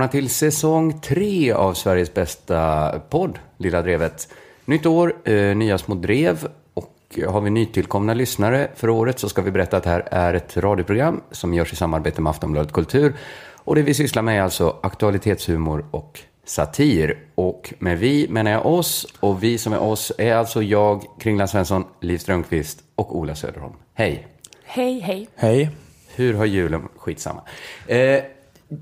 Välkomna 0.00 0.20
till 0.20 0.30
säsong 0.30 1.00
tre 1.00 1.52
av 1.52 1.74
Sveriges 1.74 2.14
bästa 2.14 2.92
podd, 3.10 3.38
Lilla 3.56 3.82
Drevet. 3.82 4.28
Nytt 4.64 4.86
år, 4.86 5.14
eh, 5.24 5.56
nya 5.56 5.78
små 5.78 5.94
drev 5.94 6.48
och 6.74 7.18
har 7.28 7.40
vi 7.40 7.50
nytillkomna 7.50 8.14
lyssnare 8.14 8.68
för 8.74 8.88
året 8.88 9.18
så 9.18 9.28
ska 9.28 9.42
vi 9.42 9.50
berätta 9.50 9.76
att 9.76 9.82
det 9.82 9.90
här 9.90 10.08
är 10.10 10.34
ett 10.34 10.56
radioprogram 10.56 11.20
som 11.30 11.54
görs 11.54 11.72
i 11.72 11.76
samarbete 11.76 12.20
med 12.20 12.30
Aftonbladet 12.30 12.72
Kultur. 12.72 13.14
Och 13.56 13.74
det 13.74 13.82
vi 13.82 13.94
sysslar 13.94 14.22
med 14.22 14.38
är 14.38 14.42
alltså 14.42 14.76
aktualitetshumor 14.82 15.84
och 15.90 16.20
satir. 16.44 17.18
Och 17.34 17.74
med 17.78 17.98
vi 17.98 18.28
menar 18.28 18.50
jag 18.50 18.66
oss 18.66 19.06
och 19.20 19.42
vi 19.42 19.58
som 19.58 19.72
är 19.72 19.80
oss 19.80 20.12
är 20.18 20.34
alltså 20.34 20.62
jag, 20.62 21.04
Kringland 21.20 21.50
Svensson, 21.50 21.84
Liv 22.00 22.18
Strömqvist 22.18 22.78
och 22.94 23.18
Ola 23.18 23.34
Söderholm. 23.34 23.74
Hej! 23.94 24.26
Hej, 24.64 25.00
hej. 25.00 25.28
Hej. 25.34 25.70
Hur 26.14 26.34
har 26.34 26.44
julen, 26.44 26.88
skitsamma. 26.96 27.40
Eh, 27.86 28.20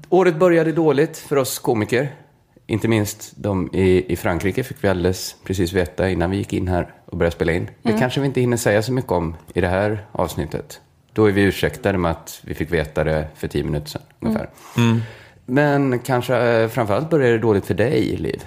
året 0.09 0.37
började 0.37 0.73
dåligt 0.73 1.19
för 1.19 1.37
oss 1.37 1.59
komiker. 1.59 2.15
Inte 2.67 2.89
minst 2.89 3.33
de 3.37 3.71
i, 3.73 4.13
i 4.13 4.17
Frankrike 4.17 4.65
fick 4.65 4.85
vi 4.85 4.89
alldeles 4.89 5.37
precis 5.45 5.73
veta 5.73 6.11
innan 6.11 6.31
vi 6.31 6.37
gick 6.37 6.53
in 6.53 6.69
här 6.69 6.95
och 7.07 7.17
började 7.17 7.37
spela 7.37 7.53
in. 7.53 7.71
Det 7.83 7.93
kanske 7.93 8.21
vi 8.21 8.27
inte 8.27 8.41
hinner 8.41 8.57
säga 8.57 8.83
så 8.83 8.93
mycket 8.93 9.13
om 9.13 9.37
i 9.55 9.61
det 9.61 9.69
här 9.69 10.07
avsnittet. 10.13 10.81
Då 11.13 11.25
är 11.25 11.33
vi 11.33 11.43
ursäktade 11.43 11.99
med 11.99 12.11
att 12.11 12.41
vi 12.45 12.55
fick 12.55 12.73
veta 12.73 13.05
det 13.05 13.29
för 13.35 13.49
tio 13.49 13.65
minuter 13.65 13.89
sedan 13.89 14.03
ungefär. 14.21 14.49
Men 15.47 15.99
kanske 15.99 16.37
eh, 16.37 16.69
framförallt 16.69 17.11
började 17.11 17.33
det 17.33 17.39
dåligt 17.39 17.67
för 17.67 17.75
dig, 17.75 18.17
Liv. 18.17 18.45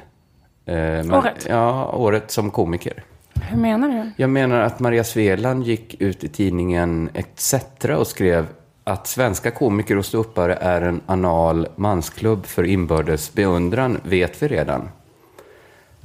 Eh, 0.66 0.76
men, 0.76 1.14
Året? 1.14 1.46
Ja, 1.50 1.92
året 1.94 2.32
som 2.32 2.52
komiker. 2.52 3.04
Hur 3.34 3.58
menar 3.58 3.90
du? 3.90 4.12
Jag 4.18 4.30
menar 4.30 4.60
att 4.60 4.80
Maria 4.80 5.04
Sveland 5.04 5.64
gick 5.64 6.02
ut 6.02 6.24
i 6.24 6.28
tidningen 6.28 7.10
ETC 7.14 7.56
och 7.98 8.08
skrev 8.08 8.48
att 8.84 9.08
svenska 9.08 9.52
komiker 9.52 9.98
och 9.98 10.06
ståuppare 10.06 10.56
är 10.56 10.82
en 10.82 11.02
anal 11.06 11.68
mansklubb 11.76 12.46
för 12.46 12.64
inbördes 12.64 13.34
beundran 13.34 14.00
vet 14.04 14.42
vi 14.44 14.48
redan. 14.48 14.90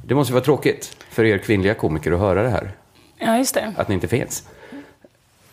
Det 0.05 0.15
måste 0.15 0.33
vara 0.33 0.43
tråkigt 0.43 0.97
för 1.09 1.23
er 1.25 1.37
kvinnliga 1.37 1.73
komiker 1.73 2.11
att 2.11 2.19
höra 2.19 2.43
det 2.43 2.49
här, 2.49 2.71
Ja, 3.17 3.37
just 3.37 3.53
det. 3.53 3.73
att 3.77 3.87
ni 3.87 3.93
inte 3.93 4.07
finns. 4.07 4.43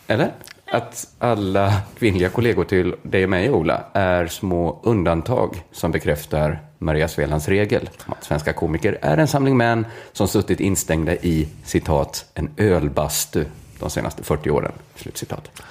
Eller? 0.06 0.32
Att 0.66 1.08
alla 1.18 1.72
kvinnliga 1.98 2.28
kollegor 2.28 2.64
till 2.64 2.94
dig 3.02 3.24
och 3.24 3.30
mig, 3.30 3.50
Ola, 3.50 3.84
är 3.92 4.26
små 4.26 4.80
undantag 4.82 5.64
som 5.72 5.90
bekräftar 5.92 6.58
Maria 6.78 7.08
Svelands 7.08 7.48
regel 7.48 7.90
om 8.06 8.12
att 8.12 8.24
svenska 8.24 8.52
komiker 8.52 8.98
är 9.02 9.16
en 9.18 9.28
samling 9.28 9.56
män 9.56 9.86
som 10.12 10.28
suttit 10.28 10.60
instängda 10.60 11.14
i, 11.14 11.48
citat, 11.64 12.26
en 12.34 12.50
ölbastu 12.56 13.44
de 13.78 13.90
senaste 13.90 14.22
40 14.22 14.50
åren. 14.50 14.72
Slutcitat. 14.94 15.62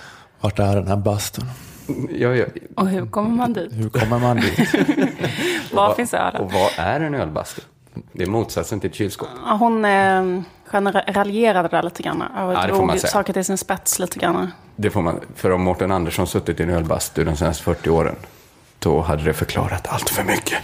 Vart 0.44 0.60
är 0.60 0.76
den 0.76 0.88
här 0.88 0.96
bastun? 0.98 1.46
Ja, 2.10 2.36
ja. 2.36 2.46
Och 2.76 2.88
hur 2.88 3.06
kommer 3.06 3.30
man 3.30 3.54
dit? 3.54 3.72
Hur 3.74 3.90
kommer 3.90 4.20
man 4.20 4.38
dit? 4.38 4.60
Var 5.74 5.88
vad- 5.88 5.96
finns 5.96 6.14
ölen? 6.14 6.42
Och 6.42 6.52
vad 6.52 6.72
är 6.78 7.00
en 7.00 7.14
ölbastu? 7.16 7.62
Det 8.12 8.24
är 8.24 8.28
motsatsen 8.28 8.80
till 8.80 8.90
ett 8.90 8.96
kylskåp. 8.96 9.28
Hon 9.60 9.86
eh, 9.86 10.42
raljerade 11.08 11.68
där 11.68 11.84
lite 11.84 12.04
grann. 12.04 12.22
Och 12.22 12.54
Ja, 12.54 12.68
drog 12.68 13.00
saker 13.00 13.34
till 13.34 13.46
sin 13.46 13.58
spets 13.58 14.00
lite 14.00 14.20
grann. 14.20 14.52
Det 14.76 14.90
får 14.90 15.02
man, 15.02 15.20
för 15.36 15.52
om 15.52 15.62
Mårten 15.62 15.92
Andersson 15.92 16.28
suttit 16.28 16.60
i 16.60 16.64
en 16.64 16.70
ölbastu 16.70 17.24
de 17.24 17.36
senaste 17.36 17.64
40 17.64 17.90
åren, 17.90 18.16
då 18.80 19.02
hade 19.02 19.24
det 19.24 19.34
förklarat 19.34 19.88
allt 19.88 20.10
för 20.10 20.24
mycket. 20.24 20.58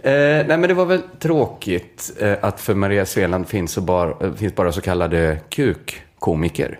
Eh, 0.00 0.12
nej, 0.12 0.46
men 0.58 0.62
det 0.62 0.74
var 0.74 0.84
väl 0.86 1.02
tråkigt 1.18 2.12
eh, 2.20 2.34
att 2.42 2.60
för 2.60 2.74
Maria 2.74 3.06
Sveland 3.06 3.48
finns, 3.48 3.78
bara, 3.78 4.10
eh, 4.26 4.32
finns 4.34 4.54
bara 4.54 4.72
så 4.72 4.80
kallade 4.80 5.38
kukkomiker. 5.48 6.78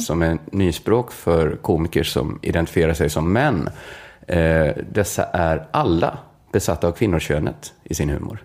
Som 0.00 0.22
är 0.22 0.38
nyspråk 0.52 1.12
för 1.12 1.56
komiker 1.56 2.02
som 2.02 2.38
identifierar 2.42 2.94
sig 2.94 3.10
som 3.10 3.32
män. 3.32 3.68
Eh, 4.26 4.66
dessa 4.90 5.24
är 5.24 5.66
alla 5.70 6.18
besatta 6.52 6.88
av 6.88 6.92
kvinnokönet 6.92 7.72
i 7.84 7.94
sin 7.94 8.10
humor. 8.10 8.44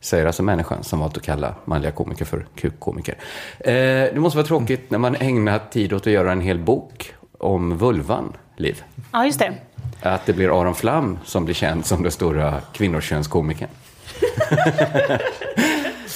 Säger 0.00 0.26
alltså 0.26 0.42
människan 0.42 0.84
som 0.84 0.98
valt 0.98 1.16
att 1.16 1.22
kalla 1.22 1.54
manliga 1.64 1.92
komiker 1.92 2.24
för 2.24 2.46
kukkomiker. 2.56 3.14
Eh, 3.58 3.72
det 3.74 4.20
måste 4.20 4.36
vara 4.36 4.46
tråkigt 4.46 4.90
när 4.90 4.98
man 4.98 5.16
ägnar 5.16 5.60
tid 5.70 5.92
åt 5.92 6.06
att 6.06 6.12
göra 6.12 6.32
en 6.32 6.40
hel 6.40 6.58
bok 6.58 7.14
om 7.38 7.78
vulvan, 7.78 8.32
Liv. 8.56 8.82
Ja, 9.12 9.26
just 9.26 9.38
det. 9.38 9.52
Att 10.00 10.26
det 10.26 10.32
blir 10.32 10.60
Aron 10.60 10.74
Flam 10.74 11.18
som 11.24 11.44
blir 11.44 11.54
känd 11.54 11.86
som 11.86 12.02
den 12.02 12.12
stora 12.12 12.60
kvinnokönskomikern. 12.72 13.68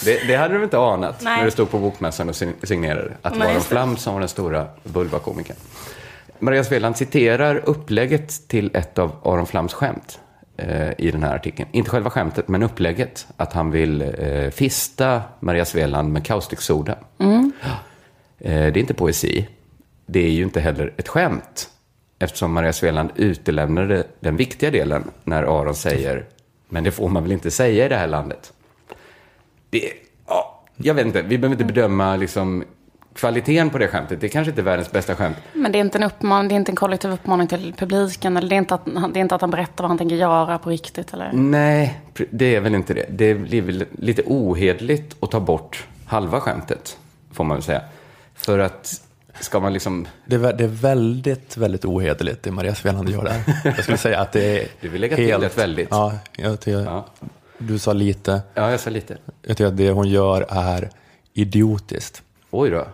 det, 0.05 0.27
det 0.27 0.37
hade 0.37 0.59
du 0.59 0.65
inte 0.65 0.79
anat 0.79 1.23
Nej. 1.23 1.37
när 1.37 1.45
du 1.45 1.51
stod 1.51 1.71
på 1.71 1.79
bokmässan 1.79 2.29
och 2.29 2.35
sign- 2.35 2.55
signerade. 2.63 3.13
Att 3.23 3.33
det 3.33 3.39
var 3.39 3.47
Aron. 3.47 3.61
Flam 3.61 3.97
som 3.97 4.13
var 4.13 4.21
den 4.21 4.29
stora 4.29 4.67
vulvakomikern. 4.83 5.57
Maria 6.39 6.65
Sveland 6.65 6.97
citerar 6.97 7.57
upplägget 7.65 8.49
till 8.49 8.71
ett 8.75 8.99
av 8.99 9.13
Aron 9.25 9.47
Flams 9.47 9.73
skämt 9.73 10.21
eh, 10.57 10.91
i 10.99 11.11
den 11.11 11.23
här 11.23 11.35
artikeln. 11.35 11.69
Inte 11.73 11.91
själva 11.91 12.11
skämtet, 12.11 12.49
men 12.49 12.63
upplägget. 12.63 13.27
Att 13.37 13.53
han 13.53 13.71
vill 13.71 14.03
eh, 14.19 14.51
fista 14.51 15.23
Maria 15.41 15.65
Sveland 15.65 16.13
med 16.13 16.25
kaustiksoda. 16.27 16.99
Mm. 17.19 17.53
Eh, 18.39 18.53
det 18.53 18.57
är 18.67 18.79
inte 18.79 18.95
poesi. 18.95 19.49
Det 20.07 20.21
är 20.21 20.31
ju 20.31 20.43
inte 20.43 20.61
heller 20.61 20.93
ett 20.97 21.09
skämt. 21.09 21.69
Eftersom 22.19 22.53
Maria 22.53 22.73
Sveland 22.73 23.11
utelämnade 23.17 24.05
den 24.21 24.37
viktiga 24.37 24.71
delen 24.71 25.11
när 25.25 25.43
Aron 25.43 25.75
säger 25.75 26.25
men 26.69 26.85
det 26.85 26.91
får 26.91 27.09
man 27.09 27.23
väl 27.23 27.33
inte 27.33 27.51
säga 27.51 27.87
i 27.87 27.89
det 27.89 27.97
här 27.97 28.07
landet. 28.07 28.53
Det, 29.71 29.93
ja, 30.29 30.63
jag 30.77 30.95
vet 30.95 31.07
inte, 31.07 31.23
vi 31.23 31.39
behöver 31.39 31.55
inte 31.63 31.73
bedöma 31.73 32.17
liksom, 32.17 32.65
kvaliteten 33.15 33.71
på 33.71 33.79
det 33.79 33.89
skämtet. 33.89 34.21
Det 34.21 34.27
är 34.27 34.29
kanske 34.29 34.51
inte 34.51 34.61
är 34.61 34.65
världens 34.65 34.93
bästa 34.93 35.17
skämt. 35.17 35.37
Men 35.53 35.73
det 35.73 35.79
är 35.79 35.81
inte 35.81 35.99
en, 35.99 36.05
uppman- 36.05 36.49
det 36.49 36.55
är 36.55 36.57
inte 36.57 36.73
en 36.73 36.77
kollektiv 36.77 37.11
uppmaning 37.11 37.47
till 37.47 37.75
publiken. 37.79 38.37
Eller 38.37 38.49
det 38.49 38.55
är, 38.55 38.59
inte 38.59 38.75
att, 38.75 38.85
det 38.85 39.19
är 39.19 39.21
inte 39.21 39.35
att 39.35 39.41
han 39.41 39.51
berättar 39.51 39.85
vad 39.85 39.91
han 39.91 39.99
tänker 39.99 40.17
göra 40.17 40.59
på 40.59 40.71
riktigt. 40.71 41.13
Eller? 41.15 41.31
Nej, 41.33 42.01
det 42.31 42.55
är 42.57 42.61
väl 42.61 42.75
inte 42.75 42.95
det. 42.95 43.07
Det 43.11 43.35
blir 43.35 43.63
väl 43.63 43.85
lite 43.99 44.23
ohederligt 44.27 45.17
att 45.21 45.31
ta 45.31 45.41
bort 45.41 45.87
halva 46.07 46.41
skämtet, 46.41 46.99
får 47.33 47.45
man 47.45 47.57
väl 47.57 47.63
säga. 47.65 47.83
För 48.35 48.59
att 48.59 49.03
ska 49.41 49.61
man 49.61 49.73
liksom... 49.73 50.09
Det 50.27 50.37
är, 50.37 50.53
det 50.53 50.65
är 50.65 50.69
väldigt, 50.69 51.57
väldigt 51.57 51.85
ohederligt 51.85 52.43
det 52.43 52.51
Maria 52.51 52.75
Sveland 52.75 53.09
gör 53.09 53.25
där. 53.25 53.43
Jag 53.65 53.83
skulle 53.83 53.97
säga 53.99 54.21
att 54.21 54.33
det 54.33 54.61
är 54.61 54.67
Du 54.81 54.89
vill 54.89 55.01
lägga 55.01 55.17
till 55.17 55.43
ett 55.43 55.59
väldigt. 55.59 55.89
Ja, 55.91 56.13
jag 56.37 56.61
tycker, 56.61 56.79
Ja, 56.81 57.07
du 57.61 57.79
sa 57.79 57.93
lite. 57.93 58.41
ja 58.55 58.71
jag 58.71 58.81
sa 58.81 58.91
lite. 58.91 59.19
Jag 59.43 59.57
tycker 59.57 59.67
att 59.69 59.77
det 59.77 59.91
hon 59.91 60.09
gör 60.09 60.47
är 60.49 60.91
idiotiskt. 61.33 62.23
Oj 62.51 62.71
då, 62.71 62.87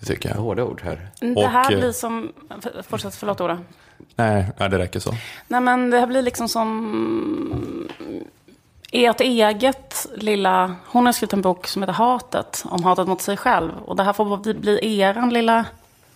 Det 0.00 0.06
tycker 0.06 0.28
jag. 0.28 0.36
hårda 0.36 0.64
ord 0.64 0.80
här. 0.84 1.08
Det 1.20 1.46
här 1.46 1.66
Och, 1.66 1.72
eh, 1.72 1.78
blir 1.78 1.92
som... 1.92 2.32
för- 2.60 2.82
Fortsätt, 2.82 3.14
förlåt 3.14 3.40
Ola. 3.40 3.58
Nej, 4.16 4.46
nej, 4.58 4.68
det 4.68 4.78
räcker 4.78 5.00
så. 5.00 5.14
Nej 5.48 5.60
men 5.60 5.90
det 5.90 5.98
här 5.98 6.06
blir 6.06 6.22
liksom 6.22 6.48
som 6.48 7.88
ert 8.92 9.20
eget 9.20 10.06
lilla... 10.14 10.74
Hon 10.86 11.06
har 11.06 11.12
skrivit 11.12 11.32
en 11.32 11.42
bok 11.42 11.66
som 11.66 11.82
heter 11.82 11.92
Hatet, 11.92 12.62
om 12.66 12.84
hatet 12.84 13.08
mot 13.08 13.20
sig 13.22 13.36
själv. 13.36 13.70
Och 13.84 13.96
det 13.96 14.02
här 14.02 14.12
får 14.12 14.36
bli, 14.36 14.54
bli 14.54 15.00
eran 15.00 15.30
lilla... 15.30 15.64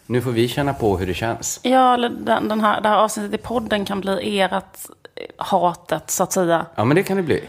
Nu 0.07 0.23
får 0.23 0.31
vi 0.31 0.49
känna 0.49 0.75
på 0.75 0.99
hur 0.99 1.07
det 1.07 1.15
känns. 1.15 1.61
Ja, 1.63 1.95
eller 1.95 2.09
den, 2.09 2.49
den 2.49 2.61
här, 2.61 2.81
det 2.81 2.89
här 2.89 2.97
avsnittet 2.97 3.41
i 3.41 3.43
podden 3.43 3.85
kan 3.85 4.01
bli 4.01 4.41
ert 4.41 4.53
eh, 4.53 4.61
hatet, 5.37 6.11
så 6.11 6.23
att 6.23 6.33
säga. 6.33 6.67
Ja, 6.75 6.85
men 6.85 6.95
det 6.97 7.03
kan 7.03 7.17
det 7.17 7.23
bli. 7.23 7.45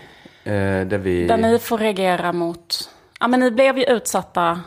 Eh, 0.47 0.87
där 0.87 0.97
vi... 0.97 1.27
Där 1.27 1.37
ni 1.37 1.59
får 1.59 1.77
reagera 1.77 2.33
mot... 2.33 2.89
Ja, 3.19 3.27
men 3.27 3.39
ni 3.39 3.51
blev 3.51 3.77
ju 3.77 3.83
utsatta 3.83 4.61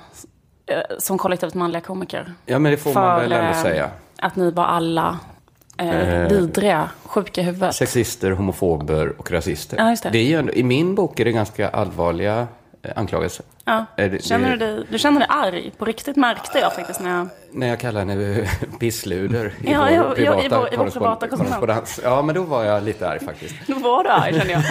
eh, 0.67 0.79
som 0.99 1.19
kollektivt 1.19 1.55
manliga 1.55 1.81
komiker. 1.81 2.35
Ja, 2.47 2.59
men 2.59 2.73
det 2.73 2.79
får 2.79 2.95
man 2.95 3.21
väl 3.21 3.33
ändå 3.33 3.51
eh, 3.51 3.63
säga. 3.63 3.91
Att 4.19 4.37
ni 4.37 4.51
var 4.51 4.65
alla 4.65 5.19
eh, 5.79 6.29
vidriga, 6.29 6.91
sjuka 7.05 7.41
i 7.41 7.45
huvudet. 7.45 7.75
Sexister, 7.75 8.31
homofober 8.31 9.13
och 9.19 9.31
rasister. 9.31 9.77
Ja, 9.77 9.91
just 9.91 10.03
det. 10.03 10.19
är 10.19 10.43
ju 10.43 10.53
I 10.53 10.63
min 10.63 10.95
bok 10.95 11.21
är 11.21 11.25
det 11.25 11.33
ganska 11.33 11.69
allvarliga 11.69 12.49
anklagelser. 12.97 13.47
Ja. 13.71 13.85
Det- 14.09 14.25
Känner 14.25 14.51
det- 14.57 14.67
du, 14.67 14.75
dig, 14.77 14.85
du 14.91 14.99
känner 14.99 15.19
dig 15.21 15.29
arg? 15.31 15.73
På 15.79 15.85
riktigt 15.85 16.17
märkte 16.17 16.59
jag 16.59 16.75
faktiskt 16.75 17.01
när 17.01 17.17
jag... 17.17 17.29
När 17.53 17.67
jag 17.69 17.81
kallar 17.81 18.01
henne 18.05 18.49
pissluder 18.81 19.47
i 19.65 19.73
Ja, 19.73 19.79
vår 19.81 19.89
ja, 19.91 19.95
ja, 19.95 20.15
privata, 20.15 20.45
i 20.45 20.49
vår- 20.49 20.75
i 20.75 20.77
vår 20.77 20.91
privata 20.91 21.29
korrespondens. 21.29 22.01
Ja, 22.05 22.23
men 22.23 22.35
då 22.35 22.43
var 22.43 22.65
jag 22.65 22.83
lite 22.83 23.09
arg 23.09 23.21
faktiskt. 23.25 23.55
Då 23.67 23.75
var 23.75 24.05
du 24.05 24.11
arg 24.11 24.39
kände 24.39 24.53
jag. 24.53 24.63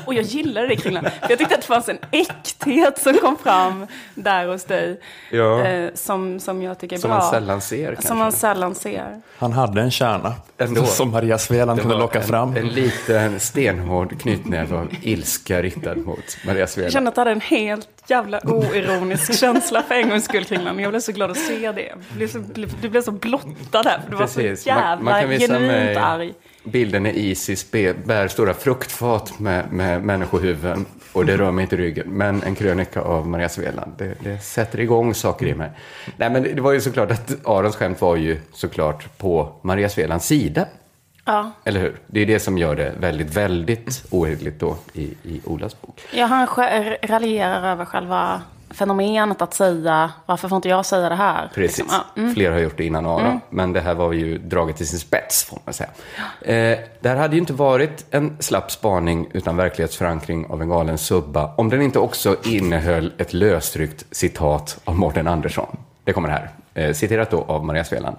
Och 0.06 0.14
jag 0.14 0.22
gillade 0.24 0.66
det 0.66 0.76
kring 0.76 0.94
För 1.00 1.10
jag 1.28 1.38
tyckte 1.38 1.54
att 1.54 1.60
det 1.60 1.66
fanns 1.66 1.88
en 1.88 1.98
äkthet 2.10 2.98
som 2.98 3.14
kom 3.14 3.36
fram 3.36 3.86
där 4.14 4.46
hos 4.46 4.64
dig. 4.64 5.00
Ja. 5.30 5.64
Eh, 5.66 5.90
som, 5.94 6.40
som 6.40 6.62
jag 6.62 6.78
tycker 6.78 6.96
är 6.96 7.00
Som 7.00 7.10
bra. 7.10 7.18
man 7.18 7.30
sällan 7.30 7.60
ser 7.60 7.86
kanske. 7.86 8.08
Som 8.08 8.18
man 8.18 8.32
sällan 8.32 8.74
ser. 8.74 9.20
Han 9.38 9.52
hade 9.52 9.80
en 9.80 9.90
kärna 9.90 10.34
Ändå. 10.58 10.84
som 10.84 11.10
Maria 11.10 11.38
Sveland 11.38 11.80
kunde 11.80 11.96
locka 11.96 12.20
en, 12.20 12.26
fram. 12.28 12.56
En 12.56 12.68
liten 12.68 13.40
stenhård 13.40 14.20
knytnäve 14.20 14.76
av 14.76 14.88
ilska 15.02 15.62
riktad 15.62 15.94
mot 15.94 16.18
Maria 16.46 16.60
Jag 16.60 16.68
Sveland. 16.68 16.92
kände 16.92 17.08
att 17.10 17.16
jag 17.16 17.20
hade 17.20 17.30
en 17.32 17.40
helt 17.40 17.88
jävla 18.10 18.40
oironisk 18.44 19.34
känsla 19.40 19.82
för 19.82 19.94
en 19.94 20.08
gångs 20.08 20.24
skull 20.24 20.44
kring 20.44 20.64
den. 20.64 20.78
Jag 20.78 20.90
blev 20.92 21.00
så 21.00 21.12
glad 21.12 21.30
att 21.30 21.36
se 21.36 21.72
det. 21.72 21.94
Du 22.10 22.16
blev 22.16 22.28
så, 22.28 22.38
du 22.82 22.88
blev 22.88 23.02
så 23.02 23.10
blottad 23.12 23.82
där. 23.82 24.00
För 24.04 24.10
du 24.10 24.16
var 24.16 24.22
Precis. 24.26 24.62
så 24.62 24.70
Man- 24.70 24.78
jävla 24.78 25.04
man 25.04 25.20
kan 25.20 25.30
visa 25.30 25.46
genuint 25.46 25.66
mig- 25.72 25.96
arg. 25.96 26.34
Bilden 26.64 27.02
när 27.02 27.10
Isis 27.10 27.70
bär 28.04 28.28
stora 28.28 28.54
fruktfat 28.54 29.38
med, 29.38 29.72
med 29.72 30.02
människohuvuden 30.04 30.86
och 31.12 31.26
det 31.26 31.36
rör 31.36 31.50
mig 31.50 31.62
inte 31.62 31.76
ryggen. 31.76 32.08
Men 32.08 32.42
en 32.42 32.54
krönika 32.54 33.00
av 33.00 33.26
Maria 33.28 33.48
Sveland, 33.48 33.92
det, 33.98 34.14
det 34.20 34.38
sätter 34.38 34.80
igång 34.80 35.14
saker 35.14 35.46
i 35.46 35.54
mig. 35.54 35.70
Nej, 36.16 36.30
men 36.30 36.42
det, 36.42 36.52
det 36.52 36.60
var 36.60 36.72
ju 36.72 36.80
såklart 36.80 37.10
att 37.10 37.46
Arons 37.46 37.76
skämt 37.76 38.00
var 38.00 38.16
ju 38.16 38.38
såklart 38.52 39.18
på 39.18 39.52
Maria 39.62 39.88
Svelands 39.88 40.26
sida. 40.26 40.66
Ja. 41.28 41.50
Eller 41.64 41.80
hur? 41.80 42.00
Det 42.06 42.20
är 42.20 42.26
det 42.26 42.40
som 42.40 42.58
gör 42.58 42.76
det 42.76 42.92
väldigt, 43.00 43.36
väldigt 43.36 44.04
ohederligt 44.10 44.60
då 44.60 44.76
i, 44.92 45.02
i 45.02 45.40
Olas 45.44 45.80
bok. 45.80 46.00
Ja, 46.12 46.26
han 46.26 46.46
raljerar 47.02 47.72
över 47.72 47.84
själva 47.84 48.42
fenomenet 48.70 49.42
att 49.42 49.54
säga 49.54 50.10
varför 50.26 50.48
får 50.48 50.56
inte 50.56 50.68
jag 50.68 50.86
säga 50.86 51.08
det 51.08 51.14
här? 51.14 51.50
Precis. 51.54 51.78
Liksom. 51.78 52.00
Mm. 52.16 52.34
Flera 52.34 52.52
har 52.52 52.60
gjort 52.60 52.76
det 52.76 52.84
innan 52.84 53.06
Aron, 53.06 53.40
men 53.50 53.72
det 53.72 53.80
här 53.80 53.94
var 53.94 54.12
ju 54.12 54.38
draget 54.38 54.76
till 54.76 54.88
sin 54.88 54.98
spets, 54.98 55.44
får 55.44 55.58
man 55.64 55.74
säga. 55.74 55.90
Eh, 56.40 56.78
det 57.00 57.08
här 57.08 57.16
hade 57.16 57.34
ju 57.34 57.40
inte 57.40 57.52
varit 57.52 58.06
en 58.10 58.36
slapp 58.40 58.70
spaning 58.70 59.28
utan 59.32 59.56
verklighetsförankring 59.56 60.46
av 60.46 60.62
en 60.62 60.68
galen 60.68 60.98
subba 60.98 61.54
om 61.56 61.68
den 61.68 61.82
inte 61.82 61.98
också 61.98 62.36
innehöll 62.44 63.12
ett 63.18 63.32
lösryckt 63.32 64.04
citat 64.10 64.78
av 64.84 64.96
Mårten 64.98 65.26
Andersson. 65.26 65.76
Det 66.04 66.12
kommer 66.12 66.28
här, 66.28 66.50
eh, 66.74 66.92
citerat 66.92 67.30
då 67.30 67.42
av 67.42 67.64
Maria 67.64 67.84
Sveland. 67.84 68.16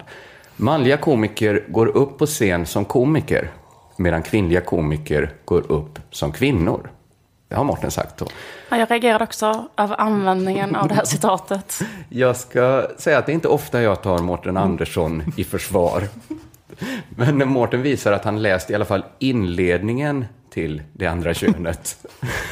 Manliga 0.60 0.96
komiker 0.96 1.64
går 1.68 1.86
upp 1.86 2.18
på 2.18 2.26
scen 2.26 2.66
som 2.66 2.84
komiker, 2.84 3.50
medan 3.96 4.22
kvinnliga 4.22 4.60
komiker 4.60 5.32
går 5.44 5.72
upp 5.72 5.98
som 6.10 6.32
kvinnor. 6.32 6.90
Det 7.48 7.54
har 7.54 7.64
Mårten 7.64 7.90
sagt 7.90 8.16
då. 8.16 8.26
Ja, 8.68 8.76
jag 8.76 8.90
reagerade 8.90 9.24
också 9.24 9.68
över 9.76 10.00
användningen 10.00 10.76
av 10.76 10.88
det 10.88 10.94
här 10.94 11.04
citatet. 11.04 11.80
Jag 12.08 12.36
ska 12.36 12.86
säga 12.98 13.18
att 13.18 13.26
det 13.26 13.32
är 13.32 13.34
inte 13.34 13.48
ofta 13.48 13.82
jag 13.82 14.02
tar 14.02 14.18
Mårten 14.18 14.56
Andersson 14.56 15.22
i 15.36 15.44
försvar. 15.44 16.02
Men 17.08 17.38
när 17.38 17.46
Mårten 17.46 17.82
visar 17.82 18.12
att 18.12 18.24
han 18.24 18.42
läst 18.42 18.70
i 18.70 18.74
alla 18.74 18.84
fall 18.84 19.04
inledningen 19.18 20.24
till 20.50 20.82
det 20.92 21.06
andra 21.06 21.34
könet, 21.34 22.06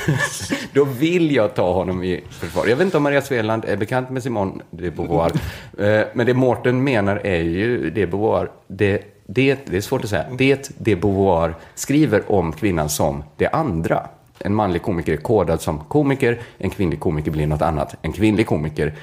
då 0.73 0.85
vill 0.85 1.35
jag 1.35 1.55
ta 1.55 1.73
honom 1.73 2.03
i 2.05 2.25
försvar. 2.31 2.67
Jag 2.67 2.77
vet 2.77 2.85
inte 2.85 2.97
om 2.97 3.03
Maria 3.03 3.23
Sveland 3.23 3.65
är 3.65 3.77
bekant 3.77 4.11
med 4.11 4.23
Simone 4.23 4.63
de 4.71 4.91
Beauvoir, 4.91 5.33
eh, 5.79 6.07
men 6.15 6.27
det 6.27 6.35
Mårten 6.35 6.85
menar 6.85 7.17
är 7.17 7.43
ju 7.43 7.91
det 7.91 8.07
Beauvoir, 8.07 8.51
det, 8.67 9.03
det, 9.27 9.59
det 9.67 9.77
är 9.77 9.81
svårt 9.81 10.05
att 10.05 10.11
säga, 10.11 10.27
det 10.31 10.71
de 10.79 10.97
Beauvoir 10.97 11.55
skriver 11.75 12.33
om 12.33 12.53
kvinnan 12.53 12.89
som 12.89 13.25
det 13.37 13.49
andra. 13.49 14.09
En 14.39 14.55
manlig 14.55 14.83
komiker 14.83 15.13
är 15.13 15.17
kodad 15.17 15.61
som 15.61 15.79
komiker, 15.79 16.41
en 16.59 16.71
kvinnlig 16.71 17.01
komiker 17.01 17.31
blir 17.31 17.47
något 17.47 17.63
annat. 17.63 17.95
En 18.03 18.13
kvinnlig 18.13 18.47
komiker, 18.47 18.87
eh, 18.87 18.95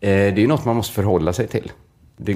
det 0.00 0.08
är 0.10 0.38
ju 0.38 0.46
något 0.46 0.64
man 0.64 0.76
måste 0.76 0.94
förhålla 0.94 1.32
sig 1.32 1.46
till. 1.46 1.72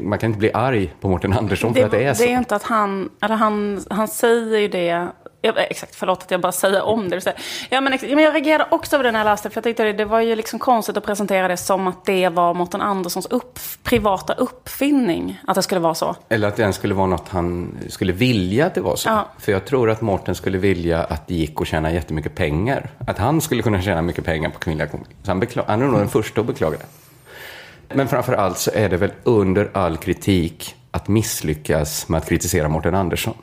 Man 0.02 0.18
kan 0.18 0.30
inte 0.30 0.38
bli 0.38 0.50
arg 0.54 0.94
på 1.00 1.08
Mårten 1.08 1.32
Andersson 1.32 1.74
för 1.74 1.80
Det, 1.80 1.86
att 1.86 1.92
det 1.92 2.04
är 2.04 2.14
så. 2.14 2.22
det 2.22 2.32
är 2.32 2.38
inte 2.38 2.56
att 2.56 2.62
han, 2.62 3.10
eller 3.20 3.34
han, 3.34 3.80
han 3.90 4.08
säger 4.08 4.58
ju 4.58 4.68
det, 4.68 5.08
ja, 5.56 5.62
exakt, 5.62 5.94
förlåt 5.94 6.22
att 6.22 6.30
jag 6.30 6.40
bara 6.40 6.52
säger 6.52 6.82
om 6.82 7.08
det. 7.08 7.34
Ja, 7.70 7.80
men, 7.80 7.92
ex- 7.92 8.02
men 8.02 8.18
jag 8.18 8.34
reagerade 8.34 8.66
också 8.70 8.96
över 8.96 9.04
det 9.04 9.12
när 9.12 9.18
jag 9.18 9.24
läste, 9.24 9.50
för 9.50 9.56
jag 9.56 9.64
tyckte 9.64 9.84
det, 9.84 9.92
det 9.92 10.04
var 10.04 10.20
ju 10.20 10.36
liksom 10.36 10.58
konstigt 10.58 10.96
att 10.96 11.04
presentera 11.06 11.48
det 11.48 11.56
som 11.56 11.86
att 11.86 12.04
det 12.04 12.28
var 12.28 12.54
Mårten 12.54 12.80
Anderssons 12.80 13.26
upp, 13.26 13.58
privata 13.82 14.32
uppfinning, 14.34 15.40
att 15.46 15.54
det 15.54 15.62
skulle 15.62 15.80
vara 15.80 15.94
så. 15.94 16.16
Eller 16.28 16.48
att 16.48 16.56
det 16.56 16.62
ens 16.62 16.76
skulle 16.76 16.94
vara 16.94 17.06
något 17.06 17.28
han 17.28 17.78
skulle 17.88 18.12
vilja 18.12 18.66
att 18.66 18.74
det 18.74 18.80
var 18.80 18.96
så. 18.96 19.08
Ja. 19.08 19.28
För 19.38 19.52
jag 19.52 19.64
tror 19.64 19.90
att 19.90 20.00
Mårten 20.00 20.34
skulle 20.34 20.58
vilja 20.58 21.04
att 21.04 21.26
det 21.26 21.34
gick 21.34 21.60
att 21.60 21.66
tjäna 21.66 21.92
jättemycket 21.92 22.34
pengar. 22.34 22.90
Att 23.06 23.18
han 23.18 23.40
skulle 23.40 23.62
kunna 23.62 23.82
tjäna 23.82 24.02
mycket 24.02 24.24
pengar 24.24 24.50
på 24.50 24.58
kvinnliga 24.58 24.86
komiker. 24.88 25.14
Så 25.22 25.30
han, 25.30 25.42
bekla- 25.42 25.64
han 25.66 25.82
är 25.82 25.86
nog 25.86 25.98
den 25.98 26.08
första 26.08 26.40
att 26.40 26.46
beklaga 26.46 26.78
det. 26.78 27.94
Men 27.94 28.08
framför 28.08 28.32
allt 28.32 28.58
så 28.58 28.70
är 28.74 28.88
det 28.88 28.96
väl 28.96 29.10
under 29.24 29.70
all 29.74 29.96
kritik 29.96 30.74
att 30.90 31.08
misslyckas 31.08 32.08
med 32.08 32.18
att 32.18 32.28
kritisera 32.28 32.68
Mårten 32.68 32.94
Andersson. 32.94 33.34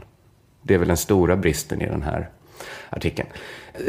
Det 0.67 0.73
är 0.73 0.77
väl 0.77 0.87
den 0.87 0.97
stora 0.97 1.35
bristen 1.35 1.81
i 1.81 1.85
den 1.85 2.01
här 2.01 2.29
artikeln. 2.89 3.27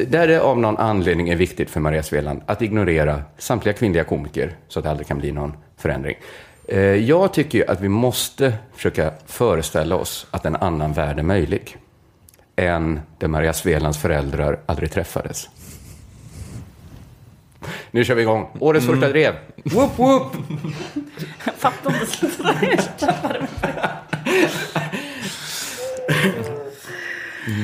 Där 0.09 0.29
det 0.29 0.41
av 0.41 0.59
någon 0.59 0.77
anledning 0.77 1.29
är 1.29 1.37
viktigt 1.37 1.71
för 1.71 1.81
Maria 1.81 2.03
Sveland 2.03 2.43
att 2.47 2.63
ignorera 2.63 3.23
samtliga 3.39 3.73
kvinnliga 3.75 4.05
komiker 4.05 4.57
så 4.69 4.79
att 4.79 4.85
det 4.85 4.91
aldrig 4.91 5.07
kan 5.07 5.19
bli 5.19 5.33
någon 5.33 5.57
förändring. 5.77 6.17
Eh, 6.69 6.79
Jag 6.81 7.33
tycker 7.33 7.59
ju 7.59 7.67
att 7.67 7.81
vi 7.81 7.89
måste 7.89 8.55
försöka 8.75 9.13
föreställa 9.27 9.97
oss 9.97 10.27
att 10.31 10.45
en 10.45 10.57
annan 10.57 10.93
värld 10.93 11.19
är 11.19 11.23
möjlig 11.23 11.77
än 12.57 13.01
där 13.19 13.29
Maria 13.29 13.53
Svelands 13.53 13.99
föräldrar 13.99 14.59
aldrig 14.67 14.91
träffades. 14.91 15.49
Nu 17.91 18.05
kör 18.05 18.15
vi 18.15 18.23
igång. 18.23 18.49
Årets 18.61 18.87
första 18.87 19.09
drev. 19.09 19.35
Whoop, 19.65 19.99
whoop! 19.99 20.33
Jag 21.45 21.55
fattar 21.55 21.95
inte. 22.01 22.37
Jag 27.47 27.55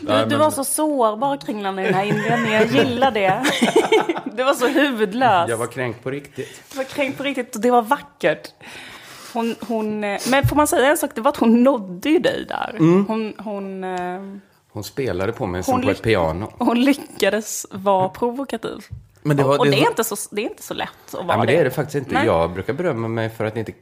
tappade 0.00 0.16
mig. 0.16 0.24
Du, 0.24 0.30
du 0.30 0.36
var 0.36 0.50
så 0.50 0.64
sårbar 0.64 1.36
Kringlan 1.36 1.78
i 1.78 1.84
den 1.84 1.94
här 1.94 2.04
inledningen. 2.04 2.52
Jag 2.52 2.66
gillar 2.66 3.10
det. 3.10 3.42
Du 4.36 4.44
var 4.44 4.54
så 4.54 4.66
huvudlös. 4.68 5.50
Jag 5.50 5.56
var 5.56 5.66
kränkt 5.66 6.02
på 6.02 6.10
riktigt. 6.10 6.62
Det 6.70 6.76
var 6.78 6.84
kränkt 6.84 7.18
på 7.18 7.22
riktigt 7.24 7.54
och 7.54 7.60
det 7.62 7.70
var 7.70 7.82
vackert. 7.82 8.48
Hon, 9.32 9.54
hon, 9.68 10.04
eh, 10.04 10.20
men 10.30 10.46
får 10.46 10.56
man 10.56 10.66
säga 10.66 10.90
en 10.90 10.98
sak? 10.98 11.10
Det 11.14 11.20
var 11.20 11.28
att 11.28 11.36
hon 11.36 11.62
nådde 11.62 12.08
ju 12.10 12.18
dig 12.18 12.44
där. 12.48 12.74
Hon, 12.78 13.34
hon, 13.38 13.84
eh, 13.84 14.20
Hon 14.72 14.84
spelade 14.84 15.32
på 15.32 15.46
mig 15.46 15.62
som 15.62 15.82
på 15.82 15.90
ett 15.90 16.02
piano. 16.02 16.52
hon 16.58 16.80
lyckades 16.84 17.66
vara 17.70 18.08
provokativ. 18.08 18.78
Men 19.22 19.36
det 19.36 19.42
var- 19.42 19.58
och 19.58 19.64
det 19.64 19.70
det, 19.70 19.76
är 19.76 19.80
var- 19.80 19.88
inte 19.90 20.04
så, 20.04 20.16
det 20.30 20.42
är 20.42 20.50
inte 20.50 20.62
så 20.62 20.74
lätt 20.74 20.88
att 21.06 21.12
vara 21.14 21.24
Ja, 21.28 21.36
men 21.36 21.46
det 21.46 21.56
är 21.56 21.64
det 21.64 21.70
faktiskt 21.70 21.94
inte. 21.96 22.14
Nej. 22.14 22.26
Jag 22.26 22.50
brukar 22.52 22.72
berömma 22.72 23.08
mig 23.08 23.30
för 23.30 23.44
att 23.44 23.56
inte 23.56 23.72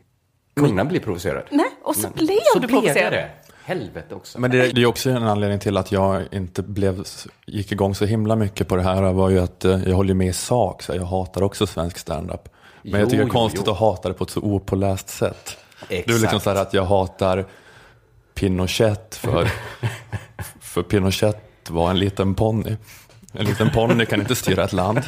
kunna 0.69 0.85
bli 0.85 1.01
provocerad. 1.01 1.43
Nej, 1.51 1.67
och 1.83 1.97
så 1.97 2.09
blev 2.09 2.29
du 2.55 2.59
blev 2.61 2.69
provocerad. 2.69 3.05
jag 3.05 3.13
det. 3.13 3.31
Helvete 3.65 4.15
också. 4.15 4.41
Men 4.41 4.51
det, 4.51 4.69
det 4.73 4.83
är 4.83 4.87
också 4.87 5.11
en 5.11 5.23
anledning 5.23 5.59
till 5.59 5.77
att 5.77 5.93
jag 5.93 6.23
inte 6.33 6.63
blev, 6.63 7.05
gick 7.47 7.73
igång 7.73 7.95
så 7.95 8.05
himla 8.05 8.37
mycket 8.37 8.69
på 8.69 8.77
det 8.77 8.83
här 8.83 9.13
var 9.13 9.29
ju 9.31 9.39
att 9.41 9.65
eh, 9.65 9.89
jag 9.89 9.97
håller 9.97 10.15
med 10.15 10.27
i 10.29 10.33
sak, 10.33 10.83
så 10.83 10.95
jag 10.95 11.05
hatar 11.05 11.43
också 11.43 11.67
svensk 11.67 11.99
standup. 11.99 12.49
Men 12.83 12.93
jag 12.93 13.01
Jo, 13.01 13.07
tycker 13.07 13.25
det 13.25 13.29
är 13.29 13.33
konstigt 13.33 13.63
jo. 13.67 13.73
att 13.73 13.79
hata 13.79 14.09
det 14.09 14.15
på 14.15 14.25
ett 14.25 14.31
så 14.31 14.41
opåläst 14.41 15.09
sätt. 15.09 15.57
Det 15.89 15.95
är 15.95 15.99
liksom 16.07 16.25
Exakt. 16.25 16.45
så 16.45 16.51
här 16.51 16.57
att 16.63 16.75
jag 16.75 16.85
hatar 16.85 17.47
Pinochet 18.35 19.15
för, 19.15 19.49
för 20.61 20.83
Pinochet 20.83 21.47
var 21.69 21.91
en 21.91 21.99
liten 21.99 22.35
ponny. 22.35 22.77
En 23.33 23.45
liten 23.45 23.71
ponny 23.71 24.07
kan 24.07 24.21
inte 24.21 24.35
styra 24.35 24.65
ett 24.65 24.73
land. 24.73 25.01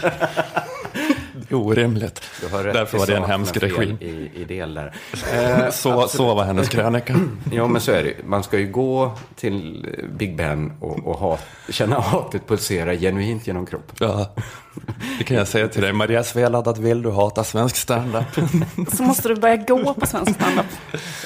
Det 1.48 1.54
är 1.54 1.58
orimligt. 1.58 2.22
Du 2.40 2.48
har 2.56 2.64
rätt 2.64 2.74
Därför 2.74 2.98
var 2.98 3.06
det 3.06 3.16
en 3.16 3.24
hemsk 3.24 3.56
regim. 3.56 3.96
I, 4.00 4.30
i 4.34 4.44
del 4.44 4.74
där. 4.74 4.92
Så, 5.70 6.08
så 6.08 6.34
var 6.34 6.44
hennes 6.44 6.68
krönika. 6.68 7.14
Ja, 7.52 7.66
men 7.66 7.80
så 7.80 7.92
är 7.92 8.04
det. 8.04 8.14
Man 8.26 8.42
ska 8.42 8.58
ju 8.58 8.70
gå 8.72 9.12
till 9.36 9.86
Big 10.18 10.36
Ben 10.36 10.72
och, 10.80 11.06
och 11.06 11.18
hat, 11.18 11.40
känna 11.68 12.00
hatet 12.00 12.46
pulsera 12.48 12.94
genuint 12.94 13.46
genom 13.46 13.66
kroppen. 13.66 13.96
Ja, 14.00 14.34
det 15.18 15.24
kan 15.24 15.36
jag 15.36 15.48
säga 15.48 15.68
till 15.68 15.82
dig. 15.82 15.92
Maria 15.92 16.24
Svelad, 16.24 16.68
att 16.68 16.78
vill 16.78 17.02
du 17.02 17.10
hata 17.10 17.44
svensk 17.44 17.76
standup? 17.76 18.24
Så 18.96 19.02
måste 19.02 19.28
du 19.28 19.34
börja 19.36 19.56
gå 19.56 19.94
på 19.94 20.06
svensk 20.06 20.34
standup. 20.34 20.66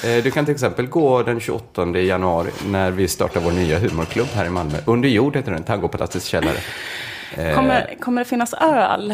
Eh, 0.03 0.23
Du 0.23 0.31
kan 0.31 0.45
till 0.45 0.53
exempel 0.53 0.87
gå 0.87 1.23
den 1.23 1.39
28 1.39 1.85
januari 1.99 2.49
när 2.65 2.91
vi 2.91 3.07
startar 3.07 3.39
vår 3.41 3.51
nya 3.51 3.79
humorklubb 3.79 4.27
här 4.35 4.45
i 4.45 4.49
Malmö. 4.49 4.77
Under 4.85 5.09
jord 5.09 5.35
heter 5.35 5.51
den, 5.51 5.63
Tangopalatsets 5.63 6.25
källare. 6.25 6.57
Kommer, 7.55 7.95
kommer 8.01 8.21
det 8.23 8.29
finnas 8.29 8.53
öl? 8.53 9.13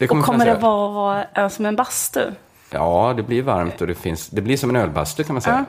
Det 0.00 0.06
kommer 0.06 0.22
och 0.22 0.26
kommer 0.26 0.44
det 0.44 0.50
öl. 0.50 0.60
vara 0.60 1.24
eh, 1.24 1.48
som 1.48 1.66
en 1.66 1.76
bastu? 1.76 2.20
Ja, 2.70 3.14
det 3.16 3.22
blir 3.22 3.42
varmt 3.42 3.80
och 3.80 3.86
det, 3.86 3.94
finns, 3.94 4.28
det 4.28 4.40
blir 4.40 4.56
som 4.56 4.70
en 4.70 4.76
ölbastu 4.76 5.24
kan 5.24 5.34
man 5.34 5.42
säga. 5.42 5.64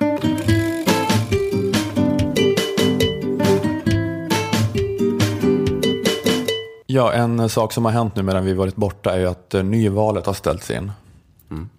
Ja, 6.85 7.13
en 7.13 7.49
sak 7.49 7.73
som 7.73 7.85
har 7.85 7.91
hänt 7.91 8.15
nu 8.15 8.23
medan 8.23 8.45
vi 8.45 8.53
varit 8.53 8.75
borta 8.75 9.13
är 9.13 9.19
ju 9.19 9.27
att 9.27 9.53
eh, 9.53 9.63
nyvalet 9.63 10.25
har 10.25 10.33
ställts 10.33 10.71
in. 10.71 10.91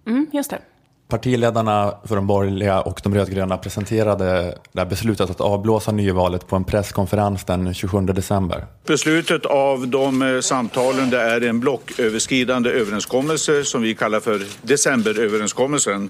Mm, 0.05 0.27
just 0.31 0.49
det. 0.49 0.59
Partiledarna 1.07 1.93
för 2.03 2.15
de 2.15 2.27
borgerliga 2.27 2.81
och 2.81 2.99
de 3.03 3.15
rödgröna 3.15 3.57
presenterade 3.57 4.57
det 4.71 4.79
här 4.79 4.85
beslutet 4.85 5.29
att 5.29 5.41
avblåsa 5.41 5.91
nyvalet 5.91 6.47
på 6.47 6.55
en 6.55 6.63
presskonferens 6.63 7.43
den 7.43 7.73
27 7.73 8.01
december. 8.01 8.65
Beslutet 8.87 9.45
av 9.45 9.87
de 9.87 10.21
eh, 10.21 10.39
samtalen 10.39 11.09
det 11.09 11.21
är 11.21 11.41
en 11.41 11.59
blocköverskridande 11.59 12.69
överenskommelse 12.69 13.63
som 13.63 13.81
vi 13.81 13.95
kallar 13.95 14.19
för 14.19 14.41
decemberöverenskommelsen. 14.61 16.09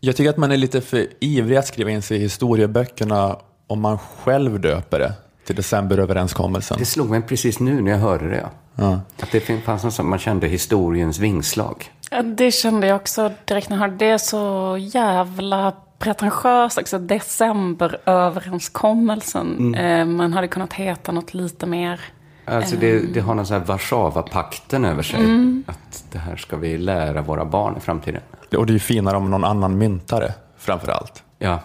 Jag 0.00 0.16
tycker 0.16 0.30
att 0.30 0.36
man 0.36 0.52
är 0.52 0.56
lite 0.56 0.80
för 0.80 1.06
ivrig 1.20 1.56
att 1.56 1.66
skriva 1.66 1.90
in 1.90 2.02
sig 2.02 2.16
i 2.16 2.20
historieböckerna 2.20 3.36
om 3.66 3.80
man 3.80 3.98
själv 3.98 4.60
döper 4.60 4.98
det 4.98 5.12
till 5.46 5.56
decemberöverenskommelsen. 5.56 6.78
Det 6.78 6.84
slog 6.84 7.10
mig 7.10 7.22
precis 7.22 7.60
nu 7.60 7.82
när 7.82 7.90
jag 7.90 7.98
hörde 7.98 8.28
det. 8.28 8.48
Ja. 8.74 9.00
Att 9.20 9.32
det 9.32 9.40
fanns 9.40 9.84
något 9.84 9.94
som 9.94 10.10
man 10.10 10.18
kände 10.18 10.48
historiens 10.48 11.18
vingslag. 11.18 11.90
Det 12.24 12.50
kände 12.50 12.86
jag 12.86 12.96
också 12.96 13.32
direkt 13.44 13.70
när 13.70 13.76
jag 13.76 13.80
hörde 13.80 13.96
det. 13.96 14.10
är 14.10 14.18
så 14.18 14.76
jävla 14.80 15.72
pretentiöst 15.98 16.78
också. 16.78 16.98
Decemberöverenskommelsen. 16.98 19.74
Eh, 19.74 20.04
man 20.04 20.32
hade 20.32 20.48
kunnat 20.48 20.72
heta 20.72 21.12
något 21.12 21.34
lite 21.34 21.66
mer. 21.66 22.00
Alltså 22.44 22.76
det, 22.76 23.14
det 23.14 23.20
har 23.20 23.34
någon 23.34 23.46
sån 23.46 23.58
här 23.58 23.64
Warszawapakten 23.64 24.84
över 24.84 25.02
sig. 25.02 25.20
Att 25.66 26.04
det 26.12 26.18
här 26.18 26.36
ska 26.36 26.56
vi 26.56 26.78
lära 26.78 27.22
våra 27.22 27.44
barn 27.44 27.76
i 27.76 27.80
framtiden. 27.80 28.22
Och 28.56 28.66
det 28.66 28.70
är 28.70 28.74
ju 28.74 28.78
finare 28.78 29.16
om 29.16 29.30
någon 29.30 29.44
annan 29.44 29.78
myntar 29.78 30.20
det, 30.20 30.34
framför 30.58 30.88
allt. 30.88 31.22
Ja, 31.38 31.60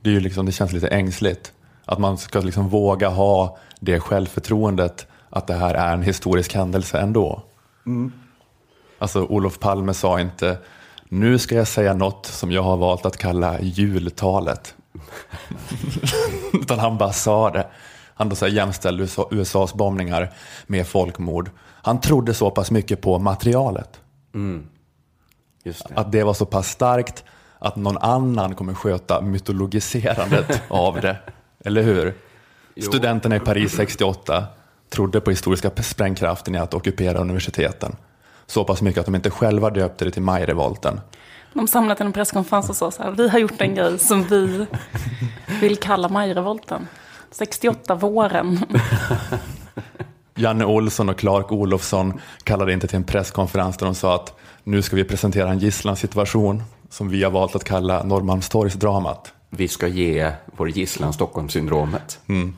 Det, 0.00 0.10
är 0.10 0.14
ju 0.14 0.20
liksom, 0.20 0.46
det 0.46 0.52
känns 0.52 0.72
lite 0.72 0.88
ängsligt. 0.88 1.52
Att 1.84 1.98
man 1.98 2.18
ska 2.18 2.40
liksom 2.40 2.68
våga 2.68 3.08
ha 3.08 3.58
det 3.80 4.00
självförtroendet 4.00 5.06
att 5.30 5.46
det 5.46 5.54
här 5.54 5.74
är 5.74 5.92
en 5.92 6.02
historisk 6.02 6.54
händelse 6.54 6.98
ändå. 6.98 7.42
Alltså 8.98 9.24
Olof 9.24 9.58
Palme 9.58 9.94
sa 9.94 10.20
inte 10.20 10.58
nu 11.08 11.38
ska 11.38 11.54
jag 11.54 11.68
säga 11.68 11.94
något 11.94 12.26
som 12.26 12.52
jag 12.52 12.62
har 12.62 12.76
valt 12.76 13.06
att 13.06 13.16
kalla 13.16 13.60
jultalet. 13.60 14.74
Utan 16.52 16.78
han 16.78 16.98
bara 16.98 17.12
sa 17.12 17.50
det. 17.50 17.66
Han 18.14 18.28
då 18.28 18.36
så 18.36 18.48
jämställde 18.48 19.02
USA, 19.02 19.28
USAs 19.30 19.74
bombningar 19.74 20.32
med 20.66 20.86
folkmord. 20.86 21.50
Han 21.60 22.00
trodde 22.00 22.34
så 22.34 22.50
pass 22.50 22.70
mycket 22.70 23.00
på 23.00 23.18
materialet. 23.18 24.00
Just 25.64 25.88
det. 25.88 25.94
Att 25.94 26.12
det 26.12 26.22
var 26.22 26.34
så 26.34 26.46
pass 26.46 26.68
starkt 26.68 27.24
att 27.58 27.76
någon 27.76 27.98
annan 27.98 28.54
kommer 28.54 28.74
sköta 28.74 29.20
mytologiserandet 29.20 30.62
av 30.68 31.00
det. 31.00 31.16
Eller 31.64 31.82
hur? 31.82 32.14
Studenterna 32.82 33.36
i 33.36 33.40
Paris 33.40 33.72
68 33.72 34.44
trodde 34.90 35.20
på 35.20 35.30
historiska 35.30 35.70
sprängkraften 35.82 36.54
i 36.54 36.58
att 36.58 36.74
ockupera 36.74 37.18
universiteten. 37.18 37.96
Så 38.46 38.64
pass 38.64 38.82
mycket 38.82 39.00
att 39.00 39.06
de 39.06 39.14
inte 39.14 39.30
själva 39.30 39.70
döpte 39.70 40.04
det 40.04 40.10
till 40.10 40.22
majrevolten. 40.22 41.00
De 41.52 41.68
samlade 41.68 41.96
till 41.96 42.06
en 42.06 42.12
presskonferens 42.12 42.68
och 42.70 42.76
sa 42.76 42.90
så 42.90 43.02
här, 43.02 43.10
vi 43.10 43.28
har 43.28 43.38
gjort 43.38 43.60
en 43.60 43.74
grej 43.74 43.98
som 43.98 44.24
vi 44.24 44.66
vill 45.60 45.76
kalla 45.76 46.08
majrevolten. 46.08 46.88
68 47.30 47.94
våren. 47.94 48.58
Janne 50.36 50.64
Olsson 50.64 51.08
och 51.08 51.18
Clark 51.18 51.52
Olofsson 51.52 52.20
kallade 52.44 52.72
inte 52.72 52.86
till 52.86 52.96
en 52.96 53.04
presskonferens 53.04 53.76
där 53.76 53.86
de 53.86 53.94
sa 53.94 54.14
att 54.14 54.38
nu 54.64 54.82
ska 54.82 54.96
vi 54.96 55.04
presentera 55.04 55.50
en 55.50 55.58
gisslansituation 55.58 56.62
som 56.90 57.08
vi 57.08 57.22
har 57.24 57.30
valt 57.30 57.56
att 57.56 57.64
kalla 57.64 58.02
Norrmalmstorgsdramat. 58.02 59.32
Vi 59.50 59.68
ska 59.68 59.86
ge 59.86 60.32
vår 60.56 60.68
gisslan 60.70 61.12
Stockholmssyndromet. 61.12 62.18
En 62.26 62.56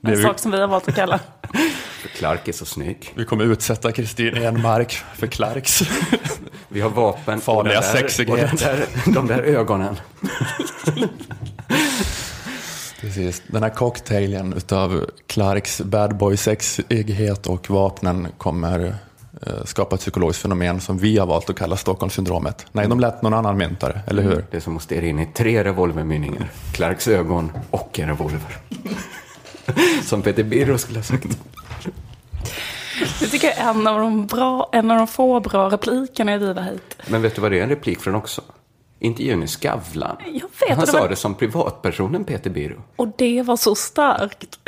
Det 0.00 0.10
vi- 0.16 0.22
sak 0.22 0.38
som 0.38 0.50
vi 0.50 0.60
har 0.60 0.68
valt 0.68 0.88
att 0.88 0.94
kalla. 0.94 1.20
För 1.98 2.08
Clark 2.08 2.48
är 2.48 2.52
så 2.52 2.64
snygg. 2.64 3.12
Vi 3.14 3.24
kommer 3.24 3.44
utsätta 3.44 3.92
Kristin 3.92 4.36
Enmark 4.36 4.92
för 5.14 5.26
Clarks. 5.26 5.82
Vi 6.68 6.80
har 6.80 6.90
vapen 6.90 7.40
Farliga 7.40 7.82
sexighet. 7.82 8.58
där, 8.58 8.86
de 9.14 9.26
där 9.26 9.42
ögonen. 9.42 9.96
Precis. 13.00 13.42
Den 13.46 13.62
här 13.62 13.70
cocktailen 13.70 14.52
utav 14.52 15.06
Clarks 15.26 15.80
bad 15.80 16.16
boy 16.16 16.36
sexighet 16.36 17.46
och 17.46 17.70
vapnen 17.70 18.28
kommer 18.38 18.94
eh, 19.46 19.64
skapa 19.64 19.94
ett 19.94 20.00
psykologiskt 20.00 20.42
fenomen 20.42 20.80
som 20.80 20.98
vi 20.98 21.18
har 21.18 21.26
valt 21.26 21.50
att 21.50 21.56
kalla 21.56 21.76
Stockholmssyndromet. 21.76 22.66
Nej, 22.72 22.88
de 22.88 23.00
lät 23.00 23.22
någon 23.22 23.34
annan 23.34 23.56
mynta 23.56 23.88
det, 23.88 24.00
eller 24.06 24.22
hur? 24.22 24.44
Det 24.50 24.56
är 24.56 24.60
som 24.60 24.76
att 24.76 24.82
stirra 24.82 25.06
in 25.06 25.18
i 25.18 25.26
tre 25.26 25.64
revolvermynningar. 25.64 26.50
Clarks 26.72 27.08
ögon 27.08 27.52
och 27.70 27.98
en 27.98 28.08
revolver. 28.08 28.56
Som 30.02 30.22
Peter 30.22 30.42
Birro 30.42 30.78
skulle 30.78 30.98
ha 30.98 31.04
sagt. 31.04 31.38
Det 33.20 33.26
tycker 33.26 33.48
jag 33.48 33.56
är 33.58 33.70
en 33.70 33.86
av 33.86 34.00
de, 34.00 34.26
bra, 34.26 34.68
en 34.72 34.90
av 34.90 34.96
de 34.98 35.06
få 35.06 35.40
bra 35.40 35.70
replikerna 35.70 36.34
i 36.34 36.38
Viva 36.38 36.62
hit. 36.62 36.96
Men 37.06 37.22
vet 37.22 37.34
du 37.34 37.40
vad 37.40 37.50
det 37.50 37.58
är 37.58 37.62
en 37.62 37.68
replik 37.68 38.00
från 38.00 38.14
också? 38.14 38.42
Intervjun 39.00 39.42
i 39.42 39.46
Skavlan. 39.46 40.16
Jag 40.26 40.32
vet, 40.32 40.70
Han 40.70 40.80
det 40.80 40.86
sa 40.86 41.00
var- 41.00 41.08
det 41.08 41.16
som 41.16 41.34
privatpersonen 41.34 42.24
Peter 42.24 42.50
Birro. 42.50 42.82
Och 42.96 43.08
det 43.16 43.42
var 43.42 43.56
så 43.56 43.74
starkt. 43.74 44.58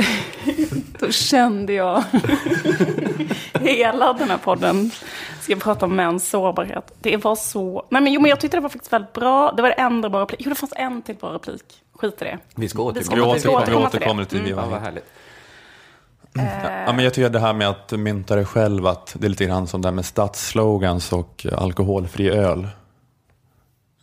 Då 0.99 1.11
kände 1.11 1.73
jag 1.73 2.05
hela 3.61 4.13
den 4.13 4.31
här 4.31 4.39
podden 4.39 4.91
ska 5.41 5.57
prata 5.57 5.87
om 5.87 5.97
mäns 5.97 6.29
sårbarhet. 6.31 6.93
Det 7.01 7.17
var 7.17 7.37
så... 7.37 7.87
Nej 7.89 8.03
men, 8.03 8.13
jo, 8.13 8.21
men 8.21 8.29
jag 8.29 8.41
tyckte 8.41 8.57
det 8.57 8.61
var 8.61 8.69
faktiskt 8.69 8.93
väldigt 8.93 9.13
bra. 9.13 9.53
Det 9.53 9.63
var 9.63 9.69
det 9.69 9.75
enda 9.75 10.09
bra 10.09 10.21
replik. 10.23 10.41
Jo, 10.45 10.49
det 10.51 10.55
fanns 10.57 10.73
en 10.77 11.03
till 11.03 11.15
bra 11.17 11.35
replik. 11.35 11.63
Skit 11.95 12.23
i 12.23 12.25
det. 12.25 12.39
Vi 12.55 12.69
ska 12.69 12.91
Vi 12.91 13.05
ska 13.05 13.15
Vi 13.15 13.21
återkomma 13.21 13.59
återkomma 13.59 13.65
till 13.65 13.73
det. 13.73 13.79
vi 13.79 13.85
återkommer 13.87 14.25
till 14.25 14.39
Mm. 14.39 14.49
Viva 14.49 14.63
Ja, 14.63 14.69
vad 14.69 14.81
härligt. 14.81 15.05
Ja, 16.33 16.93
men 16.93 17.05
jag 17.05 17.15
tycker 17.15 17.31
det 17.31 17.41
här 17.41 17.53
med 17.53 17.69
att 17.69 17.93
mynta 17.93 18.37
det 18.37 18.45
själv, 18.45 18.87
att 18.87 19.17
det 19.19 19.27
är 19.27 19.29
lite 19.29 19.45
grann 19.45 19.67
som 19.67 19.83
det 19.83 19.89
här 19.89 19.95
med 19.95 20.05
stadsslogans 20.05 21.13
och 21.13 21.47
alkoholfri 21.53 22.31
öl. 22.31 22.69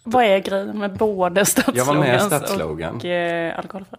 Vad 0.03 0.23
är 0.23 0.39
grejen 0.39 0.79
med 0.79 0.97
både 0.97 1.45
stadsslogans 1.45 2.23
stadsslogan. 2.23 2.95
och 2.95 3.05
eh, 3.05 3.59
alkoholfri? 3.59 3.97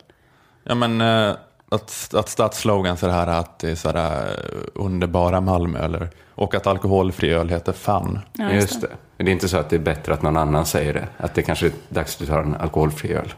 Ja, 0.64 0.74
men 0.74 1.00
eh, 1.00 1.36
att, 1.68 2.14
att 2.14 2.28
stadsslogans 2.28 3.02
är 3.02 3.08
det 3.08 3.14
här 3.14 3.26
att 3.26 3.58
det 3.58 3.70
är 3.70 3.74
sådär 3.74 4.26
eh, 4.26 4.60
underbara 4.74 5.40
Malmö, 5.40 5.78
eller, 5.78 6.08
och 6.34 6.54
att 6.54 6.66
alkoholfri 6.66 7.32
öl 7.32 7.48
heter 7.48 7.72
fan. 7.72 8.18
Ja, 8.32 8.52
Just 8.52 8.80
det. 8.80 8.88
Men 9.16 9.24
det 9.24 9.30
är 9.30 9.32
inte 9.32 9.48
så 9.48 9.56
att 9.56 9.70
det 9.70 9.76
är 9.76 9.80
bättre 9.80 10.14
att 10.14 10.22
någon 10.22 10.36
annan 10.36 10.66
säger 10.66 10.94
det. 10.94 11.08
Att 11.16 11.34
det 11.34 11.42
kanske 11.42 11.66
är 11.66 11.72
dags 11.88 12.14
att 12.14 12.18
du 12.18 12.26
tar 12.26 12.42
en 12.42 12.54
alkoholfri 12.54 13.14
öl. 13.14 13.32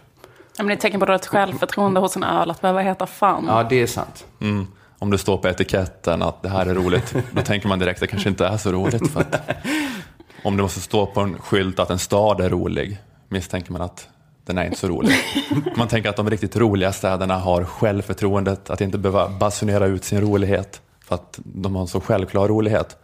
Ja, 0.57 0.63
men 0.63 0.67
det 0.67 0.73
är 0.73 0.77
ett 0.77 0.81
tecken 0.81 1.01
på 1.01 1.07
dåligt 1.07 1.27
självförtroende 1.27 2.01
hos 2.01 2.17
en 2.17 2.25
öl 2.25 2.51
att 2.51 2.61
behöva 2.61 2.81
heta 2.81 3.07
fan. 3.07 3.45
Ja, 3.49 3.67
det 3.69 3.83
är 3.83 3.87
sant. 3.87 4.27
Mm. 4.41 4.67
Om 5.01 5.11
det 5.11 5.19
står 5.19 5.37
på 5.37 5.49
etiketten 5.49 6.23
att 6.23 6.43
det 6.43 6.49
här 6.49 6.67
är 6.67 6.75
roligt, 6.75 7.15
då 7.33 7.43
tänker 7.43 7.69
man 7.69 7.79
direkt 7.79 7.97
att 7.97 8.01
det 8.01 8.07
kanske 8.07 8.29
inte 8.29 8.47
är 8.47 8.57
så 8.57 8.73
roligt. 8.73 9.13
För 9.13 9.21
att 9.21 9.35
om 10.45 10.57
det 10.57 10.63
måste 10.63 10.81
stå 10.81 11.07
på 11.07 11.21
en 11.21 11.39
skylt 11.39 11.79
att 11.79 11.91
en 11.91 11.99
stad 11.99 12.41
är 12.41 12.49
rolig, 12.51 12.99
misstänker 13.29 13.73
man 13.73 13.83
att 13.83 14.09
den 14.45 14.59
är 14.59 14.65
inte 14.65 14.79
så 14.79 14.89
rolig. 14.89 15.15
Man 15.77 15.89
tänker 15.89 16.11
att 16.11 16.17
de 16.17 16.31
riktigt 16.31 16.57
roliga 16.57 16.93
städerna 16.93 17.39
har 17.39 17.65
självförtroendet 17.65 18.71
att 18.71 18.81
inte 18.81 18.99
behöva 18.99 19.29
basunera 19.29 19.87
ut 19.87 20.05
sin 20.05 20.21
rolighet, 20.21 20.81
för 21.05 21.15
att 21.15 21.39
de 21.45 21.75
har 21.75 21.83
en 21.83 21.89
så 21.89 22.01
självklar 22.01 22.49
rolighet. 22.49 22.97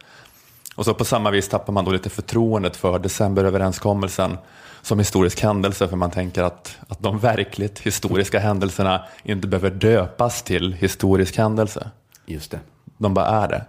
Och 0.76 0.84
så 0.84 0.94
på 0.94 1.04
samma 1.04 1.30
vis 1.30 1.48
tappar 1.48 1.72
man 1.72 1.84
då 1.84 1.90
lite 1.90 2.10
förtroendet 2.10 2.76
för 2.76 2.98
decemberöverenskommelsen 2.98 4.38
som 4.86 4.98
historisk 4.98 5.42
händelse, 5.42 5.88
för 5.88 5.96
man 5.96 6.10
tänker 6.10 6.42
att, 6.42 6.78
att 6.88 7.02
de 7.02 7.18
verkligt 7.18 7.78
historiska 7.78 8.38
händelserna 8.38 9.04
inte 9.22 9.48
behöver 9.48 9.70
döpas 9.70 10.42
till 10.42 10.72
historisk 10.72 11.36
händelse. 11.38 11.90
Just 12.26 12.50
det. 12.50 12.60
De 12.98 13.14
bara 13.14 13.26
är 13.26 13.48
det. 13.48 13.64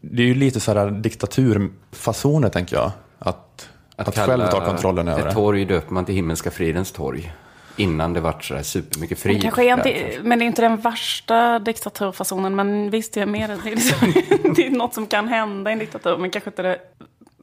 Det 0.00 0.22
är 0.22 0.26
ju 0.26 0.34
lite 0.34 0.60
sådär 0.60 0.90
diktaturfasoner, 0.90 2.48
tänker 2.48 2.76
jag. 2.76 2.90
Att, 3.18 3.68
att, 3.96 4.18
själv 4.18 4.46
ta 4.46 4.64
kontrollen 4.64 5.08
över 5.08 5.20
ett 5.20 5.26
det. 5.26 5.32
torg 5.32 5.64
döper 5.64 5.94
man 5.94 6.04
till 6.04 6.14
Himmelska 6.14 6.50
fridens 6.50 6.92
torg. 6.92 7.32
Innan 7.76 8.12
det 8.12 8.20
vart 8.20 8.44
sådär 8.44 8.62
supermycket. 8.62 9.22
Det 9.22 9.40
kanske 9.40 9.64
är 9.64 9.74
inte, 9.74 10.20
men 10.22 10.38
det 10.38 10.44
är 10.44 10.46
inte 10.46 10.62
den 10.62 10.76
värsta 10.76 11.58
diktaturfasonen. 11.58 12.56
Men 12.56 12.90
visst, 12.90 13.16
jag 13.16 13.28
är 13.28 13.48
dig. 13.48 13.58
det. 13.64 13.70
är, 13.70 13.74
liksom, 13.74 14.54
det 14.56 14.66
är 14.66 14.70
något 14.70 14.94
som 14.94 15.06
kan 15.06 15.28
hända 15.28 15.70
i 15.70 15.72
en 15.72 15.78
diktatur. 15.78 16.16
Men 16.16 16.30
kanske 16.30 16.50
inte 16.50 16.62
det 16.62 16.78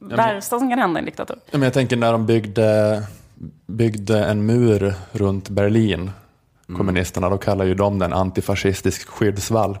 värsta 0.08 0.58
som 0.58 0.70
kan 0.70 0.78
hända 0.78 0.98
i 0.98 1.02
en 1.02 1.04
diktatur. 1.04 1.36
Men 1.50 1.62
jag 1.62 1.72
tänker 1.72 1.96
när 1.96 2.12
de 2.12 2.26
byggde, 2.26 3.02
byggde 3.66 4.24
en 4.24 4.46
mur 4.46 4.94
runt 5.12 5.48
Berlin, 5.48 6.10
kommunisterna, 6.76 7.28
då 7.30 7.38
kallar 7.38 7.64
ju 7.64 7.74
de 7.74 7.98
den 7.98 8.12
antifascistisk 8.12 9.08
skyddsvall. 9.08 9.78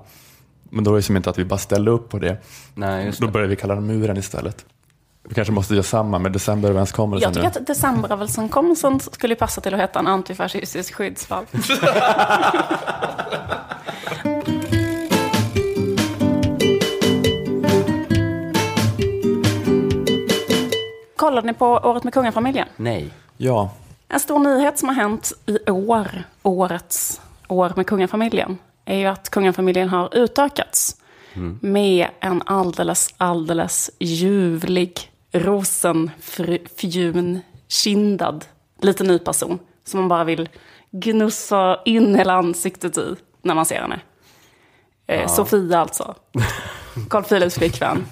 Men 0.70 0.84
då 0.84 0.92
är 0.92 0.96
det 0.96 1.02
som 1.02 1.16
inte 1.16 1.30
att 1.30 1.38
vi 1.38 1.44
bara 1.44 1.58
ställde 1.58 1.90
upp 1.90 2.08
på 2.08 2.18
det. 2.18 2.36
Nej, 2.74 3.06
just 3.06 3.20
Då 3.20 3.26
det. 3.26 3.32
börjar 3.32 3.48
vi 3.48 3.56
kalla 3.56 3.74
den 3.74 3.86
muren 3.86 4.16
istället. 4.16 4.64
Vi 5.28 5.34
kanske 5.34 5.52
måste 5.52 5.74
göra 5.74 5.82
samma 5.82 6.18
med 6.18 6.32
decemberöverenskommelsen 6.32 7.26
Jag 7.28 7.34
tycker 7.34 7.48
nu. 7.58 7.60
att 7.60 7.66
decemberöverenskommelsen 7.66 9.00
skulle 9.00 9.34
passa 9.34 9.60
till 9.60 9.74
att 9.74 9.80
heta 9.80 9.98
en 9.98 10.06
antifascistisk 10.06 10.94
skyddsvall. 10.94 11.44
Kollade 21.26 21.46
ni 21.46 21.52
på 21.52 21.66
Året 21.66 22.04
med 22.04 22.12
kungafamiljen? 22.12 22.68
Nej. 22.76 23.10
Ja, 23.36 23.70
En 24.08 24.20
stor 24.20 24.38
nyhet 24.38 24.78
som 24.78 24.88
har 24.88 24.96
hänt 24.96 25.32
i 25.46 25.70
år, 25.70 26.22
årets 26.42 27.20
år 27.48 27.72
med 27.76 27.86
kungafamiljen, 27.86 28.58
är 28.84 28.98
ju 28.98 29.06
att 29.06 29.30
kungafamiljen 29.30 29.88
har 29.88 30.16
utökats 30.16 30.96
med 31.60 32.08
en 32.20 32.42
alldeles, 32.46 33.14
alldeles 33.16 33.90
ljuvlig, 33.98 35.12
rosenfjun, 35.32 37.40
kindad 37.68 38.44
liten 38.80 39.06
ny 39.06 39.18
person 39.18 39.58
som 39.84 40.00
man 40.00 40.08
bara 40.08 40.24
vill 40.24 40.48
gnussa 40.90 41.80
in 41.84 42.14
hela 42.14 42.32
ansiktet 42.32 42.98
i 42.98 43.14
när 43.42 43.54
man 43.54 43.66
ser 43.66 43.80
henne. 43.80 44.00
Eh, 45.06 45.28
Sofia 45.28 45.78
alltså. 45.78 46.14
Carl 47.10 47.24
Philips 47.24 47.54
flickvän. 47.54 48.04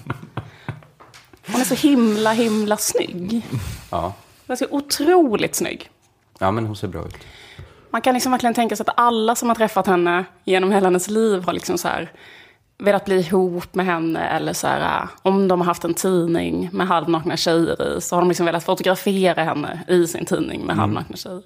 Hon 1.47 1.61
är 1.61 1.65
så 1.65 1.75
himla, 1.75 2.33
himla 2.33 2.77
snygg. 2.77 3.43
Ja. 3.91 4.13
Hon 4.47 4.55
är 4.55 4.57
så 4.57 4.67
otroligt 4.71 5.55
snygg. 5.55 5.91
ja, 6.39 6.51
men 6.51 6.67
hon 6.67 6.77
ser 6.77 6.89
bra 6.89 7.07
ut. 7.07 7.17
Man 7.91 8.01
kan 8.01 8.15
liksom 8.15 8.33
verkligen 8.33 8.55
tänka 8.55 8.77
sig 8.77 8.85
att 8.89 8.95
alla 8.97 9.35
som 9.35 9.49
har 9.49 9.57
träffat 9.57 9.87
henne 9.87 10.25
genom 10.45 10.73
hela 10.73 10.87
hennes 10.87 11.09
liv 11.11 11.43
har 11.43 11.53
liksom 11.53 11.79
så 11.79 11.89
här 11.89 12.13
velat 12.79 13.05
bli 13.05 13.21
ihop 13.21 13.75
med 13.75 13.87
henne. 13.87 14.29
Eller 14.29 14.53
så 14.53 14.67
här, 14.67 15.03
äh, 15.03 15.09
om 15.23 15.49
de 15.49 15.61
har 15.61 15.67
haft 15.67 15.85
en 15.85 15.95
tidning 15.95 16.71
med 16.73 16.87
halvnakna 16.87 17.37
tjejer 17.37 17.97
i 17.97 18.01
så 18.01 18.17
har 18.17 18.23
de 18.23 18.29
liksom 18.29 18.47
velat 18.47 18.65
fotografera 18.65 19.45
henne 19.45 19.81
i 19.89 20.07
sin 20.07 20.27
tidning 20.27 20.67
med 20.67 20.77
halvnakna 20.77 21.17
tjejer. 21.17 21.43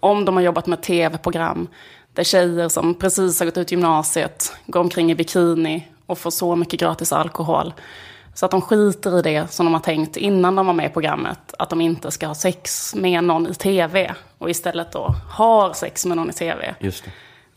Om 0.00 0.24
de 0.24 0.34
har 0.36 0.42
jobbat 0.42 0.66
med 0.66 0.82
tv-program 0.82 1.68
där 2.12 2.24
tjejer 2.24 2.68
som 2.68 2.94
precis 2.94 3.38
har 3.40 3.46
gått 3.46 3.56
ut 3.56 3.70
gymnasiet 3.70 4.52
går 4.66 4.80
omkring 4.80 5.10
i 5.10 5.14
bikini 5.14 5.88
och 6.06 6.18
får 6.18 6.30
så 6.30 6.56
mycket 6.56 6.80
gratis 6.80 7.12
alkohol. 7.12 7.74
Så 8.36 8.46
att 8.46 8.50
de 8.50 8.62
skiter 8.62 9.18
i 9.18 9.22
det 9.22 9.50
som 9.50 9.66
de 9.66 9.72
har 9.72 9.80
tänkt 9.80 10.16
innan 10.16 10.54
de 10.54 10.66
var 10.66 10.74
med 10.74 10.90
i 10.90 10.92
programmet. 10.92 11.54
Att 11.58 11.70
de 11.70 11.80
inte 11.80 12.10
ska 12.10 12.26
ha 12.26 12.34
sex 12.34 12.94
med 12.94 13.24
någon 13.24 13.46
i 13.46 13.54
tv. 13.54 14.14
Och 14.38 14.50
istället 14.50 14.92
då 14.92 15.14
har 15.30 15.72
sex 15.72 16.06
med 16.06 16.16
någon 16.16 16.30
i 16.30 16.32
tv. 16.32 16.74
Just 16.80 17.04
det. 17.04 17.10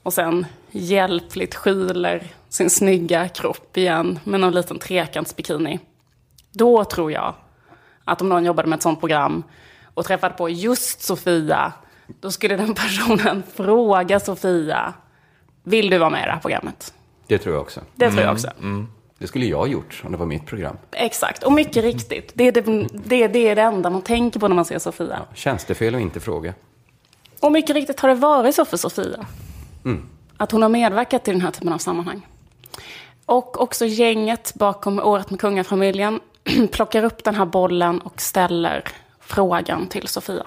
Och 0.04 0.14
sen 0.14 0.46
hjälpligt 0.72 1.56
skyler 1.56 2.28
sin 2.50 2.70
snygga 2.70 3.28
kropp 3.28 3.78
igen 3.78 4.20
med 4.24 4.40
någon 4.40 4.54
liten 4.54 4.80
trekantsbikini. 4.80 5.80
Då 6.52 6.84
tror 6.84 7.12
jag 7.12 7.34
att 8.04 8.22
om 8.22 8.30
någon 8.30 8.46
jobbade 8.46 8.70
med 8.70 8.78
ett 8.78 8.84
sånt 8.84 9.00
program 9.00 9.44
och 9.94 10.06
träffade 10.06 10.36
på 10.36 10.50
just 10.50 11.02
Sofia 11.02 11.74
då 12.20 12.32
skulle 12.32 12.56
den 12.56 12.74
personen 12.76 13.44
fråga 13.56 14.20
Sofia, 14.20 14.94
vill 15.64 15.90
du 15.90 15.98
vara 15.98 16.10
med 16.10 16.22
i 16.22 16.26
det 16.26 16.32
här 16.32 16.40
programmet? 16.40 16.94
Det 17.28 17.38
tror 17.38 17.56
jag 17.56 17.62
också. 17.62 17.82
Det 17.96 18.12
tror 18.12 18.24
jag 18.24 18.34
också. 18.34 18.50
Det 19.20 19.28
skulle 19.28 19.46
jag 19.46 19.58
ha 19.58 19.68
gjort 19.68 20.02
om 20.06 20.12
det 20.12 20.18
var 20.18 20.26
mitt 20.26 20.46
program. 20.46 20.78
Exakt, 20.92 21.44
och 21.44 21.52
mycket 21.52 21.84
riktigt. 21.84 22.32
Det 22.34 22.48
är 22.48 22.52
det, 22.52 22.62
det, 22.92 23.28
det 23.28 23.48
är 23.48 23.56
det 23.56 23.62
enda 23.62 23.90
man 23.90 24.02
tänker 24.02 24.40
på 24.40 24.48
när 24.48 24.56
man 24.56 24.66
ser 24.66 24.80
Sofia. 24.80 25.22
Tjänstefel 25.34 25.96
att 25.96 26.02
inte 26.02 26.20
fråga. 26.20 26.54
Och 27.40 27.52
mycket 27.52 27.76
riktigt 27.76 28.00
har 28.00 28.10
det 28.10 28.16
varit 28.16 28.56
så 28.56 28.66
för 28.66 28.78
Sofia. 28.78 29.26
Att 30.38 30.52
hon 30.52 30.62
har 30.62 30.70
medverkat 30.70 31.28
i 31.28 31.32
den 31.32 31.42
här 31.42 31.52
typen 31.52 31.74
av 31.74 31.78
sammanhang. 31.78 32.28
Och 33.26 33.62
också 33.62 33.86
gänget 33.86 34.54
bakom 34.56 35.00
Året 35.00 35.30
med 35.30 35.40
kungafamiljen 35.40 36.20
plockar 36.72 37.04
upp 37.04 37.24
den 37.24 37.36
här 37.36 37.46
bollen 37.46 38.02
och 38.02 38.22
ställer 38.22 38.84
frågan 39.20 39.88
till 39.88 40.08
Sofia. 40.08 40.46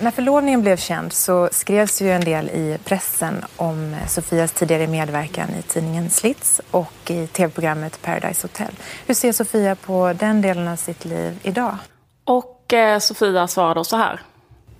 När 0.00 0.10
förlovningen 0.10 0.62
blev 0.62 0.76
känd 0.76 1.12
så 1.12 1.48
skrevs 1.52 2.02
ju 2.02 2.12
en 2.12 2.20
del 2.20 2.48
i 2.48 2.78
pressen 2.84 3.44
om 3.56 3.96
Sofias 4.08 4.52
tidigare 4.52 4.86
medverkan 4.86 5.48
i 5.58 5.62
tidningen 5.62 6.10
Slits 6.10 6.60
och 6.70 7.10
i 7.10 7.26
tv-programmet 7.26 8.02
Paradise 8.02 8.42
Hotel. 8.42 8.74
Hur 9.06 9.14
ser 9.14 9.32
Sofia 9.32 9.74
på 9.74 10.12
den 10.12 10.42
delen 10.42 10.68
av 10.68 10.76
sitt 10.76 11.04
liv 11.04 11.38
idag? 11.42 11.76
Och 12.24 12.72
eh, 12.72 12.98
Sofia 12.98 13.48
svarar 13.48 13.74
då 13.74 13.84
så 13.84 13.96
här. 13.96 14.20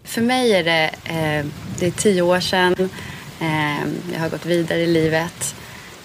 För 0.05 0.21
mig 0.21 0.53
är 0.53 0.65
det, 0.65 0.91
eh, 1.05 1.47
det 1.79 1.87
är 1.87 1.91
tio 1.91 2.23
år 2.23 2.41
sedan. 2.41 2.91
Eh, 3.41 4.13
jag 4.13 4.21
har 4.21 4.29
gått 4.29 4.47
vidare 4.47 4.79
i 4.79 4.87
livet. 4.87 5.55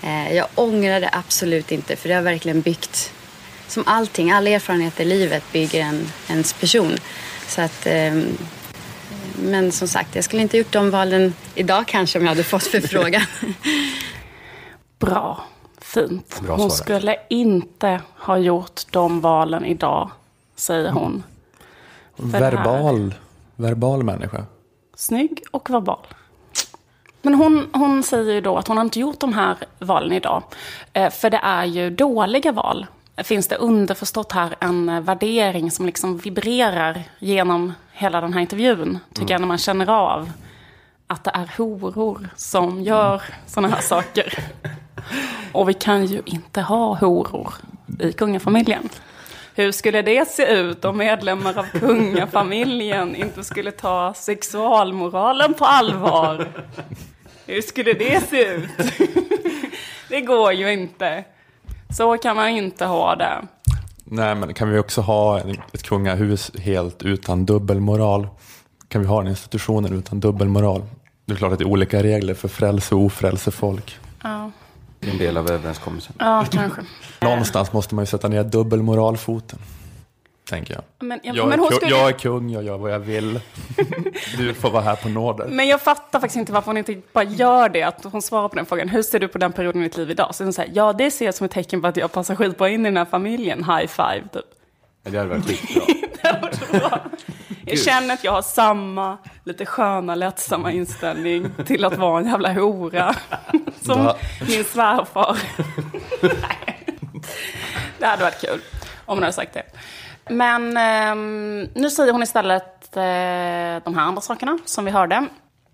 Eh, 0.04 0.34
jag 0.36 0.48
ångrar 0.56 1.00
det 1.00 1.10
absolut 1.12 1.72
inte 1.72 1.96
för 1.96 2.10
det 2.10 2.16
har 2.16 2.22
verkligen 2.22 2.62
byggt, 2.62 3.12
som 3.68 3.84
allting, 3.86 4.32
all 4.32 4.48
erfarenhet 4.48 5.00
i 5.00 5.06
livet 5.06 5.44
bygger 5.52 5.82
en, 5.82 6.12
ens 6.30 6.54
person. 6.54 6.98
Så 7.48 7.62
att, 7.62 7.86
eh, 7.86 8.14
men 9.38 9.72
som 9.72 9.88
sagt, 9.88 10.16
jag 10.16 10.24
skulle 10.24 10.42
inte 10.42 10.58
gjort 10.58 10.72
de 10.72 10.92
valen 10.92 11.34
idag 11.56 11.88
kanske 11.88 12.20
om 12.20 12.26
jag 12.26 12.32
hade 12.32 12.44
fått 12.44 12.64
förfrågan. 12.64 13.22
Bra, 15.00 15.44
fint. 15.82 16.42
Bra 16.42 16.56
hon 16.56 16.72
skulle 16.72 17.16
inte 17.30 18.02
ha 18.16 18.38
gjort 18.38 18.82
de 18.92 19.22
valen 19.22 19.66
idag, 19.66 20.12
säger 20.56 20.92
hon. 20.92 21.24
För 22.16 22.24
Verbal, 22.24 23.14
verbal 23.56 24.04
människa. 24.04 24.46
Snygg 24.96 25.44
och 25.52 25.70
verbal. 25.70 26.08
Men 27.22 27.34
hon, 27.34 27.70
hon 27.74 28.04
säger 28.04 28.34
ju 28.34 28.42
då 28.42 28.58
att 28.58 28.68
hon 28.68 28.78
har 28.78 28.84
inte 28.84 29.00
gjort 29.00 29.20
de 29.20 29.34
här 29.34 29.58
valen 29.80 30.12
idag. 30.12 30.44
Eh, 30.94 31.10
för 31.10 31.30
det 31.30 31.40
är 31.44 31.66
ju 31.66 31.90
dåliga 31.90 32.52
val. 32.52 32.86
Finns 33.24 33.48
det 33.48 33.56
underförstått 33.56 34.32
här 34.32 34.56
en 34.60 35.04
värdering 35.04 35.72
som 35.72 35.86
liksom 35.86 36.18
vibrerar 36.18 37.04
genom 37.20 37.74
hela 37.92 38.22
den 38.22 38.34
här 38.34 38.42
intervjun. 38.42 39.00
Tycker 39.14 39.34
jag 39.34 39.42
när 39.42 39.48
man 39.48 39.58
känner 39.58 39.90
av 39.90 40.32
att 41.08 41.24
det 41.24 41.32
är 41.34 41.52
horor 41.58 42.30
som 42.36 42.82
gör 42.82 43.22
sådana 43.48 43.76
här 43.76 43.82
saker. 43.82 44.34
Och 45.52 45.70
vi 45.70 45.74
kan 45.74 46.06
ju 46.06 46.22
inte 46.26 46.62
ha 46.62 46.96
horor 46.96 47.54
i 48.00 48.14
kungafamiljen. 48.14 48.90
Hur 49.56 49.72
skulle 49.72 50.02
det 50.02 50.30
se 50.30 50.46
ut 50.46 50.86
om 50.86 50.98
medlemmar 50.98 51.60
av 51.60 51.80
kungafamiljen 51.80 53.16
inte 53.16 53.44
skulle 53.44 53.72
ta 53.72 54.14
sexualmoralen 54.14 55.54
på 55.54 55.66
allvar? 55.66 56.48
Hur 57.46 57.62
skulle 57.62 57.94
det 57.94 58.30
se 58.30 58.46
ut? 58.46 58.70
Det 60.10 60.22
går 60.22 60.54
ju 60.54 60.74
inte. 60.74 61.24
Så 61.90 62.18
kan 62.18 62.36
man 62.36 62.50
inte 62.50 62.86
ha 62.86 63.16
det. 63.16 63.42
Nej, 64.04 64.36
men 64.36 64.54
kan 64.54 64.70
vi 64.70 64.80
också 64.80 65.02
ha 65.02 65.40
en- 65.40 65.58
ett 65.74 65.84
kungahus 65.84 66.52
helt 66.60 67.04
utan 67.04 67.46
dubbelmoral? 67.46 68.28
Kan 68.88 69.02
vi 69.02 69.08
ha 69.08 69.22
den 69.22 69.28
institutionen 69.30 69.94
utan 69.94 70.20
dubbelmoral? 70.20 70.82
Det 71.26 71.34
är 71.34 71.38
klart 71.38 71.52
att 71.54 71.60
det 71.60 71.64
är 71.66 71.68
olika 71.70 72.04
regler 72.04 72.34
för 72.34 72.48
frälse 72.48 72.96
och 72.96 73.02
ofrälse 73.02 73.52
folk. 73.52 73.98
Ja, 74.24 74.52
Det 75.00 75.08
är 75.08 75.12
en 75.12 75.18
del 75.18 75.38
av 75.38 75.52
överenskommelsen. 75.52 76.14
ja 76.20 76.46
kanske. 76.52 76.82
Någonstans 77.22 77.74
måste 77.74 77.96
man 77.96 78.02
ju 78.02 78.06
sätta 78.06 78.28
ner 78.28 78.44
dubbelmoralfoten. 78.44 79.60
Tänker 80.50 80.74
jag. 80.74 80.84
Men, 81.00 81.20
ja, 81.24 81.34
Jag, 81.36 81.48
men, 81.50 81.60
är, 81.60 81.72
skulle, 81.72 81.92
jag 81.92 82.08
är 82.10 82.12
kung, 82.12 82.50
jag 82.50 82.64
gör 82.64 82.78
vad 82.78 82.92
jag 82.94 83.00
vill. 83.00 83.40
Du 84.38 84.54
får 84.54 84.70
vara 84.72 84.84
här 84.84 84.96
på 84.96 85.10
nåder. 85.10 85.48
men 85.48 85.68
jag 85.68 85.82
fattar 85.82 86.20
faktiskt 86.20 86.38
inte 86.38 86.52
varför 86.52 86.66
hon 86.66 86.78
inte 86.78 87.02
bara 87.14 87.24
gör 87.24 87.70
det. 87.70 87.84
Att 87.84 88.04
hon 88.04 88.22
svarar 88.22 88.50
på 88.50 88.56
den 88.56 88.66
frågan. 88.66 88.90
Hur 88.90 89.02
ser 89.04 89.20
du 89.20 89.28
på 89.28 89.38
den 89.38 89.54
perioden 89.54 89.82
i 89.82 89.86
ditt 89.88 89.98
liv 89.98 90.12
idag? 90.12 90.36
Så 90.36 90.44
hon 90.44 90.54
säger, 90.54 90.72
ja 90.76 90.94
det 90.94 91.12
ser 91.12 91.26
jag 91.26 91.36
som 91.36 91.46
ett 91.46 91.52
tecken 91.52 91.82
på 91.82 91.88
att 91.88 91.98
jag 91.98 92.12
passar 92.12 92.36
skitbra 92.36 92.70
in 92.70 92.82
i 92.82 92.84
den 92.90 92.98
här 92.98 93.06
familjen. 93.06 93.64
High 93.64 93.88
five, 93.88 94.24
typ. 94.34 94.46
Det 95.04 95.18
hade 95.18 95.30
varit 95.30 95.46
skitbra. 95.46 95.84
Det 96.22 96.28
hade 96.28 96.42
varit 96.42 96.56
så 96.56 96.78
bra. 96.78 97.00
Jag 97.66 97.80
känner 97.80 98.14
att 98.14 98.24
jag 98.24 98.32
har 98.32 98.42
samma 98.42 99.18
lite 99.44 99.66
sköna, 99.66 100.16
lättsamma 100.16 100.72
inställning 100.72 101.50
till 101.66 101.86
att 101.86 101.98
vara 101.98 102.20
en 102.20 102.26
jävla 102.28 102.54
hora. 102.54 103.16
Som 103.82 104.14
min 104.48 104.64
svärfar. 104.64 105.38
Nej. 106.22 106.86
Det 108.00 108.06
hade 108.06 108.24
varit 108.24 108.42
kul 108.42 108.62
om 109.06 109.18
hon 109.18 109.24
hade 109.24 109.34
sagt 109.34 109.54
det. 109.54 109.64
Men 110.30 110.78
eh, 110.78 111.16
nu 111.82 111.90
säger 111.90 112.14
hon 112.14 112.24
istället 112.24 112.98
eh, 112.98 113.84
de 113.84 113.96
här 113.96 114.02
andra 114.02 114.22
sakerna 114.22 114.58
som 114.66 114.86
vi 114.86 114.92
hörde. 114.92 115.28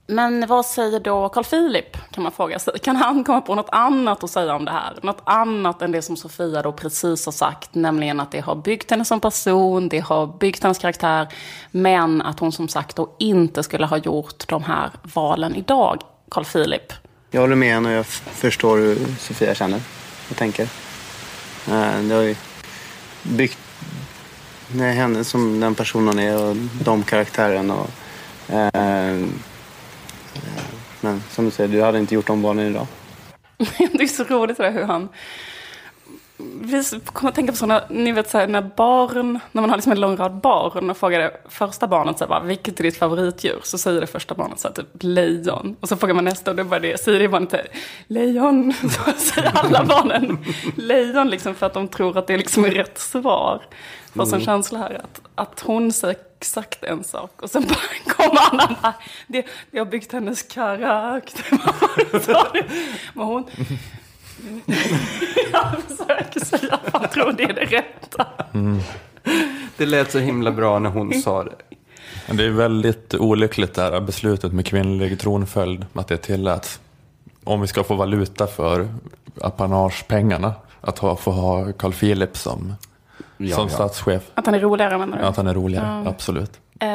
Men 0.07 0.47
vad 0.47 0.65
säger 0.65 0.99
då 0.99 1.29
Carl 1.29 1.43
Philip, 1.43 1.97
kan 2.11 2.23
man 2.23 2.31
fråga 2.31 2.59
sig. 2.59 2.79
Kan 2.79 2.95
han 2.95 3.23
komma 3.23 3.41
på 3.41 3.55
något 3.55 3.69
annat 3.71 4.23
att 4.23 4.29
säga 4.29 4.55
om 4.55 4.65
det 4.65 4.71
här? 4.71 4.99
Något 5.01 5.21
annat 5.23 5.81
än 5.81 5.91
det 5.91 6.01
som 6.01 6.17
Sofia 6.17 6.61
då 6.61 6.71
precis 6.71 7.25
har 7.25 7.31
sagt, 7.31 7.75
nämligen 7.75 8.19
att 8.19 8.31
det 8.31 8.39
har 8.39 8.55
byggt 8.55 8.91
henne 8.91 9.05
som 9.05 9.19
person, 9.19 9.89
det 9.89 9.99
har 9.99 10.27
byggt 10.27 10.63
hennes 10.63 10.77
karaktär, 10.77 11.27
men 11.71 12.21
att 12.21 12.39
hon 12.39 12.51
som 12.51 12.67
sagt 12.67 12.95
då 12.95 13.15
inte 13.19 13.63
skulle 13.63 13.85
ha 13.85 13.97
gjort 13.97 14.47
de 14.47 14.63
här 14.63 14.89
valen 15.01 15.55
idag, 15.55 16.01
Carl 16.31 16.45
Philip. 16.45 16.93
Jag 17.31 17.41
håller 17.41 17.55
med 17.55 17.73
henne 17.73 17.89
och 17.89 17.95
jag 17.95 18.05
förstår 18.05 18.77
hur 18.77 18.95
Sofia 19.19 19.55
känner 19.55 19.81
och 20.29 20.35
tänker. 20.35 20.63
Eh, 21.67 22.01
det 22.01 22.15
har 22.15 22.21
ju 22.21 22.35
byggt 23.23 23.57
det 24.73 24.85
är 24.85 24.93
henne 24.93 25.23
som 25.23 25.59
den 25.59 25.75
personen 25.75 26.19
är 26.19 26.43
och 26.43 26.55
de 26.83 27.03
karaktären. 27.03 27.71
Och, 27.71 27.89
eh, 28.49 28.67
eh 28.67 29.27
men 31.01 31.23
som 31.29 31.45
du 31.45 31.51
säger, 31.51 31.69
du 31.69 31.81
hade 31.81 31.99
inte 31.99 32.15
gjort 32.15 32.27
de 32.27 32.41
barnen 32.41 32.67
idag. 32.67 32.87
det 33.77 34.03
är 34.03 34.07
så 34.07 34.23
roligt 34.23 34.57
det 34.57 34.63
där 34.63 34.71
hur 34.71 34.83
han... 34.83 35.09
Vi 36.61 36.83
kommer 37.05 37.29
att 37.29 37.35
tänka 37.35 37.51
på 37.51 37.57
sådana, 37.57 37.83
ni 37.89 38.11
vet 38.11 38.29
så 38.29 38.37
här, 38.37 38.47
när 38.47 38.61
barn, 38.61 39.39
när 39.51 39.61
man 39.61 39.69
har 39.69 39.77
liksom 39.77 39.91
en 39.91 39.99
lång 39.99 40.17
rad 40.17 40.31
barn 40.33 40.89
och 40.89 40.97
frågar 40.97 41.19
det 41.19 41.31
första 41.49 41.87
barnet 41.87 42.17
så 42.17 42.23
här, 42.23 42.29
bara, 42.29 42.39
vilket 42.39 42.79
är 42.79 42.83
ditt 42.83 42.97
favoritdjur? 42.97 43.59
Så 43.63 43.77
säger 43.77 44.01
det 44.01 44.07
första 44.07 44.35
barnet 44.35 44.59
så 44.59 44.67
här, 44.67 44.75
typ 44.75 44.87
lejon. 44.99 45.75
Och 45.79 45.89
så 45.89 45.95
frågar 45.95 46.13
man 46.13 46.25
nästa 46.25 46.51
och 46.51 46.57
då 46.57 46.63
bara 46.63 46.79
det, 46.79 46.99
säger 46.99 47.19
det 47.19 47.29
barnet 47.29 47.49
så 47.49 47.55
här, 47.55 47.67
lejon. 48.07 48.73
Så 48.81 49.11
säger 49.17 49.51
alla 49.57 49.83
barnen 49.89 50.37
lejon 50.77 51.29
liksom 51.29 51.55
för 51.55 51.65
att 51.65 51.73
de 51.73 51.87
tror 51.87 52.17
att 52.17 52.27
det 52.27 52.37
liksom 52.37 52.65
är 52.65 52.71
rätt 52.71 52.97
svar. 52.97 53.61
Får 54.15 54.25
sån 54.25 54.41
känsla 54.41 54.79
här 54.79 55.01
att, 55.03 55.21
att 55.35 55.59
hon 55.59 55.91
säger 55.91 56.15
exakt 56.39 56.83
en 56.83 57.03
sak 57.03 57.41
och 57.41 57.49
sen 57.49 57.63
bara 57.63 57.77
kommer 58.15 58.41
Anna 58.51 58.75
bara, 58.81 58.93
det, 59.27 59.45
det 59.71 59.79
har 59.79 59.85
byggt 59.85 60.11
hennes 60.11 60.43
karaktär. 60.43 61.51
Men 63.13 63.25
hon, 63.25 63.45
jag 65.51 65.97
försöker 65.97 66.45
säga 66.45 66.73
att 66.73 66.93
man 66.93 67.09
tror 67.09 67.31
det 67.31 67.43
är 67.43 67.53
det 67.53 67.65
rätta. 67.65 68.27
Det 69.77 69.85
lät 69.85 70.11
så 70.11 70.19
himla 70.19 70.51
bra 70.51 70.79
när 70.79 70.89
hon 70.89 71.13
sa 71.13 71.43
det. 71.43 71.55
Men 72.27 72.37
det 72.37 72.45
är 72.45 72.49
väldigt 72.49 73.13
olyckligt 73.13 73.73
det 73.73 73.81
här 73.81 73.99
beslutet 74.01 74.53
med 74.53 74.65
kvinnlig 74.65 75.19
tronföljd, 75.19 75.85
att 75.93 76.07
det 76.07 76.17
tilläts. 76.17 76.79
Om 77.43 77.61
vi 77.61 77.67
ska 77.67 77.83
få 77.83 77.95
valuta 77.95 78.47
för 78.47 78.87
apanagepengarna, 79.41 80.53
att 80.81 80.99
ha, 80.99 81.15
få 81.15 81.31
ha 81.31 81.73
Carl 81.73 81.93
Philip 81.93 82.37
som, 82.37 82.75
Ja, 83.37 83.55
som 83.55 83.67
ja. 83.67 83.73
statschef. 83.73 84.23
Att 84.33 84.45
han 84.45 84.55
är 84.55 84.59
roligare 84.59 84.97
menar 84.97 85.17
du? 85.17 85.23
Att 85.23 85.37
han 85.37 85.47
är 85.47 85.53
roligare, 85.53 86.09
absolut. 86.09 86.51
Eh, 86.79 86.87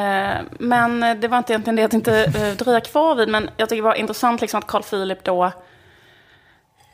men 0.59 0.99
det 1.21 1.27
var 1.27 1.37
inte 1.37 1.53
egentligen 1.53 1.75
det 1.75 1.81
jag 1.81 1.91
tänkte 1.91 2.23
eh, 2.23 2.65
dröja 2.65 2.81
kvar 2.81 3.15
vid. 3.15 3.29
Men 3.29 3.49
jag 3.57 3.69
tycker 3.69 3.81
det 3.81 3.87
var 3.87 3.95
intressant 3.95 4.41
liksom 4.41 4.57
att 4.57 4.67
Carl 4.67 4.83
Philip 4.83 5.23
då 5.23 5.51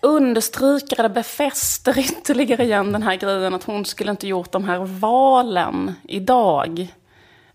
understryker 0.05 0.99
eller 0.99 1.09
befäster 1.09 1.99
ytterligare 1.99 2.63
igen 2.63 2.91
den 2.91 3.03
här 3.03 3.15
grejen 3.15 3.53
att 3.53 3.63
hon 3.63 3.85
skulle 3.85 4.11
inte 4.11 4.27
gjort 4.27 4.51
de 4.51 4.63
här 4.63 4.79
valen 4.79 5.93
idag. 6.03 6.87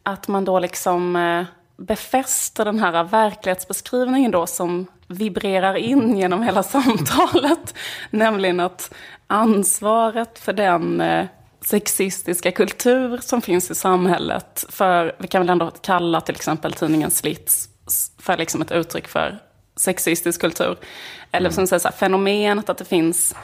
Att 0.02 0.28
man 0.28 0.44
då 0.44 0.58
liksom 0.58 1.16
eh, 1.16 1.44
befäster 1.76 2.64
den 2.64 2.78
här 2.78 3.04
verklighetsbeskrivningen 3.04 4.30
då 4.30 4.46
som 4.46 4.86
vibrerar 5.06 5.74
in 5.74 6.16
genom 6.16 6.42
hela 6.42 6.62
samtalet. 6.76 7.74
Nämligen 8.10 8.60
att 8.60 8.94
ansvaret 9.26 10.38
för 10.38 10.52
den 10.52 11.00
eh, 11.00 11.26
sexistiska 11.60 12.52
kultur 12.52 13.18
som 13.22 13.42
finns 13.42 13.70
i 13.70 13.74
samhället, 13.74 14.64
för 14.68 15.16
vi 15.18 15.28
kan 15.28 15.42
väl 15.42 15.50
ändå 15.50 15.70
kalla 15.80 16.20
till 16.20 16.34
exempel 16.34 16.72
tidningen 16.72 17.10
Slits 17.10 17.68
för 18.18 18.36
liksom 18.36 18.62
ett 18.62 18.72
uttryck 18.72 19.08
för 19.08 19.38
sexistisk 19.80 20.40
kultur. 20.40 20.76
Eller 21.32 21.50
som 21.50 21.66
säger 21.66 21.80
så 21.80 21.88
här, 21.88 21.96
fenomenet 21.96 22.68
att 22.68 22.78
det 22.78 22.84
finns 22.84 23.34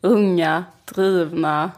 unga, 0.00 0.64
drivna 0.84 1.70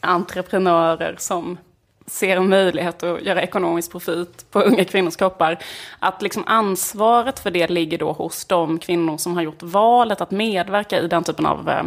entreprenörer 0.00 1.16
som 1.18 1.58
ser 2.06 2.36
en 2.36 2.48
möjlighet 2.48 3.02
att 3.02 3.22
göra 3.22 3.42
ekonomisk 3.42 3.90
profit 3.90 4.50
på 4.50 4.60
unga 4.60 4.84
kvinnors 4.84 5.16
kroppar. 5.16 5.58
Att 5.98 6.22
liksom 6.22 6.42
ansvaret 6.46 7.38
för 7.38 7.50
det 7.50 7.68
ligger 7.68 7.98
då 7.98 8.12
hos 8.12 8.44
de 8.44 8.78
kvinnor 8.78 9.16
som 9.16 9.34
har 9.34 9.42
gjort 9.42 9.62
valet 9.62 10.20
att 10.20 10.30
medverka 10.30 11.00
i 11.00 11.08
den 11.08 11.24
typen 11.24 11.46
av 11.46 11.68
eh, 11.68 11.84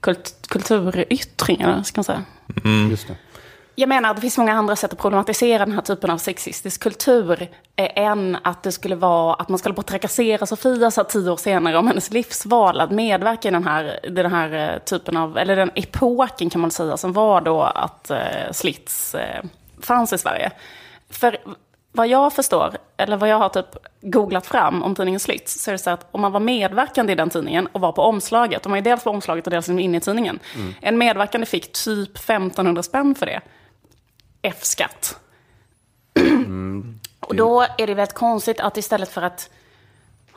kult 0.00 0.46
kulturyttringar, 0.48 1.82
ska 1.82 1.98
man 1.98 2.04
säga. 2.04 2.24
Just 2.90 3.08
det. 3.08 3.16
Jag 3.78 3.88
menar 3.88 4.10
att 4.10 4.16
det 4.16 4.20
finns 4.20 4.38
många 4.38 4.54
andra 4.54 4.76
sätt 4.76 4.92
att 4.92 4.98
problematisera 4.98 5.64
den 5.64 5.74
här 5.74 5.82
typen 5.82 6.10
av 6.10 6.18
sexistisk 6.18 6.82
kultur 6.82 7.42
eh, 7.76 7.90
än 7.94 8.36
att 8.42 8.62
det 8.62 8.72
skulle 8.72 8.94
vara 8.94 9.34
att 9.34 9.48
man 9.48 9.58
skulle 9.58 9.74
på 9.74 9.82
trakassera 9.82 10.46
Sofia 10.46 10.90
så 10.90 11.00
här 11.00 11.08
tio 11.08 11.30
år 11.30 11.36
senare 11.36 11.78
om 11.78 11.86
hennes 11.86 12.10
livsval 12.10 12.80
att 12.80 12.90
medverka 12.90 13.48
i 13.48 13.50
den 13.50 13.64
här, 13.64 14.00
den 14.10 14.32
här 14.32 14.72
eh, 14.74 14.78
typen 14.78 15.16
av, 15.16 15.38
eller 15.38 15.56
den 15.56 15.70
epoken 15.74 16.50
kan 16.50 16.60
man 16.60 16.70
säga, 16.70 16.96
som 16.96 17.12
var 17.12 17.40
då 17.40 17.62
att 17.62 18.10
eh, 18.10 18.52
slits 18.52 19.14
eh, 19.14 19.44
fanns 19.80 20.12
i 20.12 20.18
Sverige. 20.18 20.50
För 21.10 21.38
vad 21.92 22.08
jag 22.08 22.32
förstår, 22.32 22.76
eller 22.96 23.16
vad 23.16 23.28
jag 23.28 23.38
har 23.38 23.48
typ 23.48 23.76
googlat 24.00 24.46
fram 24.46 24.82
om 24.82 24.94
tidningen 24.94 25.20
Slits, 25.20 25.62
så 25.62 25.70
är 25.70 25.72
det 25.72 25.78
så 25.78 25.90
att 25.90 26.06
om 26.10 26.20
man 26.20 26.32
var 26.32 26.40
medverkande 26.40 27.12
i 27.12 27.16
den 27.16 27.30
tidningen 27.30 27.66
och 27.66 27.80
var 27.80 27.92
på 27.92 28.02
omslaget, 28.02 28.64
och 28.66 28.70
man 28.70 28.78
är 28.78 28.82
dels 28.82 29.04
på 29.04 29.10
omslaget 29.10 29.46
och 29.46 29.50
dels 29.50 29.68
inne 29.68 29.96
i 29.96 30.00
tidningen, 30.00 30.38
en 30.80 30.98
medverkande 30.98 31.46
fick 31.46 31.72
typ 31.72 32.16
1500 32.16 32.82
spänn 32.82 33.14
för 33.14 33.26
det. 33.26 33.40
F-skatt. 34.42 35.20
Och 37.20 37.36
då 37.36 37.66
är 37.78 37.86
det 37.86 37.94
väldigt 37.94 38.14
konstigt 38.14 38.60
att 38.60 38.76
istället 38.76 39.08
för 39.08 39.22
att 39.22 39.50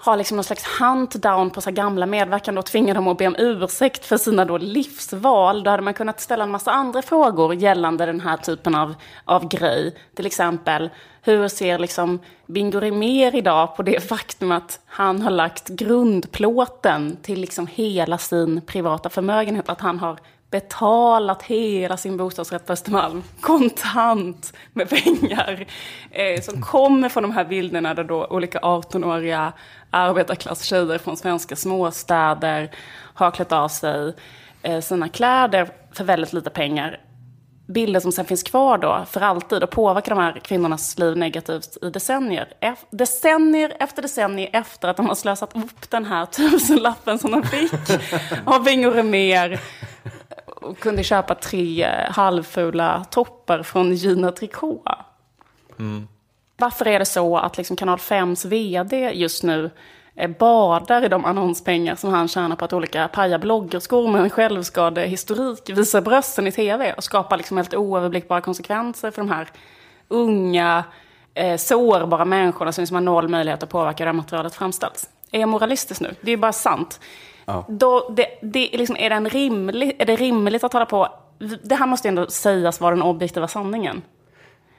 ha 0.06 0.16
liksom 0.16 0.38
någon 0.38 0.44
slags 0.44 0.64
hunt-down 0.80 1.50
på 1.50 1.62
så 1.62 1.72
gamla 1.72 2.06
medverkande 2.06 2.60
och 2.60 2.66
tvinga 2.66 2.94
dem 2.94 3.08
att 3.08 3.18
be 3.18 3.28
om 3.28 3.36
ursäkt 3.40 4.06
för 4.06 4.18
sina 4.18 4.46
då 4.46 4.58
livsval. 4.58 5.64
Då 5.64 5.72
hade 5.72 5.84
man 5.84 5.94
kunnat 5.94 6.20
ställa 6.20 6.44
en 6.44 6.52
massa 6.52 6.72
andra 6.72 7.02
frågor 7.02 7.54
gällande 7.54 8.06
den 8.06 8.20
här 8.20 8.38
typen 8.38 8.76
av, 8.76 8.96
av 9.26 9.48
grej. 9.48 9.96
Till 10.16 10.26
exempel, 10.26 10.90
hur 11.22 11.48
ser 11.48 11.80
liksom 11.80 12.20
Bingo 12.46 12.80
Rimér 12.80 13.36
idag 13.36 13.76
på 13.76 13.84
det 13.84 14.04
faktum 14.10 14.52
att 14.52 14.80
han 14.86 15.22
har 15.22 15.32
lagt 15.32 15.70
grundplåten 15.70 17.18
till 17.22 17.42
liksom 17.42 17.68
hela 17.68 18.18
sin 18.18 18.62
privata 18.62 19.10
förmögenhet? 19.10 19.70
Att 19.70 19.82
han 19.82 20.00
har 20.00 20.20
betalat 20.52 21.44
hela 21.44 21.98
sin 21.98 22.18
bostadsrätt 22.18 22.66
på 22.66 22.74
Östermalm 22.74 23.24
kontant 23.42 24.54
med 24.74 24.90
pengar 24.90 25.66
eh, 26.12 26.42
som 26.42 26.62
kommer 26.62 27.10
från 27.10 27.24
de 27.24 27.32
här 27.32 27.46
bilderna 27.46 27.94
där 27.94 28.04
då 28.04 28.26
olika 28.26 28.60
18-åriga 28.60 29.54
arbetarklasstjejer 29.92 30.98
från 30.98 31.18
svenska 31.18 31.56
småstäder 31.56 32.72
har 33.14 33.32
klätt 33.32 33.52
av 33.52 33.68
sig 33.68 34.16
eh, 34.62 34.80
sina 34.80 35.10
kläder 35.10 35.70
för 35.92 36.04
väldigt 36.04 36.34
lite 36.34 36.50
pengar. 36.50 37.00
Bilder 37.68 38.00
som 38.00 38.12
sen 38.12 38.26
finns 38.26 38.44
kvar 38.44 38.78
då 38.78 39.06
för 39.10 39.22
alltid 39.22 39.64
och 39.64 39.70
påverkar 39.70 40.16
de 40.16 40.22
här 40.22 40.40
kvinnornas 40.44 40.98
liv 40.98 41.18
negativt 41.18 41.78
i 41.82 41.90
decennier. 41.90 42.54
Ef- 42.62 42.86
decennier 42.92 43.74
efter 43.80 44.02
decennier 44.02 44.50
efter 44.54 44.88
att 44.88 44.98
de 44.98 45.08
har 45.08 45.16
slösat 45.16 45.56
upp 45.56 45.90
den 45.90 46.06
här 46.06 46.26
tusenlappen 46.26 47.20
som 47.20 47.32
de 47.32 47.44
fick 47.44 47.74
av 48.46 48.64
Bingo 48.64 48.90
Rimér 48.92 49.60
och 50.62 50.80
kunde 50.80 51.04
köpa 51.04 51.36
tre 51.36 51.84
eh, 51.84 52.12
halvfula 52.12 53.06
toppar 53.10 53.64
från 53.64 53.94
Gina 53.94 54.32
Tricot. 54.32 54.84
Varför 56.58 56.88
är 56.88 57.00
det 57.00 57.06
så 57.06 57.38
att 57.38 57.58
liksom 57.58 57.76
Kanal 57.76 57.98
5s 57.98 58.48
vd 58.48 59.12
just 59.14 59.44
nu 59.44 59.72
eh, 60.16 60.30
badar 60.30 61.06
i 61.06 61.08
de 61.08 61.26
annonspengar 61.26 61.96
som 61.96 62.14
han 62.14 62.28
tjänar 62.28 62.56
på 62.56 62.66
att 62.66 62.74
olika 62.74 63.08
paja 63.08 63.40
bloggerskor 63.40 64.08
med 64.08 64.22
en 64.22 64.30
självskadehistorik 64.30 65.70
visar 65.70 66.02
brösten 66.02 66.48
i 66.48 66.52
tv 66.52 66.94
och 66.94 67.04
skapar 67.04 67.38
liksom 67.38 67.58
helt 67.58 67.74
oöverblickbara 67.74 68.42
konsekvenser 68.42 69.12
för 69.12 69.22
de 69.22 69.30
här 69.30 69.48
unga, 70.08 70.84
eh, 71.34 71.58
sårbara 71.58 72.26
människorna 72.26 72.72
som 72.72 72.82
liksom 72.82 72.96
har 72.96 73.02
noll 73.02 73.28
möjlighet 73.28 73.64
att 73.64 73.70
påverka 73.70 74.04
hur 74.04 74.06
det 74.06 74.12
här 74.12 74.18
materialet 74.18 74.56
framställs. 74.56 75.10
Är 75.32 75.40
jag 75.40 75.50
moralistisk 75.50 76.02
nu? 76.02 76.16
Det 76.22 76.28
är 76.28 76.36
ju 76.36 76.38
bara 76.38 76.54
sant. 76.54 77.00
Då, 77.68 78.10
det, 78.10 78.28
det 78.42 78.76
är, 78.76 78.78
liksom, 78.78 78.98
är, 79.00 79.10
det 79.10 79.16
en 79.16 79.30
rimlig, 79.30 79.96
är 80.00 80.06
det 80.06 80.16
rimligt 80.16 80.64
att 80.64 80.74
hålla 80.74 80.86
på... 80.86 81.08
Det 81.64 81.76
här 81.76 81.88
måste 81.88 82.08
ju 82.08 82.10
ändå 82.10 82.28
sägas 82.28 82.82
vara 82.82 82.96
den 82.96 83.04
objektiva 83.04 83.48
sanningen. 83.48 84.02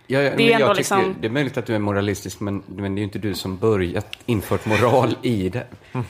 Ja, 0.06 0.20
ja, 0.20 0.36
Det 0.36 0.52
är 0.52 0.60
ändå 0.60 0.72
liksom- 0.72 1.16
Det 1.20 1.26
är 1.26 1.30
möjligt 1.30 1.56
att 1.58 1.66
du 1.66 1.74
är 1.74 1.78
moralistisk, 1.78 2.40
men, 2.40 2.62
men 2.66 2.94
det 2.94 2.98
är 2.98 3.00
ju 3.00 3.04
inte 3.04 3.18
du 3.18 3.34
som 3.34 3.56
börjat 3.56 4.06
infört 4.26 4.66
moral 4.66 5.16
i 5.22 5.48
det. 5.48 5.66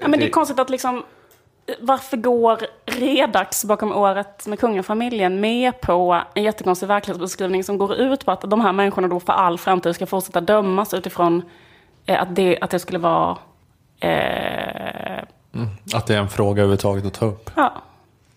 Ja, 0.00 0.08
men 0.08 0.20
det 0.20 0.26
är 0.26 0.30
konstigt 0.30 0.58
att 0.58 0.70
liksom... 0.70 1.04
Varför 1.80 2.16
går 2.16 2.58
Redax 2.84 3.64
bakom 3.64 3.92
året 3.92 4.46
med 4.46 4.60
kungafamiljen 4.60 5.40
med 5.40 5.80
på 5.80 6.22
en 6.34 6.42
jättekonstig 6.42 6.86
verklighetsbeskrivning 6.86 7.64
som 7.64 7.78
går 7.78 7.94
ut 7.94 8.24
på 8.24 8.30
att 8.30 8.40
de 8.40 8.60
här 8.60 8.72
människorna 8.72 9.08
då 9.08 9.20
för 9.20 9.32
all 9.32 9.58
framtid 9.58 9.94
ska 9.94 10.06
fortsätta 10.06 10.40
dömas 10.40 10.94
utifrån 10.94 11.42
eh, 12.06 12.22
att, 12.22 12.36
det, 12.36 12.58
att 12.60 12.70
det 12.70 12.78
skulle 12.78 12.98
vara... 12.98 13.38
Eh, 14.00 15.24
Att 15.94 16.06
det 16.06 16.14
är 16.14 16.18
en 16.18 16.28
fråga 16.28 16.62
överhuvudtaget 16.62 17.04
att 17.06 17.14
ta 17.14 17.26
upp. 17.26 17.50
Ja, 17.56 17.72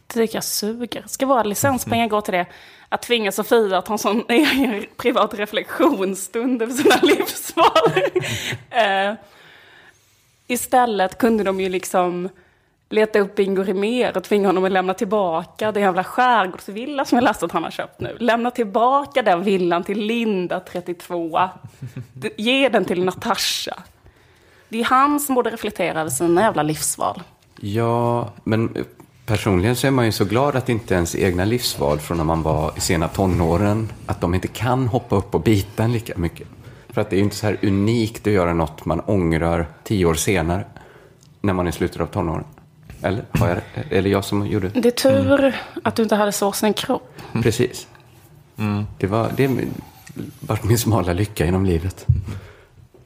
det 0.07 0.13
tycker 0.13 0.35
jag 0.35 0.43
suger. 0.43 1.03
Ska 1.07 1.25
våra 1.25 1.43
licenspengar 1.43 2.07
gå 2.07 2.21
till 2.21 2.33
det? 2.33 2.45
Att 2.89 3.01
tvinga 3.01 3.31
Sofia 3.31 3.77
att 3.77 3.87
ha 3.87 3.93
en 3.93 3.99
sån 3.99 4.23
egen 4.29 4.85
privat 4.97 5.33
reflektionsstund 5.33 6.61
över 6.61 6.73
sina 6.73 6.95
livsval. 7.01 7.65
eh, 8.69 9.13
istället 10.47 11.17
kunde 11.17 11.43
de 11.43 11.59
ju 11.61 11.69
liksom 11.69 12.29
leta 12.89 13.19
upp 13.19 13.35
Bingo 13.35 13.63
Rimér 13.63 14.17
och 14.17 14.23
tvinga 14.23 14.47
honom 14.47 14.65
att 14.65 14.71
lämna 14.71 14.93
tillbaka 14.93 15.71
den 15.71 15.83
jävla 15.83 16.03
skärgårdsvilla 16.03 17.05
som 17.05 17.15
jag 17.15 17.23
läste 17.23 17.45
att 17.45 17.51
han 17.51 17.63
har 17.63 17.71
köpt 17.71 17.99
nu. 17.99 18.17
Lämna 18.19 18.51
tillbaka 18.51 19.21
den 19.21 19.43
villan 19.43 19.83
till 19.83 19.99
Linda, 19.99 20.59
32. 20.59 21.39
D- 22.13 22.29
Ge 22.37 22.69
den 22.69 22.85
till 22.85 23.03
Natasha. 23.03 23.83
Det 24.69 24.79
är 24.79 24.85
han 24.85 25.19
som 25.19 25.35
borde 25.35 25.49
reflektera 25.49 25.99
över 26.01 26.09
sina 26.09 26.41
jävla 26.41 26.63
livsval. 26.63 27.21
Ja, 27.59 28.29
men 28.43 28.85
personligen 29.25 29.75
så 29.75 29.87
är 29.87 29.91
man 29.91 30.05
ju 30.05 30.11
så 30.11 30.25
glad 30.25 30.55
att 30.55 30.69
inte 30.69 30.93
ens 30.93 31.15
egna 31.15 31.45
livsval 31.45 31.99
från 31.99 32.17
när 32.17 32.23
man 32.23 32.43
var 32.43 32.73
i 32.77 32.81
sena 32.81 33.07
tonåren, 33.07 33.91
att 34.05 34.21
de 34.21 34.35
inte 34.35 34.47
kan 34.47 34.87
hoppa 34.87 35.15
upp 35.15 35.35
och 35.35 35.41
bita 35.41 35.83
en 35.83 35.91
lika 35.91 36.17
mycket. 36.17 36.47
För 36.89 37.01
att 37.01 37.09
det 37.09 37.15
är 37.15 37.17
ju 37.17 37.23
inte 37.23 37.35
så 37.35 37.45
här 37.45 37.57
unikt 37.61 38.27
att 38.27 38.33
göra 38.33 38.53
något 38.53 38.85
man 38.85 38.99
ångrar 38.99 39.67
tio 39.83 40.05
år 40.05 40.13
senare, 40.13 40.65
när 41.41 41.53
man 41.53 41.67
är 41.67 41.69
i 41.69 41.73
slutet 41.73 42.01
av 42.01 42.05
tonåren. 42.05 42.43
Eller? 43.01 43.25
Har 43.31 43.47
jag, 43.47 43.57
eller 43.89 44.09
jag 44.09 44.25
som 44.25 44.47
gjorde 44.47 44.69
det? 44.69 44.81
Det 44.81 44.89
är 44.89 45.11
tur 45.11 45.55
att 45.83 45.95
du 45.95 46.03
inte 46.03 46.15
hade 46.15 46.31
såsen 46.31 46.67
i 46.67 46.69
en 46.69 46.73
kropp. 46.73 47.21
Precis. 47.33 47.87
Det 48.97 49.07
var 49.07 49.31
det 49.37 49.49
vart 50.39 50.63
min 50.63 50.77
smala 50.77 51.13
lycka 51.13 51.45
genom 51.45 51.65
livet. 51.65 52.05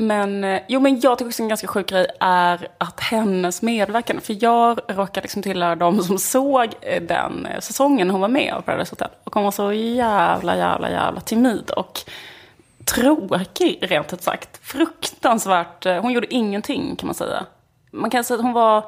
Men, 0.07 0.43
eh, 0.43 0.61
jo, 0.67 0.79
men 0.79 0.99
jag 0.99 1.17
tycker 1.17 1.29
också 1.29 1.43
en 1.43 1.49
ganska 1.49 1.67
sjuk 1.67 1.89
grej 1.89 2.07
är 2.19 2.67
att 2.77 2.99
hennes 2.99 3.61
medverkan, 3.61 4.21
för 4.21 4.37
jag 4.43 4.79
råkar 4.87 5.21
liksom 5.21 5.41
tillhöra 5.41 5.75
de 5.75 6.03
som 6.03 6.17
såg 6.17 6.73
eh, 6.81 7.03
den 7.03 7.45
eh, 7.45 7.59
säsongen 7.59 8.09
hon 8.09 8.21
var 8.21 8.27
med 8.27 8.53
av 8.53 8.61
Paradise 8.61 8.91
Hotel. 8.91 9.09
Och 9.23 9.33
hon 9.33 9.43
var 9.43 9.51
så 9.51 9.73
jävla, 9.73 10.57
jävla, 10.57 10.91
jävla 10.91 11.21
timid 11.21 11.69
och 11.69 11.99
tråkig, 12.85 13.79
rent 13.81 14.13
ut 14.13 14.23
sagt. 14.23 14.59
Fruktansvärt. 14.61 15.85
Hon 15.85 16.11
gjorde 16.11 16.33
ingenting, 16.33 16.95
kan 16.95 17.07
man 17.07 17.15
säga. 17.15 17.45
Man 17.91 18.09
kan 18.09 18.23
säga 18.23 18.35
att 18.35 18.43
hon 18.43 18.53
var 18.53 18.83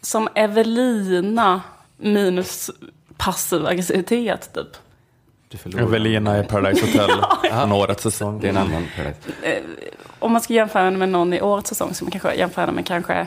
som 0.00 0.28
Evelina 0.34 1.60
minus 1.96 2.70
passiv 3.16 3.66
aggressivitet, 3.66 4.50
typ. 4.54 4.76
Evelina 5.78 6.40
i 6.40 6.44
Paradise 6.44 6.86
Hotel 6.86 7.10
från 7.50 7.72
årets 7.72 8.02
säsong. 8.02 8.40
Det 8.40 8.46
är 8.46 8.50
en 8.50 8.56
annan 8.56 8.86
Paradise. 8.96 9.62
Om 10.22 10.32
man 10.32 10.40
ska 10.40 10.54
jämföra 10.54 10.84
henne 10.84 10.98
med 10.98 11.08
någon 11.08 11.32
i 11.32 11.40
årets 11.40 11.68
säsong 11.68 11.94
så 11.94 12.04
man 12.04 12.10
kanske 12.10 12.34
jämför 12.34 12.60
henne 12.60 12.72
med 12.72 12.86
kanske 12.86 13.26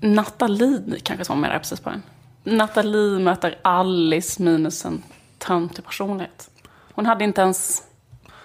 Nathalie, 0.00 1.00
kanske 1.02 1.24
som 1.24 1.40
var 1.42 1.48
med 1.48 1.60
precis 1.60 1.80
på 1.80 1.90
den. 1.90 2.02
Nathalie 2.44 3.18
möter 3.18 3.58
Alice 3.62 4.42
minus 4.42 4.84
en 4.84 5.02
töntig 5.38 5.84
personlighet. 5.84 6.50
Hon 6.94 7.06
hade 7.06 7.24
inte 7.24 7.40
ens, 7.40 7.82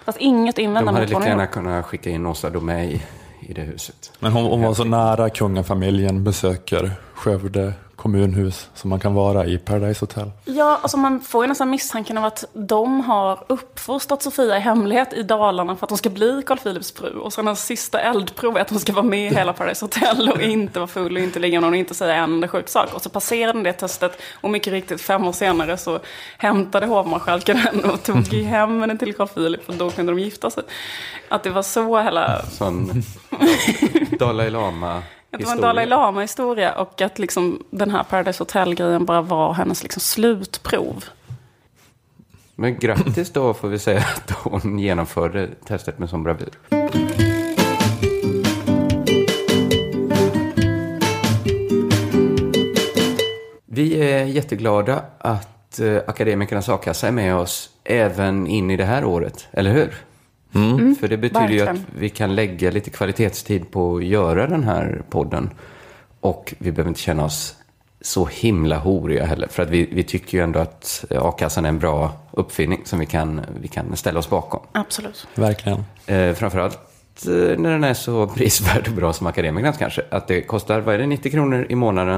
fast 0.06 0.18
inget 0.18 0.54
att 0.54 0.56
De 0.56 0.62
invända 0.62 0.92
hade 0.92 0.92
mot 0.92 1.00
vad 1.00 1.08
lika 1.10 1.18
hon 1.20 1.28
gärna 1.28 1.44
gjorde. 1.44 1.54
kunnat 1.54 1.86
skicka 1.86 2.10
in 2.10 2.26
Åsa 2.26 2.50
Domeij 2.50 3.06
i 3.42 3.54
det 3.54 3.62
huset. 3.62 4.12
Men 4.20 4.32
hon, 4.32 4.46
hon 4.46 4.62
var 4.62 4.74
så 4.74 4.84
nära 4.84 5.30
kungafamiljen, 5.30 6.24
besöker 6.24 6.92
Skövde 7.14 7.74
kommunhus 8.02 8.70
som 8.74 8.90
man 8.90 9.00
kan 9.00 9.14
vara 9.14 9.46
i 9.46 9.58
Paradise 9.58 10.00
Hotel. 10.00 10.32
Ja, 10.46 10.80
alltså 10.82 10.98
man 10.98 11.22
får 11.22 11.44
ju 11.44 11.48
nästan 11.48 11.70
misstanken 11.70 12.18
av 12.18 12.26
att 12.26 12.44
de 12.54 13.02
har 13.02 13.44
uppfostrat 13.48 14.24
Sofia 14.24 14.58
i 14.58 14.60
hemlighet 14.60 15.14
i 15.14 15.24
Dalarna 15.24 15.76
för 15.76 15.86
att 15.86 15.90
hon 15.90 15.98
ska 15.98 16.10
bli 16.10 16.44
Carl 16.46 16.58
Philips 16.58 16.92
fru. 16.92 17.10
Och 17.10 17.34
sen 17.34 17.48
hennes 17.48 17.66
sista 17.66 18.00
eldprov 18.00 18.58
är 18.58 18.62
att 18.62 18.70
hon 18.70 18.80
ska 18.80 18.94
vara 18.94 19.06
med 19.06 19.32
i 19.32 19.36
hela 19.36 19.54
Paradise 19.54 19.86
Hotel 19.86 20.30
och 20.30 20.42
inte 20.42 20.80
vara 20.80 20.88
full 20.88 21.18
och 21.18 21.24
inte 21.24 21.40
ligga 21.40 21.60
någon 21.60 21.70
och 21.70 21.78
inte 21.78 21.94
säga 21.94 22.16
en 22.16 22.34
enda 22.34 22.48
sjuk 22.48 22.70
sak. 22.70 22.94
Och 22.94 23.02
så 23.02 23.10
passerade 23.10 23.54
den 23.54 23.64
det 23.64 23.74
testet 23.74 24.22
och 24.42 24.50
mycket 24.50 24.74
riktigt 24.74 25.02
fem 25.02 25.28
år 25.28 25.32
senare 25.32 25.78
så 25.78 26.00
hämtade 26.38 26.86
hovmarskalken 26.86 27.58
henne 27.58 27.84
och 27.84 28.04
tog 28.04 28.34
hem 28.34 28.82
henne 28.82 28.98
till 28.98 29.14
Carl 29.14 29.28
Philip 29.28 29.70
och 29.70 29.76
då 29.76 29.90
kunde 29.90 30.12
de 30.12 30.20
gifta 30.20 30.50
sig. 30.50 30.64
Att 31.30 31.44
det 31.44 31.50
var 31.50 31.64
så 31.64 32.02
hela... 32.02 32.46
Sån 32.46 33.04
Dalai 34.20 34.50
Lama 34.50 35.04
Att 35.34 35.40
det 35.40 35.46
var 35.46 35.54
en 35.54 35.62
Dalai 35.62 35.86
Lama-historia 35.86 36.74
och 36.74 37.02
att 37.02 37.20
liksom 37.20 37.64
den 37.70 37.90
här 37.90 38.04
Paradise 38.04 38.42
Hotel-grejen 38.42 39.06
bara 39.06 39.22
var 39.22 39.54
hennes 39.54 39.84
liksom 39.84 40.02
slutprov. 40.02 41.06
Men 42.56 42.80
grattis 42.80 43.30
då 43.30 43.54
får 43.54 43.68
vi 43.68 43.80
säga 43.80 44.00
att 44.00 44.32
hon 44.32 44.80
genomförde 44.80 45.50
testet 45.66 46.00
med 46.00 46.10
sån 46.10 46.24
bravur. 46.24 46.50
Vi 53.66 54.12
är 54.12 54.26
jätteglada 54.26 55.04
att 55.18 55.80
eh, 55.80 55.98
Akademikernas 56.08 56.70
a-kassa 56.70 57.08
är 57.08 57.12
med 57.12 57.36
oss 57.36 57.70
även 57.84 58.48
in 58.48 58.72
i 58.72 58.78
det 58.78 58.86
här 58.86 59.06
året, 59.06 59.48
eller 59.52 59.72
hur? 59.72 59.94
För 61.00 61.08
det 61.08 61.18
betyder 61.18 61.50
ju 61.50 61.62
att 61.62 61.68
verkligen. 61.68 61.86
vi 62.00 62.10
kan 62.10 62.36
lägga 62.36 62.72
lite 62.72 62.90
kvalitetstid 62.90 63.72
på 63.72 63.96
att 63.96 64.06
göra 64.06 64.48
den 64.48 64.64
här 64.64 65.02
podden. 65.10 65.50
Och 66.20 66.54
vi 66.58 66.72
behöver 66.72 66.90
inte 66.90 67.02
känna 67.02 67.26
oss 67.26 67.56
så 68.02 68.26
himla 68.26 68.78
horiga 68.78 69.26
heller. 69.26 69.48
För 69.48 69.64
att 69.64 69.70
vi, 69.70 69.90
vi 69.92 70.04
tycker 70.04 70.38
ju 70.38 70.44
ändå 70.44 70.60
att 70.60 71.06
a-kassan 71.10 71.66
är 71.66 71.70
en 71.70 71.80
bra 71.80 72.12
uppfinning 72.32 72.82
som 72.86 73.00
vi 73.00 73.06
kan, 73.06 73.42
vi 73.62 73.68
kan 73.68 73.96
ställa 73.96 74.20
oss 74.20 74.30
bakom. 74.30 74.62
Absolut. 74.72 75.28
Verkligen. 75.36 75.84
Eh, 76.06 76.34
framförallt 76.34 76.80
eh, 77.28 77.32
när 77.34 77.72
den 77.72 77.84
är 77.84 77.94
så 77.94 78.28
prisvärd 78.36 78.88
och 78.88 78.94
bra 78.94 79.14
som 79.14 79.28
Akademikernas 79.28 79.78
kanske. 79.78 80.02
Att 80.12 80.28
det 80.28 80.42
kostar, 80.42 80.80
vad 80.82 80.96
är 80.96 81.00
det, 81.00 81.08
90 81.08 81.32
kronor 81.32 81.66
i 81.70 81.76
månaden 81.76 82.18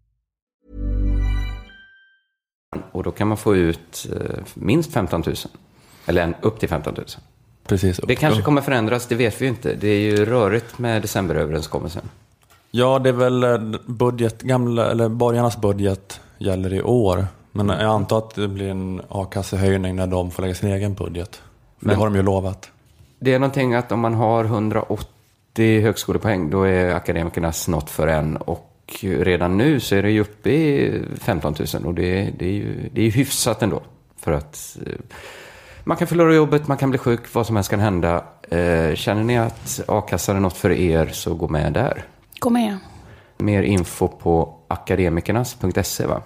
Och 2.91 3.03
då 3.03 3.11
kan 3.11 3.27
man 3.27 3.37
få 3.37 3.55
ut 3.55 4.07
eh, 4.15 4.43
minst 4.53 4.93
15 4.93 5.23
000. 5.25 5.35
Eller 6.05 6.33
upp 6.41 6.59
till 6.59 6.69
15 6.69 6.93
000. 6.97 7.05
Precis. 7.67 7.99
Det 8.07 8.15
kanske 8.15 8.41
kommer 8.41 8.61
förändras, 8.61 9.07
det 9.07 9.15
vet 9.15 9.41
vi 9.41 9.45
ju 9.45 9.49
inte. 9.49 9.75
Det 9.75 9.87
är 9.87 9.99
ju 9.99 10.25
rörigt 10.25 10.79
med 10.79 11.01
decemberöverenskommelsen. 11.01 12.09
Ja, 12.71 12.99
det 12.99 13.09
är 13.09 13.13
väl 13.13 13.43
eh, 13.43 13.57
budget, 13.85 14.41
gamla, 14.41 14.91
eller 14.91 15.09
borgarnas 15.09 15.61
budget 15.61 16.19
gäller 16.37 16.73
i 16.73 16.81
år. 16.81 17.27
Men 17.51 17.69
jag 17.69 17.81
antar 17.81 18.17
att 18.17 18.35
det 18.35 18.47
blir 18.47 18.69
en 18.69 19.01
a-kassehöjning 19.09 19.95
när 19.95 20.07
de 20.07 20.31
får 20.31 20.41
lägga 20.41 20.55
sin 20.55 20.69
egen 20.71 20.93
budget. 20.93 21.35
För 21.35 21.85
Men- 21.85 21.95
det 21.95 21.99
har 21.99 22.05
de 22.05 22.15
ju 22.15 22.23
lovat. 22.23 22.69
Det 23.19 23.33
är 23.33 23.39
någonting 23.39 23.73
att 23.73 23.91
om 23.91 23.99
man 23.99 24.13
har 24.13 24.43
180 24.45 25.81
högskolepoäng, 25.81 26.49
då 26.49 26.63
är 26.63 26.93
akademikernas 26.93 27.67
något 27.67 27.89
för 27.89 28.07
en. 28.07 28.37
Och 28.37 28.70
redan 29.03 29.57
nu 29.57 29.79
så 29.79 29.95
är 29.95 30.03
det 30.03 30.11
ju 30.11 30.21
uppe 30.21 30.49
i 30.49 31.01
15 31.19 31.55
000 31.73 31.85
och 31.85 31.93
det, 31.93 32.19
är- 32.27 32.31
det, 32.37 32.45
är, 32.45 32.51
ju, 32.53 32.89
det 32.93 33.01
är 33.07 33.11
hyfsat 33.11 33.61
ändå. 33.63 33.81
För 34.19 34.31
att 34.31 34.77
eh, 34.85 34.93
man 35.83 35.97
kan 35.97 36.07
förlora 36.07 36.33
jobbet, 36.35 36.67
man 36.67 36.77
kan 36.77 36.89
bli 36.89 36.97
sjuk, 36.99 37.33
vad 37.33 37.47
som 37.47 37.55
helst 37.55 37.69
kan 37.69 37.79
hända. 37.79 38.23
Eh, 38.49 38.95
Känner 38.95 39.23
ni 39.23 39.37
att 39.37 39.81
a-kassan 39.87 40.35
är 40.35 40.39
något 40.39 40.57
för 40.57 40.71
er 40.71 41.07
så 41.13 41.33
gå 41.33 41.47
med 41.47 41.73
där. 41.73 42.03
Gå 42.39 42.49
med. 42.49 42.77
Mer 43.37 43.63
info 43.63 44.07
på 44.07 44.53
akademikernas.se 44.67 46.05
va? 46.05 46.21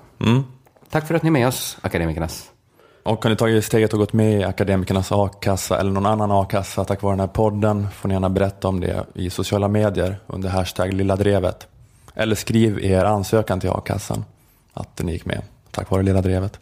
Tack 0.89 1.07
för 1.07 1.15
att 1.15 1.23
ni 1.23 1.27
är 1.27 1.31
med 1.31 1.47
oss, 1.47 1.77
Akademikernas. 1.81 2.51
Och 3.03 3.23
har 3.23 3.29
ni 3.29 3.35
tagit 3.35 3.65
steget 3.65 3.93
och 3.93 3.99
gått 3.99 4.13
med 4.13 4.39
i 4.39 4.43
Akademikernas 4.43 5.11
a-kassa 5.11 5.79
eller 5.79 5.91
någon 5.91 6.05
annan 6.05 6.31
a-kassa 6.31 6.85
tack 6.85 7.01
vare 7.01 7.13
den 7.13 7.19
här 7.19 7.27
podden 7.27 7.87
får 7.93 8.07
ni 8.09 8.15
gärna 8.15 8.29
berätta 8.29 8.67
om 8.67 8.79
det 8.79 9.05
i 9.15 9.29
sociala 9.29 9.67
medier 9.67 10.17
under 10.27 10.49
hashtag 10.49 10.93
Lilla 10.93 11.15
Drevet. 11.15 11.67
Eller 12.15 12.35
skriv 12.35 12.79
er 12.85 13.05
ansökan 13.05 13.59
till 13.59 13.69
a-kassan 13.69 14.25
att 14.73 15.01
ni 15.03 15.11
gick 15.11 15.25
med 15.25 15.41
tack 15.71 15.89
vare 15.89 16.03
Lilla 16.03 16.21
Drevet. 16.21 16.59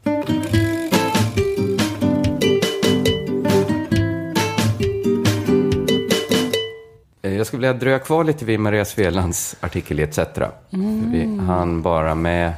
Eh, 7.22 7.34
Jag 7.38 7.48
skulle 7.48 7.60
vilja 7.60 7.74
dröja 7.80 8.00
kvar 8.00 8.24
lite 8.24 8.46
vid 8.46 8.60
Maria 8.60 8.86
Svelands 8.86 9.56
artikel 9.60 10.00
i 10.00 10.04
ETC. 10.04 10.20
Vi 11.12 11.38
hann 11.48 11.82
bara 11.82 12.16
med 12.16 12.54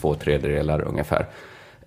två 0.00 0.14
tredjedelar 0.14 0.80
ungefär. 0.80 1.26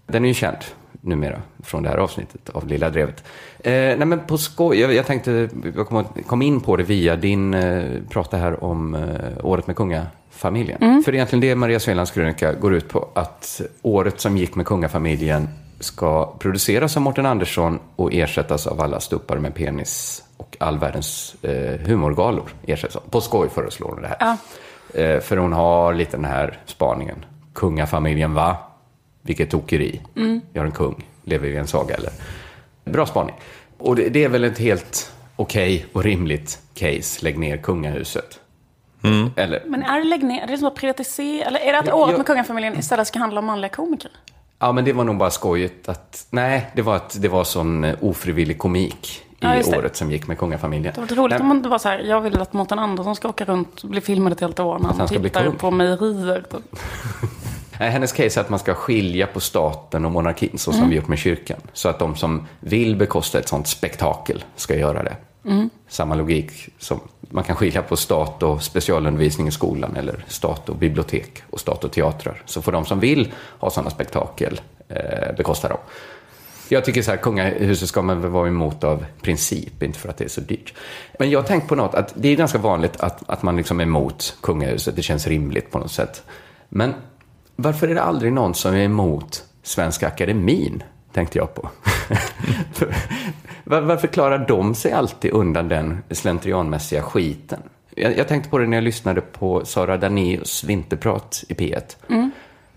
Den 0.08 0.24
är 0.24 0.28
ju 0.28 0.34
känd 0.34 0.58
numera 1.02 1.42
från 1.64 1.84
det 1.84 1.90
här 1.90 1.98
avsnittet 1.98 2.50
av 2.50 2.68
Lilla 2.68 2.90
Drevet. 2.90 3.24
Eh, 3.60 3.72
nej 3.72 4.06
men 4.06 4.20
på 4.20 4.38
skoj, 4.38 4.80
jag, 4.80 4.94
jag 4.94 5.06
tänkte, 5.06 5.50
jag 5.76 5.88
kom, 5.88 6.06
kom 6.28 6.42
in 6.42 6.62
på 6.62 6.76
det 6.76 6.84
via 6.84 7.16
din 7.16 7.54
eh, 7.54 7.84
prata 8.10 8.38
här 8.38 8.64
om 8.64 8.96
eh, 8.96 9.46
året 9.46 9.68
med 9.68 9.76
kungafamiljen. 9.76 11.04
För 11.04 11.12
det 11.12 11.16
är 11.16 11.18
egentligen 11.18 11.42
det 11.42 11.56
Maria 11.56 11.80
Svelands 11.80 12.12
krönika 12.12 12.54
går 12.54 12.74
ut 12.74 12.90
på, 12.90 13.08
att 13.14 13.62
året 13.82 14.20
som 14.20 14.38
gick 14.38 14.56
med 14.56 14.66
kungafamiljen 14.66 15.48
ska 15.80 16.34
produceras 16.40 16.96
av 16.98 17.02
Mårten 17.02 17.26
Andersson 17.26 17.80
och 17.96 18.14
ersättas 18.14 18.68
av 18.68 18.82
alla 18.82 19.00
stuppar 19.00 19.38
med 19.38 19.56
penis 19.56 20.24
och 20.38 20.58
all 20.60 20.80
världens 20.80 21.36
eh, 21.42 21.88
humorgalor. 21.88 22.50
Ersätts 22.66 22.96
av. 22.96 23.02
På 23.10 23.22
skoj 23.22 23.50
föreslår 23.50 23.90
hon 23.90 24.02
det 24.02 24.08
här. 24.08 24.18
Ja. 24.20 24.38
Eh, 25.02 25.20
för 25.20 25.38
hon 25.38 25.54
har 25.54 25.94
lite 25.94 26.18
den 26.18 26.26
här 26.26 26.60
spaningen. 26.66 27.26
Kungafamiljen 27.54 28.34
va? 28.34 28.58
Vilket 29.22 29.50
tokeri. 29.50 30.02
Vi 30.54 30.60
har 30.60 30.66
en 30.66 30.72
kung. 30.72 31.06
Lever 31.24 31.48
vi 31.48 31.54
i 31.54 31.58
en 31.58 31.68
saga 31.68 31.96
eller? 31.96 32.12
Bra 32.86 33.06
spaning. 33.06 33.36
Och 33.78 33.96
det, 33.96 34.10
det 34.10 34.24
är 34.24 34.30
väl 34.30 34.44
ett 34.44 34.58
helt 34.60 35.12
okej 35.36 35.86
och 35.94 36.04
rimligt 36.04 36.60
case. 36.74 37.24
Lägg 37.24 37.38
ner 37.40 37.58
kungahuset. 37.58 38.40
Eller? 39.36 39.64
Men 39.68 39.84
är 39.84 39.98
det 39.98 40.04
lägg 40.04 40.24
ner? 40.24 40.42
Är 40.44 40.48
det 40.48 40.58
som 40.58 40.68
att 40.68 40.76
privatisera? 40.76 41.46
Eller 41.48 41.60
är 41.60 41.74
det 41.74 41.80
att 41.80 41.88
Ja, 41.88 41.96
året 41.96 42.10
jag- 42.12 42.18
med 42.18 42.26
kungafamiljen 42.28 42.80
istället 42.80 43.08
ska 43.08 43.20
handla 43.20 43.40
om 43.40 43.46
manliga 43.46 43.70
komiker? 43.70 44.12
Ja, 44.60 44.72
men 44.72 44.86
det 44.86 44.94
var 44.94 45.04
nog 45.04 45.18
bara 45.18 45.32
skojigt 45.32 45.90
att... 45.90 46.28
Nej, 46.30 46.72
det 46.76 46.82
var 46.82 46.96
att 46.96 47.22
det 47.22 47.28
var 47.28 47.44
sån 47.44 47.84
eh, 47.84 47.96
ofrivillig 48.02 48.58
komik 48.58 49.22
i 49.32 49.36
Ja, 49.40 49.64
året 49.78 49.96
som 49.96 50.12
gick 50.12 50.28
med 50.28 50.38
kungafamiljen. 50.38 50.94
Det 50.96 51.02
var 51.02 51.08
roligt 51.08 51.30
Nej, 51.30 51.40
om 51.42 51.48
man 51.48 51.62
det 51.62 51.70
var 51.70 51.78
så 51.78 51.90
här, 51.90 52.00
jag 52.00 52.22
vill 52.22 52.42
att 52.42 52.54
Mårten 52.54 52.80
Andersson 52.80 53.16
ska 53.16 53.30
åka 53.30 53.46
runt 53.46 53.82
och 53.84 53.90
bli 53.90 54.02
filmad 54.02 54.34
ett 54.34 54.40
helt 54.42 54.60
år 54.60 54.80
när 54.80 54.88
han 54.88 55.00
han 55.00 55.08
tittar 55.08 55.52
på 55.52 55.72
mejerier. 55.72 56.44
typ. 56.52 56.80
Hennes 57.72 58.12
case 58.12 58.40
är 58.40 58.44
att 58.44 58.50
man 58.50 58.60
ska 58.60 58.74
skilja 58.74 59.28
på 59.28 59.40
staten 59.40 60.06
och 60.06 60.12
monarkin, 60.12 60.58
så 60.58 60.72
som 60.72 60.80
Mm. 60.80 60.90
vi 60.90 60.96
gjort 60.96 61.08
med 61.08 61.20
kyrkan. 61.20 61.60
Så 61.74 61.90
att 61.90 62.00
de 62.00 62.16
som 62.16 62.48
vill 62.60 62.96
bekosta 62.96 63.40
ett 63.40 63.48
sånt 63.48 63.68
spektakel 63.68 64.44
ska 64.56 64.76
göra 64.76 65.04
det. 65.04 65.16
Mm. 65.46 65.70
Samma 65.88 66.16
logik 66.16 66.70
som 66.80 67.00
man 67.30 67.44
kan 67.44 67.56
skilja 67.56 67.82
på 67.82 67.96
stat 67.98 68.44
och 68.44 68.64
specialundervisning 68.64 69.48
i 69.48 69.52
skolan, 69.52 69.96
eller 69.96 70.26
stat 70.28 70.70
och 70.70 70.76
bibliotek 70.76 71.44
och 71.50 71.60
stat 71.60 71.84
och 71.84 71.92
teatrar. 71.92 72.42
Så 72.46 72.62
får 72.62 72.72
de 72.72 72.86
som 72.86 73.00
vill 73.00 73.32
ha 73.60 73.70
sådana 73.70 73.90
spektakel 73.90 74.62
eh, 74.88 75.36
bekosta 75.38 75.68
dem. 75.68 75.78
Jag 76.70 76.86
tycker 76.86 77.02
så 77.02 77.12
här, 77.12 77.18
kungahuset 77.18 77.90
ska 77.90 78.02
man 78.02 78.22
väl 78.22 78.32
vara 78.32 78.48
emot 78.48 78.84
av 78.84 79.06
princip, 79.22 79.84
inte 79.84 80.00
för 80.00 80.10
att 80.10 80.18
det 80.18 80.24
är 80.24 80.30
så 80.30 80.42
dyrt. 80.42 80.74
Men 81.20 81.30
jag 81.30 81.40
har 81.42 81.48
tänkt 81.48 81.68
på 81.68 81.76
något, 81.76 81.96
att 81.96 82.14
det 82.16 82.30
är 82.30 82.36
ganska 82.36 82.58
vanligt 82.58 83.00
att, 83.00 83.30
att 83.30 83.44
man 83.44 83.58
liksom 83.58 83.80
är 83.80 83.84
emot 83.84 84.38
kungahuset, 84.42 84.96
det 84.96 85.02
känns 85.02 85.28
rimligt 85.28 85.72
på 85.72 85.80
något 85.80 85.92
sätt. 85.92 86.24
Men 86.70 86.94
varför 87.62 87.88
är 87.88 87.96
det 87.96 88.02
aldrig 88.02 88.34
någon 88.34 88.54
som 88.54 88.74
är 88.76 88.80
emot 88.84 89.44
Svenska 89.64 90.08
Akademin, 90.08 90.84
tänkte 91.14 91.38
jag 91.38 91.54
på. 91.56 91.70
Var, 93.64 93.82
varför 93.82 94.08
klarar 94.08 94.46
de 94.48 94.76
sig 94.76 94.92
alltid 94.92 95.32
undan 95.32 95.68
den 95.68 96.04
slentrianmässiga 96.10 97.02
skiten? 97.02 97.60
Jag, 97.96 98.18
jag 98.18 98.28
tänkte 98.28 98.50
på 98.50 98.58
det 98.58 98.68
när 98.68 98.78
jag 98.78 98.84
lyssnade 98.84 99.22
på 99.22 99.66
Sara 99.66 99.98
Danius 99.98 100.64
vinterprat 100.64 101.44
i 101.50 101.54
P1. 101.54 102.32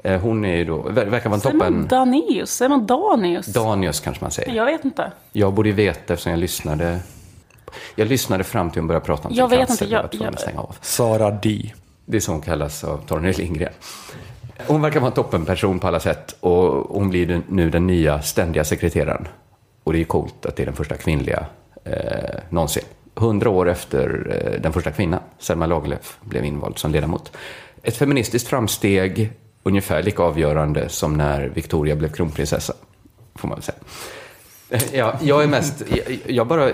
Eh, 0.04 0.20
Hon 0.20 0.44
är 0.44 0.56
ju 0.56 0.64
då, 0.64 0.82
ver- 0.82 1.06
verkar 1.10 1.30
vara 1.30 1.34
en 1.34 1.40
Säger 1.40 1.56
man 1.56 1.66
toppen... 1.72 1.88
Danius? 1.88 2.50
Säger 2.50 2.68
man 2.68 2.86
Danius? 2.86 3.46
Danius 3.46 4.00
kanske 4.00 4.24
man 4.24 4.30
säger. 4.30 4.52
Jag 4.54 4.64
vet 4.64 4.84
inte. 4.84 5.12
Jag 5.32 5.52
borde 5.52 5.68
ju 5.68 5.74
veta 5.74 6.12
eftersom 6.12 6.30
jag 6.32 6.38
lyssnade. 6.38 6.98
Jag 7.96 8.08
lyssnade 8.08 8.44
fram 8.44 8.70
till 8.70 8.80
hon 8.80 8.86
började 8.88 9.06
prata 9.06 9.28
om 9.28 9.34
Jag 9.34 9.50
sin 9.50 9.58
vet 9.58 9.68
cancer. 9.68 9.84
inte, 9.84 9.94
Jag 10.16 10.34
jag- 10.34 10.54
jag-. 10.54 10.74
Sara 10.80 11.30
D. 11.30 11.72
Det 12.06 12.16
är 12.16 12.20
så 12.20 12.32
hon 12.32 12.40
kallas 12.40 12.84
av 12.84 12.98
Torgny 13.06 13.32
Lindgren. 13.32 13.72
Hon 14.66 14.82
verkar 14.82 15.00
vara 15.00 15.10
en 15.10 15.14
toppenperson 15.14 15.78
på 15.78 15.88
alla 15.88 16.00
sätt 16.00 16.36
och 16.40 16.96
hon 16.98 17.10
blir 17.10 17.42
nu 17.48 17.70
den 17.70 17.86
nya 17.86 18.22
ständiga 18.22 18.64
sekreteraren. 18.64 19.28
Och 19.84 19.92
det 19.92 19.96
är 19.96 20.00
ju 20.00 20.04
coolt 20.04 20.46
att 20.46 20.56
det 20.56 20.62
är 20.62 20.66
den 20.66 20.74
första 20.74 20.96
kvinnliga 20.96 21.46
eh, 21.84 22.40
någonsin. 22.48 22.82
Hundra 23.14 23.50
år 23.50 23.68
efter 23.68 24.26
eh, 24.30 24.60
den 24.60 24.72
första 24.72 24.90
kvinnan, 24.90 25.20
Selma 25.38 25.66
Lagerlöf, 25.66 26.18
blev 26.20 26.44
invald 26.44 26.78
som 26.78 26.92
ledamot. 26.92 27.36
Ett 27.82 27.96
feministiskt 27.96 28.48
framsteg, 28.48 29.30
ungefär 29.62 30.02
lika 30.02 30.22
avgörande 30.22 30.88
som 30.88 31.16
när 31.16 31.48
Victoria 31.48 31.96
blev 31.96 32.12
kronprinsessa, 32.12 32.74
får 33.34 33.48
man 33.48 33.56
väl 33.56 33.62
säga. 33.62 33.78
Eh, 34.70 34.82
ja, 34.92 35.18
jag 35.22 35.42
är 35.42 35.46
mest, 35.46 35.82
jag, 35.88 36.18
jag 36.26 36.46
bara, 36.46 36.70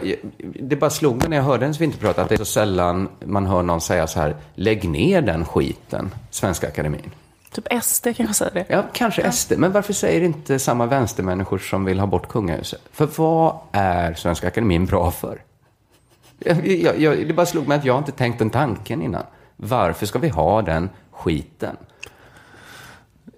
det 0.61 0.77
bara 0.77 0.91
slog 0.91 1.17
mig 1.17 1.29
när 1.29 1.37
jag 1.37 1.45
hörde 1.45 1.65
hennes 1.65 1.81
vinterprat 1.81 2.19
att 2.19 2.29
det 2.29 2.35
är 2.35 2.39
så 2.39 2.45
sällan 2.45 3.09
man 3.25 3.47
hör 3.47 3.63
någon 3.63 3.81
säga 3.81 4.07
så 4.07 4.21
här, 4.21 4.37
lägg 4.55 4.89
ner 4.89 5.23
den 5.23 5.45
skiten, 5.45 6.11
Svenska 6.31 6.69
Akademin. 6.69 7.11
Typ 7.51 7.83
SD 7.83 8.07
kanske 8.17 8.35
säger 8.35 8.55
det. 8.55 8.67
Ja, 8.69 8.85
kanske 8.93 9.33
SD. 9.33 9.53
Men 9.57 9.73
varför 9.73 9.93
säger 9.93 10.21
inte 10.21 10.59
samma 10.59 10.87
vänstermänniskor 10.87 11.59
som 11.59 11.85
vill 11.85 12.01
ha 12.01 12.07
bort 12.07 12.29
kungahuset? 12.29 12.81
För 12.93 13.09
vad 13.17 13.57
är 13.73 14.15
Svenska 14.15 14.47
Akademin 14.47 14.87
bra 14.87 15.11
för? 15.11 15.43
Jag, 16.39 16.67
jag, 16.67 17.01
jag, 17.01 17.27
det 17.29 17.35
bara 17.35 17.47
slog 17.47 17.69
mig 17.69 17.79
att 17.79 17.85
jag 17.85 17.99
inte 17.99 18.13
tänkt 18.13 18.39
den 18.39 18.51
tanken 18.51 19.03
innan. 19.03 19.23
Varför 19.57 20.07
ska 20.07 20.19
vi 20.19 20.29
ha 20.29 20.63
den 20.63 20.91
skiten? 21.11 21.77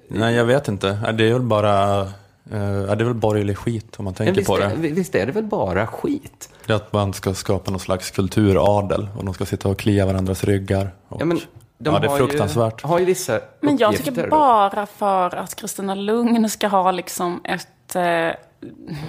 Nej, 0.09 0.35
jag 0.35 0.45
vet 0.45 0.69
inte. 0.69 1.13
Det 1.19 1.29
är 1.29 1.33
väl 1.33 1.43
bara 1.43 2.01
eh, 2.01 2.07
det 2.51 2.93
är 2.93 3.05
väl 3.05 3.15
borgerlig 3.15 3.59
skit 3.59 3.95
om 3.97 4.05
man 4.05 4.15
tänker 4.15 4.35
visst, 4.35 4.47
på 4.47 4.59
det. 4.59 4.75
Visst 4.77 5.15
är 5.15 5.27
det 5.27 5.33
väl 5.33 5.45
bara 5.45 5.87
skit? 5.87 6.49
Det 6.67 6.73
är 6.73 6.77
att 6.77 6.93
man 6.93 7.13
ska 7.13 7.35
skapa 7.35 7.71
någon 7.71 7.81
slags 7.81 8.11
kulturadel 8.11 9.09
och 9.17 9.25
de 9.25 9.35
ska 9.35 9.45
sitta 9.45 9.69
och 9.69 9.79
klia 9.79 10.07
varandras 10.07 10.45
ryggar. 10.45 10.91
Och, 11.09 11.21
Ja, 11.21 11.25
men 11.25 11.41
de 11.83 11.95
ja, 11.95 12.01
det 12.01 12.07
är 12.07 12.11
har 12.11 12.17
fruktansvärt. 12.17 12.85
Ju, 12.85 12.89
har 12.89 12.99
ju 12.99 13.05
vissa 13.05 13.41
Men 13.61 13.77
jag 13.77 13.97
tycker 13.97 14.29
bara 14.29 14.87
för 14.87 15.37
att 15.37 15.55
Kristina 15.55 15.95
Lugn 15.95 16.51
ska 16.51 16.69
ha 16.69 16.91
liksom 16.91 17.41
ett 17.45 17.97
eh, 17.97 18.29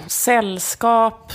sällskap 0.06 1.32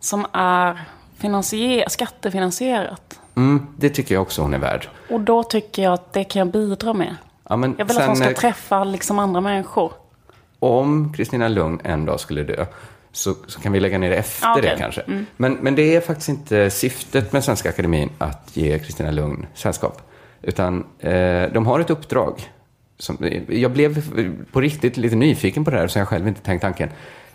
som 0.00 0.26
är 0.32 0.84
finansier- 1.18 1.88
skattefinansierat. 1.88 3.20
Mm, 3.36 3.66
det 3.76 3.90
tycker 3.90 4.14
jag 4.14 4.22
också 4.22 4.42
hon 4.42 4.54
är 4.54 4.58
värd. 4.58 4.88
Och 5.10 5.20
då 5.20 5.42
tycker 5.42 5.82
jag 5.82 5.92
att 5.92 6.12
det 6.12 6.24
kan 6.24 6.40
jag 6.40 6.48
bidra 6.48 6.92
med. 6.92 7.16
Ja, 7.48 7.56
men 7.56 7.74
Jag 7.78 7.84
vill 7.84 7.98
att 7.98 8.06
hon 8.06 8.16
sen, 8.16 8.24
ska 8.24 8.34
eh, 8.34 8.38
träffa 8.38 8.84
liksom 8.84 9.18
andra 9.18 9.40
människor. 9.40 9.92
om 10.58 11.12
Kristina 11.12 11.48
Lugn 11.48 11.80
en 11.84 12.04
dag 12.04 12.20
skulle 12.20 12.42
dö 12.42 12.66
så, 13.12 13.34
så 13.46 13.60
kan 13.60 13.72
vi 13.72 13.80
lägga 13.80 13.98
ner 13.98 14.10
det 14.10 14.16
efter 14.16 14.50
okej. 14.50 14.62
det 14.62 14.76
kanske. 14.78 15.02
Men, 15.36 15.52
men 15.52 15.74
det 15.74 15.96
är 15.96 16.00
faktiskt 16.00 16.28
inte 16.28 16.70
syftet 16.70 17.32
med 17.32 17.44
Svenska 17.44 17.68
Akademin 17.68 18.10
att 18.18 18.50
ge 18.52 18.78
Kristina 18.78 19.10
Lugn 19.10 19.46
sällskap. 19.54 20.07
Utan 20.42 20.86
eh, 20.98 21.52
de 21.52 21.66
har 21.66 21.80
ett 21.80 21.90
uppdrag. 21.90 22.50
Som, 22.98 23.18
jag 23.48 23.70
blev 23.70 24.02
på 24.52 24.60
riktigt 24.60 24.96
lite 24.96 25.16
nyfiken 25.16 25.64
på 25.64 25.70
det 25.70 25.76
här, 25.76 25.88
så 25.88 25.98
jag 25.98 26.08
själv 26.08 26.28
inte 26.28 26.40
tänkt 26.40 26.62
tanken. 26.62 26.88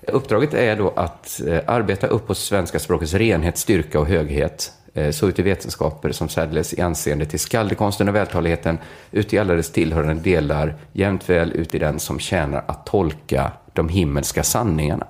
Uppdraget 0.07 0.53
är 0.53 0.75
då 0.75 0.93
att 0.95 1.41
eh, 1.47 1.59
arbeta 1.67 2.07
upp 2.07 2.27
på 2.27 2.35
svenska 2.35 2.79
språkets 2.79 3.13
renhet, 3.13 3.57
styrka 3.57 3.99
och 3.99 4.07
höghet. 4.07 4.71
Eh, 4.93 5.11
så 5.11 5.27
ut 5.27 5.39
i 5.39 5.41
vetenskaper 5.41 6.11
som 6.11 6.29
särdeles 6.29 6.73
i 6.73 6.81
anseende 6.81 7.25
till 7.25 7.39
skaldekonsten 7.39 8.09
och 8.09 8.15
vältaligheten, 8.15 8.77
ut 9.11 9.33
i 9.33 9.39
alla 9.39 9.53
dess 9.53 9.71
tillhörande 9.71 10.23
delar, 10.23 10.75
jämt 10.93 11.29
väl 11.29 11.51
ut 11.51 11.75
i 11.75 11.79
den 11.79 11.99
som 11.99 12.19
tjänar 12.19 12.63
att 12.67 12.85
tolka 12.85 13.51
de 13.73 13.89
himmelska 13.89 14.43
sanningarna. 14.43 15.07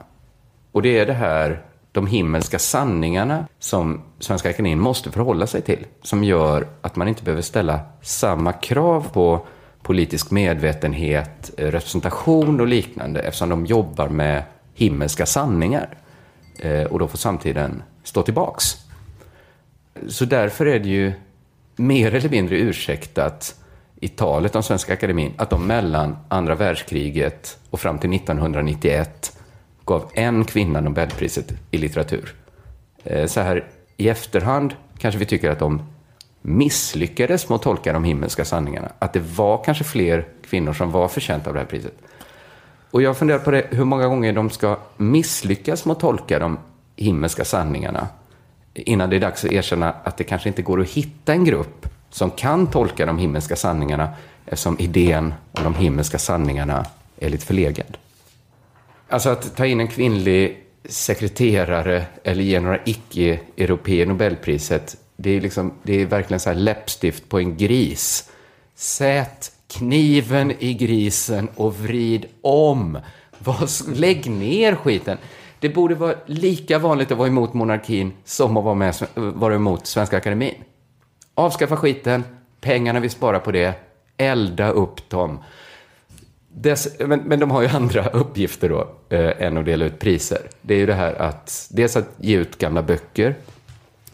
Och 0.72 0.82
det 0.82 1.00
är 1.00 1.06
det 1.06 1.14
här, 1.14 1.62
de 1.94 2.08
himmelska 2.08 2.60
sanningarna 2.60 3.48
som 3.60 4.02
Svenska 4.20 4.50
Akademien 4.50 4.80
måste 4.80 5.12
förhålla 5.12 5.48
sig 5.48 5.62
till, 5.62 5.86
som 6.02 6.24
gör 6.24 6.68
att 6.82 6.96
man 6.96 7.08
inte 7.08 7.24
behöver 7.24 7.42
ställa 7.42 7.80
samma 8.02 8.54
krav 8.54 9.08
på 9.14 9.46
politisk 9.82 10.32
medvetenhet, 10.32 11.52
representation 11.58 12.62
och 12.62 12.68
liknande, 12.68 13.20
eftersom 13.20 13.50
de 13.50 13.66
jobbar 13.66 14.10
med 14.10 14.44
himmelska 14.74 15.26
sanningar. 15.26 15.98
Eh, 16.60 16.84
och 16.84 17.00
då 17.00 17.08
får 17.08 17.18
samtiden 17.18 17.84
stå 18.04 18.22
tillbaks. 18.24 18.78
Så 20.08 20.26
därför 20.26 20.66
är 20.66 20.80
det 20.80 20.90
ju 20.90 21.14
mer 21.76 22.16
eller 22.16 22.30
mindre 22.30 22.58
ursäktat 22.58 23.56
i 24.00 24.08
talet 24.08 24.56
om 24.56 24.64
Svenska 24.64 24.94
Akademin 24.94 25.34
att 25.38 25.50
de 25.50 25.68
mellan 25.68 26.18
andra 26.28 26.56
världskriget 26.56 27.58
och 27.70 27.80
fram 27.80 28.00
till 28.00 28.14
1991 28.14 29.38
gav 29.86 30.10
en 30.14 30.46
kvinna 30.46 30.82
Nobelpriset 30.82 31.54
i 31.72 31.78
litteratur. 31.78 32.36
Eh, 33.04 33.26
så 33.26 33.42
här 33.42 33.68
i 33.98 34.10
efterhand 34.10 34.76
kanske 34.98 35.20
vi 35.20 35.26
tycker 35.26 35.50
att 35.50 35.60
de 35.60 35.82
misslyckades 36.42 37.50
med 37.50 37.56
att 37.56 37.62
tolka 37.62 37.94
de 37.94 38.04
himmelska 38.04 38.46
sanningarna. 38.46 38.92
Att 39.00 39.14
det 39.14 39.24
var 39.36 39.64
kanske 39.64 39.84
fler 39.84 40.26
kvinnor 40.50 40.74
som 40.74 40.92
var 40.92 41.08
förtjänta 41.08 41.50
av 41.50 41.54
det 41.54 41.60
här 41.60 41.68
priset. 41.68 41.94
Och 42.92 43.02
jag 43.02 43.18
funderar 43.18 43.40
på 43.40 43.52
det, 43.52 43.68
hur 43.70 43.86
många 43.86 44.08
gånger 44.08 44.34
de 44.34 44.50
ska 44.50 44.78
misslyckas 44.98 45.86
med 45.86 45.92
att 45.92 46.00
tolka 46.00 46.40
de 46.40 46.58
himmelska 46.96 47.46
sanningarna 47.46 48.08
innan 48.74 49.10
det 49.10 49.16
är 49.16 49.20
dags 49.20 49.46
att 49.46 49.52
erkänna 49.52 49.94
att 50.04 50.18
det 50.18 50.24
kanske 50.24 50.50
inte 50.50 50.62
går 50.62 50.82
att 50.82 50.90
hitta 50.90 51.34
en 51.34 51.46
grupp 51.46 51.88
som 52.10 52.32
kan 52.32 52.68
tolka 52.68 53.06
de 53.06 53.18
himmelska 53.18 53.56
sanningarna 53.56 54.10
eftersom 54.46 54.80
idén 54.80 55.34
om 55.52 55.64
de 55.64 55.76
himmelska 55.76 56.20
sanningarna 56.20 56.86
är 57.18 57.30
lite 57.30 57.46
förlegad. 57.46 57.98
Alltså 59.14 59.30
att 59.30 59.56
ta 59.56 59.66
in 59.66 59.80
en 59.80 59.88
kvinnlig 59.88 60.64
sekreterare 60.86 62.06
eller 62.24 62.44
ge 62.44 62.60
några 62.60 62.80
icke-europeer 62.86 64.06
Nobelpriset, 64.06 64.98
det 65.16 65.30
är, 65.30 65.42
liksom, 65.42 65.74
det 65.84 66.02
är 66.02 66.06
verkligen 66.06 66.40
så 66.40 66.50
här 66.50 66.58
läppstift 66.58 67.30
på 67.30 67.40
en 67.40 67.58
gris. 67.58 68.32
Sät 68.76 69.52
kniven 69.68 70.52
i 70.60 70.74
grisen 70.74 71.50
och 71.56 71.80
vrid 71.80 72.26
om. 72.42 73.00
Lägg 73.96 74.30
ner 74.32 74.76
skiten. 74.76 75.18
Det 75.60 75.70
borde 75.70 75.96
vara 75.96 76.16
lika 76.26 76.80
vanligt 76.80 77.12
att 77.12 77.18
vara 77.18 77.28
emot 77.28 77.54
monarkin 77.54 78.14
som 78.24 78.58
att 78.58 78.64
vara, 78.64 78.76
med, 78.76 78.96
vara 79.16 79.56
emot 79.56 79.88
Svenska 79.88 80.18
Akademin. 80.18 80.56
Avskaffa 81.36 81.78
skiten, 81.78 82.24
pengarna 82.62 83.00
vi 83.00 83.10
sparar 83.10 83.40
på 83.40 83.52
det, 83.52 83.74
elda 84.18 84.70
upp 84.70 85.10
dem. 85.10 85.40
Dess, 86.56 87.00
men, 87.00 87.20
men 87.20 87.40
de 87.40 87.52
har 87.52 87.62
ju 87.62 87.68
andra 87.74 88.08
uppgifter 88.08 88.70
då, 88.70 88.88
eh, 89.10 89.32
än 89.40 89.58
att 89.58 89.66
dela 89.66 89.86
ut 89.86 90.00
priser. 90.00 90.42
Det 90.62 90.74
är 90.74 90.78
ju 90.78 90.86
det 90.86 90.94
här 90.94 91.22
att, 91.22 91.68
dels 91.72 91.96
att 91.98 92.08
ge 92.18 92.38
ut 92.38 92.58
gamla 92.58 92.84
böcker, 92.84 93.36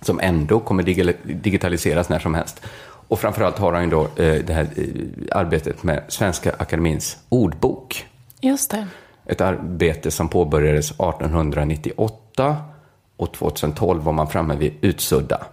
som 0.02 0.20
ändå 0.20 0.60
kommer 0.60 0.84
digital- 0.84 1.16
digitaliseras 1.24 2.10
när 2.10 2.20
som 2.20 2.34
helst. 2.34 2.62
Och 2.82 3.20
framförallt 3.20 3.58
har 3.58 3.74
han 3.74 3.84
ju 3.84 3.90
då 3.90 4.04
eh, 4.04 4.44
det 4.46 4.54
här 4.54 4.68
eh, 4.76 5.38
arbetet 5.38 5.84
med 5.84 6.04
Svenska 6.08 6.56
Akademins 6.58 7.18
ordbok. 7.30 8.06
Just 8.42 8.72
det. 8.72 8.88
Ett 9.26 9.42
arbete 9.42 10.12
som 10.12 10.30
påbörjades 10.30 10.92
1898 10.92 12.58
och 13.18 13.34
2012 13.34 14.04
var 14.04 14.14
man 14.14 14.28
framme 14.28 14.56
vid 14.56 14.74
Utsudda. 14.82 15.46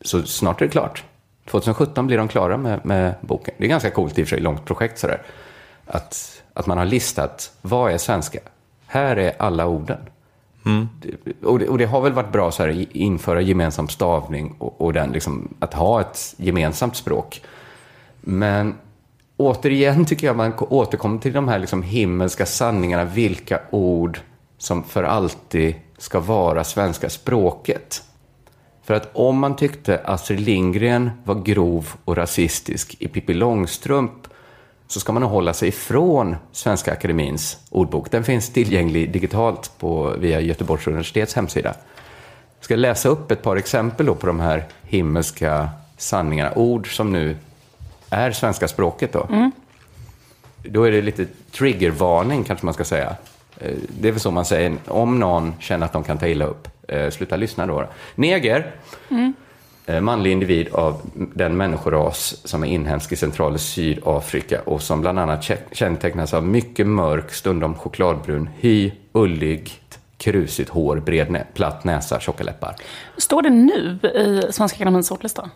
Så 0.00 0.22
snart 0.22 0.60
är 0.60 0.66
det 0.66 0.72
klart. 0.72 1.04
2017 1.50 2.06
blir 2.06 2.18
de 2.18 2.28
klara 2.28 2.56
med, 2.56 2.86
med 2.86 3.14
boken. 3.20 3.54
Det 3.58 3.64
är 3.64 3.68
ganska 3.68 3.90
coolt 3.90 4.18
i 4.18 4.22
och 4.22 4.28
för 4.28 4.36
sig, 4.36 4.40
långt 4.40 4.64
projekt 4.64 4.98
sådär. 4.98 5.22
Att, 5.86 6.42
att 6.54 6.66
man 6.66 6.78
har 6.78 6.84
listat, 6.84 7.52
vad 7.62 7.92
är 7.92 7.98
svenska? 7.98 8.38
Här 8.86 9.16
är 9.16 9.32
alla 9.38 9.66
orden. 9.66 9.98
Det- 11.02 11.46
Och, 11.46 11.58
det, 11.58 11.68
och 11.68 11.78
det 11.78 11.84
har 11.86 12.00
väl 12.00 12.12
varit 12.12 12.32
bra 12.32 12.50
så 12.52 12.62
här, 12.62 12.86
införa 12.96 13.40
gemensam 13.40 13.88
stavning 13.88 14.54
och, 14.58 14.80
och 14.80 14.92
den, 14.92 15.10
liksom, 15.12 15.54
att 15.60 15.74
ha 15.74 16.00
ett 16.00 16.34
gemensamt 16.36 16.96
språk. 16.96 17.42
Men 18.20 18.74
återigen 19.36 20.04
tycker 20.04 20.26
jag 20.26 20.36
man 20.36 20.52
ko- 20.52 20.66
återkommer 20.70 21.18
till 21.18 21.32
de 21.32 21.48
här 21.48 21.58
liksom 21.58 21.82
himmelska 21.82 22.46
sanningarna, 22.46 23.04
vilka 23.04 23.60
ord 23.70 24.18
som 24.58 24.82
för 24.84 25.04
alltid 25.04 25.74
ska 25.98 26.20
vara 26.20 26.64
svenska 26.64 27.10
språket. 27.10 28.02
För 28.84 28.94
att 28.94 29.10
om 29.12 29.38
man 29.38 29.56
tyckte 29.56 30.00
Astrid 30.04 30.40
Lindgren 30.40 31.10
var 31.24 31.34
grov 31.34 31.88
och 32.04 32.16
rasistisk 32.16 32.96
i 32.98 33.08
Pippi 33.08 33.34
Långstrump 33.34 34.12
så 34.88 35.00
ska 35.00 35.12
man 35.12 35.22
hålla 35.22 35.52
sig 35.52 35.68
ifrån 35.68 36.36
Svenska 36.52 36.92
Akademins 36.92 37.58
ordbok. 37.70 38.10
Den 38.10 38.24
finns 38.24 38.50
tillgänglig 38.52 39.12
digitalt 39.12 39.70
på, 39.78 40.14
via 40.18 40.40
Göteborgs 40.40 40.86
universitets 40.86 41.34
hemsida. 41.34 41.74
Jag 42.58 42.64
ska 42.64 42.76
läsa 42.76 43.08
upp 43.08 43.30
ett 43.30 43.42
par 43.42 43.56
exempel 43.56 44.06
på 44.14 44.26
de 44.26 44.40
här 44.40 44.64
himmelska 44.82 45.68
sanningarna. 45.96 46.52
Ord 46.54 46.96
som 46.96 47.12
nu 47.12 47.36
är 48.10 48.30
svenska 48.30 48.68
språket. 48.68 49.12
Då, 49.12 49.50
då 50.62 50.82
är 50.84 50.92
det 50.92 51.02
lite 51.02 51.26
triggervarning 51.52 52.44
kanske 52.44 52.64
man 52.66 52.74
ska 52.74 52.84
säga. 52.84 53.16
Eh, 53.60 53.72
Det 54.00 54.08
är 54.08 54.12
väl 54.12 54.20
så 54.20 54.30
man 54.30 54.44
säger 54.44 54.76
om 54.86 55.18
någon 55.18 55.54
känner 55.60 55.86
att 55.86 55.92
de 55.92 56.04
kan 56.04 56.18
ta 56.18 56.26
illa 56.26 56.44
upp. 56.44 56.68
Eh, 56.88 57.10
Sluta 57.10 57.36
lyssna 57.36 57.66
då. 57.66 57.88
Neger, 58.14 58.74
eh, 59.10 59.30
manlig 60.00 60.32
individ 60.32 60.68
av 60.72 61.00
den 61.14 61.56
människoras 61.56 62.36
som 62.46 62.62
är 62.64 62.68
inhemsk 62.68 63.12
i 63.12 63.16
central 63.16 63.52
och 63.54 63.60
Sydafrika 63.60 64.60
och 64.64 64.82
som 64.82 65.00
bland 65.00 65.18
annat 65.18 65.40
kä- 65.42 65.56
kännetecknas 65.72 66.34
av 66.34 66.44
mycket 66.46 66.86
mörk, 66.86 67.32
stundom 67.32 67.74
chokladbrun 67.74 68.48
hy, 68.58 68.92
ulligt, 69.12 69.98
krusigt 70.18 70.70
hår, 70.70 70.96
bred 70.96 71.30
nä- 71.30 71.44
platt 71.54 71.84
näsa, 71.84 72.20
tjocka 72.20 72.44
läppar. 72.44 72.74
Står 73.16 73.42
det 73.42 73.50
nu 73.50 73.98
i 74.14 74.52
Svenska 74.52 74.76
Akademiens 74.76 75.10
ordlista? 75.10 75.50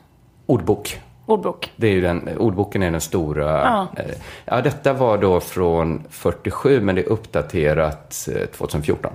Ordbok. 0.47 1.01
Ordbok. 1.26 1.72
Det 1.76 1.87
är 1.87 1.93
ju 1.93 2.01
den, 2.01 2.28
ordboken 2.39 2.83
är 2.83 2.91
den 2.91 3.01
stora. 3.01 3.45
Ja. 3.47 3.89
eh, 3.97 4.05
Ja, 4.45 4.61
detta 4.61 4.93
var 4.93 5.18
då 5.18 5.41
från 5.41 6.03
47, 6.11 6.81
men 6.81 6.95
det 6.95 7.01
är 7.01 7.09
uppdaterat 7.09 8.28
eh, 8.37 8.47
2014. 8.47 9.12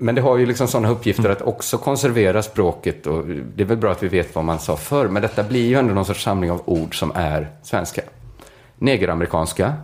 Men 0.00 0.14
det 0.14 0.20
har 0.20 0.36
ju 0.36 0.46
liksom 0.46 0.68
sådana 0.68 0.88
uppgifter 0.88 1.30
att 1.30 1.42
också 1.42 1.78
konservera 1.78 2.42
språket 2.42 3.06
och 3.06 3.26
det 3.26 3.62
är 3.62 3.66
väl 3.66 3.76
bra 3.76 3.92
att 3.92 4.02
vi 4.02 4.08
vet 4.08 4.34
vad 4.34 4.44
man 4.44 4.58
sa 4.58 4.76
förr, 4.76 5.08
men 5.08 5.22
detta 5.22 5.42
blir 5.42 5.66
ju 5.66 5.74
ändå 5.74 5.94
någon 5.94 6.04
sorts 6.04 6.22
samling 6.22 6.50
av 6.50 6.62
ord 6.64 6.98
som 6.98 7.12
är 7.14 7.50
svenska. 7.62 8.02
Negeramerikanska, 8.78 9.74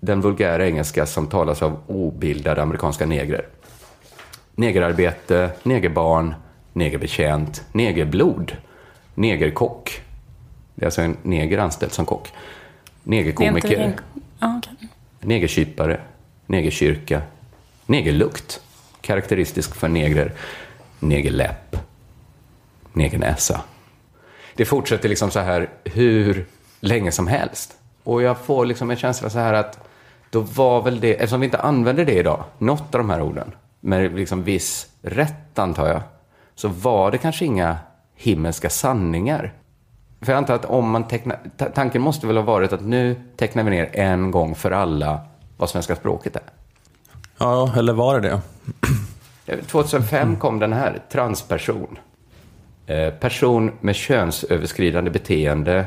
den 0.00 0.20
vulgära 0.20 0.66
engelska 0.66 1.06
som 1.06 1.26
talas 1.26 1.62
av 1.62 1.80
obildade 1.86 2.62
amerikanska 2.62 3.06
negrer. 3.06 3.46
Negerarbete, 4.54 5.50
negerbarn, 5.62 6.34
negerbetjänt, 6.72 7.64
negerblod, 7.72 8.56
negerkock. 9.14 10.02
Det 10.74 10.84
är 10.84 10.86
alltså 10.86 11.02
en 11.02 11.16
neger 11.22 11.58
anställd 11.58 11.92
som 11.92 12.06
kock. 12.06 12.32
Negerkomiker, 13.02 13.94
negerkypare, 15.20 16.00
negerkyrka, 16.46 17.22
negerlukt, 17.86 18.60
karaktäristisk 19.02 19.74
för 19.74 19.88
negrer, 19.88 20.32
negerläpp, 21.00 21.76
negernäsa. 22.92 23.60
Det 24.54 24.64
fortsätter 24.64 25.08
liksom 25.08 25.30
så 25.30 25.40
här 25.40 25.68
hur 25.84 26.46
länge 26.80 27.12
som 27.12 27.26
helst. 27.26 27.76
Och 28.04 28.22
jag 28.22 28.38
får 28.38 28.66
liksom 28.66 28.90
en 28.90 28.96
känsla 28.96 29.30
så 29.30 29.38
här 29.38 29.52
att 29.52 29.88
då 30.30 30.40
var 30.40 30.82
väl 30.82 31.00
det, 31.00 31.14
eftersom 31.14 31.40
vi 31.40 31.44
inte 31.46 31.58
använder 31.58 32.04
det 32.04 32.14
idag, 32.14 32.44
något 32.58 32.94
av 32.94 32.98
de 32.98 33.10
här 33.10 33.22
orden, 33.22 33.54
med 33.80 34.14
liksom 34.14 34.42
viss 34.42 34.86
rätt 35.02 35.58
antar 35.58 35.88
jag, 35.88 36.00
så 36.54 36.68
var 36.68 37.10
det 37.10 37.18
kanske 37.18 37.44
inga 37.44 37.78
himmelska 38.14 38.70
sanningar. 38.70 39.52
För 40.20 40.32
jag 40.32 40.38
antar 40.38 40.54
att 40.54 40.64
om 40.64 40.90
man 40.90 41.08
tecknar, 41.08 41.38
tanken 41.74 42.02
måste 42.02 42.26
väl 42.26 42.36
ha 42.36 42.44
varit 42.44 42.72
att 42.72 42.80
nu 42.80 43.22
tecknar 43.36 43.62
vi 43.62 43.70
ner 43.70 43.90
en 43.92 44.30
gång 44.30 44.54
för 44.54 44.70
alla 44.70 45.20
vad 45.56 45.70
svenska 45.70 45.96
språket 45.96 46.36
är. 46.36 46.42
Ja, 47.42 47.72
eller 47.76 47.92
var 47.92 48.20
det 48.20 48.28
det? 48.28 48.40
Eh, 49.52 49.58
2005 49.64 50.36
kom 50.36 50.58
den 50.58 50.72
här, 50.72 50.98
transperson. 51.12 51.98
Eh, 52.86 53.10
person 53.14 53.72
med 53.80 53.94
könsöverskridande 53.96 55.10
beteende 55.10 55.86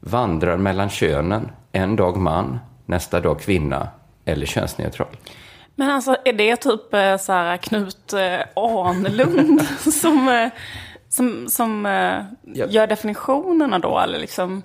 vandrar 0.00 0.56
mellan 0.56 0.88
könen, 0.90 1.50
en 1.72 1.96
dag 1.96 2.16
man, 2.16 2.58
nästa 2.86 3.20
dag 3.20 3.40
kvinna 3.40 3.88
eller 4.24 4.46
könsneutral. 4.46 5.08
Men 5.74 5.90
alltså, 5.90 6.16
är 6.24 6.32
det 6.32 6.56
typ 6.56 6.94
eh, 6.94 7.16
så 7.16 7.32
här 7.32 7.56
Knut 7.56 8.12
eh, 8.12 8.40
Ahnlund 8.56 9.62
som, 9.92 10.28
eh, 10.28 10.48
som, 11.08 11.48
som 11.48 11.86
eh, 11.86 11.92
Ja. 12.54 12.66
gör 12.68 12.86
definitionerna 12.86 13.78
då? 13.78 13.98
Eller 13.98 14.18
liksom? 14.18 14.62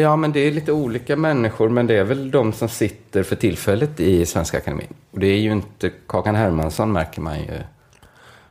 Ja, 0.00 0.16
men 0.16 0.32
det 0.32 0.40
är 0.40 0.50
lite 0.50 0.72
olika 0.72 1.16
människor, 1.16 1.68
men 1.68 1.86
det 1.86 1.94
är 1.96 2.04
väl 2.04 2.30
de 2.30 2.52
som 2.52 2.68
sitter 2.68 3.22
för 3.22 3.36
tillfället 3.36 4.00
i 4.00 4.26
Svenska 4.26 4.58
Akademin. 4.58 4.94
Och 5.10 5.18
det 5.18 5.26
är 5.26 5.38
ju 5.38 5.52
inte 5.52 5.90
Kakan 6.06 6.34
Hermansson, 6.34 6.92
märker 6.92 7.20
man 7.20 7.38
ju. 7.38 7.60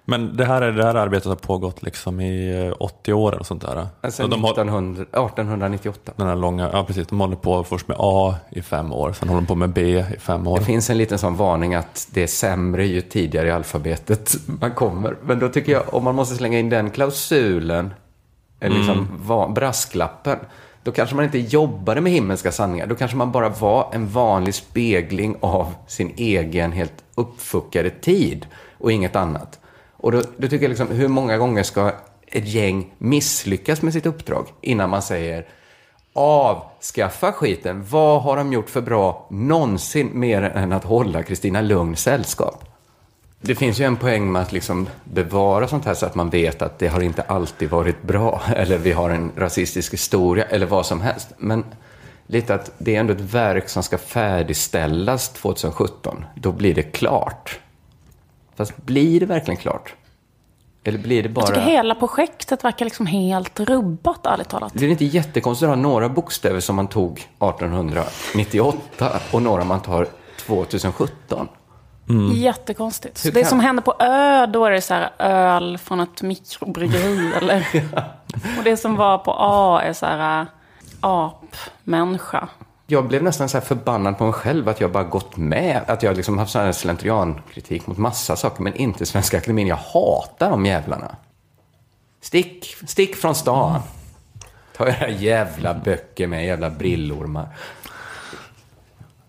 Men 0.06 0.38
det 0.38 0.46
här, 0.46 0.62
är, 0.62 0.72
det 0.72 0.84
här 0.84 0.96
arbetet 0.96 1.28
har 1.28 1.36
pågått 1.36 1.84
liksom 1.84 2.20
i 2.20 2.66
eh, 2.68 2.74
80 2.80 3.14
år 3.14 3.32
och 3.40 3.46
sånt 3.46 3.62
där. 3.62 3.88
Alltså 4.02 4.28
de 4.28 4.44
har, 4.44 4.52
1900, 4.52 5.02
1898. 5.04 6.12
den 6.16 6.28
här 6.28 6.36
långa, 6.36 6.70
ja 6.74 6.84
precis, 6.84 7.08
de 7.08 7.20
håller 7.20 7.36
på 7.36 7.64
först 7.64 7.88
med 7.88 7.98
A 8.00 8.36
i 8.50 8.62
fem 8.62 8.94
år, 8.94 9.14
sen 9.14 9.30
håller 9.30 9.42
de 9.42 9.48
på 9.48 9.56
med 9.56 9.70
B 9.70 10.06
i 10.16 10.20
fem 10.20 10.48
år. 10.48 10.58
Det 10.60 10.66
finns 10.66 10.90
en 10.90 10.98
liten 10.98 11.18
sån 11.20 11.36
varning 11.36 11.76
att 11.76 12.08
det 12.14 12.24
är 12.24 12.28
sämre 12.28 12.86
ju 12.86 13.02
tidigare 13.02 13.48
i 13.48 13.52
alfabetet 13.52 14.36
man 14.46 14.72
kommer. 14.72 15.16
Men 15.24 15.40
då 15.40 15.50
tycker 15.50 15.72
jag, 15.72 15.94
om 15.94 16.04
man 16.04 16.16
måste 16.16 16.36
slänga 16.36 16.60
in 16.60 16.70
den 16.70 16.90
klausulen, 16.92 17.94
eller 18.60 18.76
liksom 18.78 19.08
va- 19.22 19.48
brasklappen, 19.48 20.38
då 20.84 20.92
kanske 20.92 21.16
man 21.16 21.26
inte 21.26 21.40
jobbade 21.40 22.02
med 22.02 22.12
himmelska 22.12 22.52
sanningar. 22.52 22.88
Då 22.88 22.96
kanske 22.96 23.18
man 23.18 23.32
bara 23.32 23.50
var 23.50 23.90
en 23.94 24.08
vanlig 24.08 24.56
spegling 24.56 25.36
av 25.40 25.74
sin 25.88 26.14
egen 26.18 26.72
helt 26.72 27.04
uppfuckade 27.16 27.90
tid 27.90 28.46
och 28.78 28.92
inget 28.92 29.16
annat. 29.16 29.60
Och 29.98 30.12
då, 30.12 30.22
då 30.38 30.48
tycker 30.48 30.64
jag 30.64 30.70
liksom, 30.70 30.88
hur 30.88 31.08
många 31.08 31.38
gånger 31.38 31.64
ska 31.64 31.92
ett 32.28 32.48
gäng 32.48 32.94
misslyckas 32.98 33.82
med 33.82 33.94
sitt 33.94 34.06
uppdrag 34.06 34.48
innan 34.62 34.90
man 34.90 35.02
säger 35.02 35.46
avskaffa 36.14 37.32
skiten. 37.32 37.86
Vad 37.90 38.22
har 38.22 38.38
de 38.38 38.54
gjort 38.54 38.70
för 38.70 38.82
bra 38.82 39.28
någonsin 39.30 40.10
mer 40.14 40.42
än 40.42 40.72
att 40.72 40.84
hålla 40.84 41.24
Kristina 41.24 41.62
Lugn 41.62 41.96
sällskap? 41.96 42.73
Det 43.46 43.56
finns 43.56 43.80
ju 43.80 43.86
en 43.86 43.98
poäng 43.98 44.32
med 44.32 44.42
att 44.42 44.52
liksom 44.52 44.90
bevara 45.04 45.68
sånt 45.68 45.86
här 45.86 45.94
så 45.94 46.06
att 46.06 46.16
man 46.16 46.30
vet 46.30 46.62
att 46.62 46.80
det 46.80 46.88
har 46.88 47.02
inte 47.02 47.22
alltid 47.22 47.70
varit 47.70 48.02
bra. 48.02 48.42
Eller 48.56 48.78
vi 48.78 48.92
har 48.92 49.10
en 49.10 49.32
rasistisk 49.38 49.94
historia 49.94 50.46
eller 50.46 50.66
vad 50.66 50.86
som 50.86 51.02
helst. 51.02 51.28
Men 51.38 51.66
lite 52.28 52.56
att 52.56 52.72
det 52.78 52.96
är 52.96 53.00
ändå 53.00 53.14
ett 53.14 53.22
verk 53.22 53.70
som 53.70 53.84
ska 53.84 53.98
färdigställas 53.98 55.30
2017. 55.30 56.26
Då 56.36 56.52
blir 56.52 56.76
det 56.76 56.84
klart. 56.84 57.60
Fast 58.56 58.78
blir 58.78 59.20
det 59.20 59.26
verkligen 59.26 59.58
klart? 59.58 59.94
Eller 60.84 61.00
blir 61.00 61.24
det 61.24 61.30
bara... 61.30 61.46
Jag 61.46 61.56
tycker 61.56 61.68
hela 61.68 61.96
projektet 61.96 62.64
verkar 62.64 62.86
liksom 62.86 63.06
helt 63.06 63.60
rubbat, 63.60 64.26
ärligt 64.26 64.50
talat. 64.50 64.72
Det 64.76 64.86
är 64.86 64.90
inte 64.90 65.06
jättekonstigt 65.06 65.64
att 65.64 65.76
ha 65.76 65.82
några 65.82 66.10
bokstäver 66.10 66.60
som 66.60 66.76
man 66.76 66.88
tog 66.88 67.12
1898 67.12 69.20
och 69.32 69.42
några 69.42 69.64
man 69.64 69.82
tar 69.82 70.08
2017. 70.46 71.48
Jättekonstigt. 72.34 73.26
Hur 73.26 73.32
det 73.32 73.42
kan- 73.42 73.50
som 73.50 73.60
händer 73.60 73.84
på 73.84 73.96
Ö, 74.00 74.46
då 74.46 74.66
är 74.66 74.72
det 74.72 74.82
så 74.82 74.94
här 74.94 75.10
öl 75.20 75.78
från 75.78 76.00
ett 76.00 76.22
mikrobryggeri. 76.22 77.32
eller? 77.42 77.68
Och 78.58 78.64
det 78.64 78.78
som 78.78 78.96
var 78.96 79.18
på 79.18 79.36
A 79.40 79.82
är 79.84 79.94
så 79.94 80.06
här 80.06 80.42
äh, 80.42 80.48
apmänniska. 81.02 82.48
Jag 82.88 83.08
blev 83.08 83.24
nästan 83.24 83.50
så 83.50 83.62
förbannad 83.62 84.18
på 84.18 84.24
mig 84.24 84.34
själv 84.34 84.70
att 84.70 84.82
jag 84.82 84.92
bara 84.92 85.04
gått 85.04 85.38
med. 85.38 85.82
Att 85.88 86.04
jag 86.04 86.18
liksom 86.18 86.38
haft 86.38 86.52
sån 86.52 86.62
här 86.62 86.72
slentriankritik 86.72 87.88
mot 87.88 87.98
massa 87.98 88.36
saker, 88.36 88.64
men 88.64 88.76
inte 88.76 89.06
Svenska 89.06 89.38
Akademin. 89.38 89.68
Jag 89.68 89.76
hatar 89.76 90.50
de 90.50 90.66
jävlarna. 90.66 91.16
Stick, 92.22 92.76
stick 92.88 93.16
från 93.16 93.36
stan. 93.36 93.80
Ta 94.78 94.88
era 94.88 95.10
jävla 95.10 95.74
böcker 95.74 96.28
med 96.28 96.46
jävla 96.46 96.70
brillormar. 96.70 97.48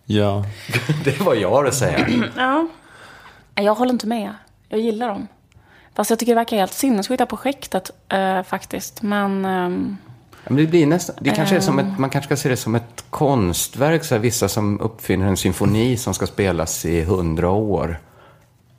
Ja, 0.06 0.44
Det 1.04 1.20
var 1.20 1.34
jag 1.34 1.50
har 1.50 1.64
att 1.64 1.74
säga. 1.74 2.06
Ja. 2.36 2.66
Jag 3.54 3.74
håller 3.74 3.92
inte 3.92 4.06
med. 4.06 4.34
Jag 4.68 4.80
gillar 4.80 5.08
dem. 5.08 5.28
Fast 5.94 6.10
jag 6.10 6.18
tycker 6.18 6.32
det 6.32 6.40
verkar 6.40 6.56
helt 6.56 6.72
sinnessjukt, 6.72 7.18
det 7.18 7.22
här 7.22 7.26
projektet 7.26 7.90
eh, 8.08 8.42
faktiskt. 8.42 9.02
Men 9.02 9.44
ehm, 9.44 9.96
Men 10.44 10.56
det 10.56 10.66
blir 10.66 10.86
nästan, 10.86 11.16
det 11.20 11.30
kanske 11.30 11.56
är 11.56 11.60
som 11.60 11.78
ett, 11.78 11.98
man 11.98 12.10
kanske 12.10 12.26
ska 12.26 12.42
se 12.42 12.48
det 12.48 12.56
som 12.56 12.74
ett 12.74 13.04
konstverk. 13.10 14.04
Så 14.04 14.14
här, 14.14 14.22
vissa 14.22 14.48
som 14.48 14.80
uppfinner 14.80 15.26
en 15.26 15.36
symfoni 15.36 15.96
som 15.96 16.14
ska 16.14 16.26
spelas 16.26 16.84
i 16.84 17.02
hundra 17.04 17.50
år. 17.50 17.98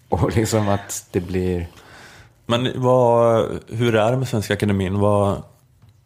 Och 0.10 0.36
liksom 0.36 0.70
att 0.70 1.08
det 1.12 1.20
blir... 1.20 1.68
men 2.46 2.72
vad, 2.76 3.46
hur 3.68 3.96
är 3.96 4.12
det 4.12 4.18
med 4.18 4.28
Svenska 4.28 4.54
Akademin? 4.54 5.00
Vad, 5.00 5.44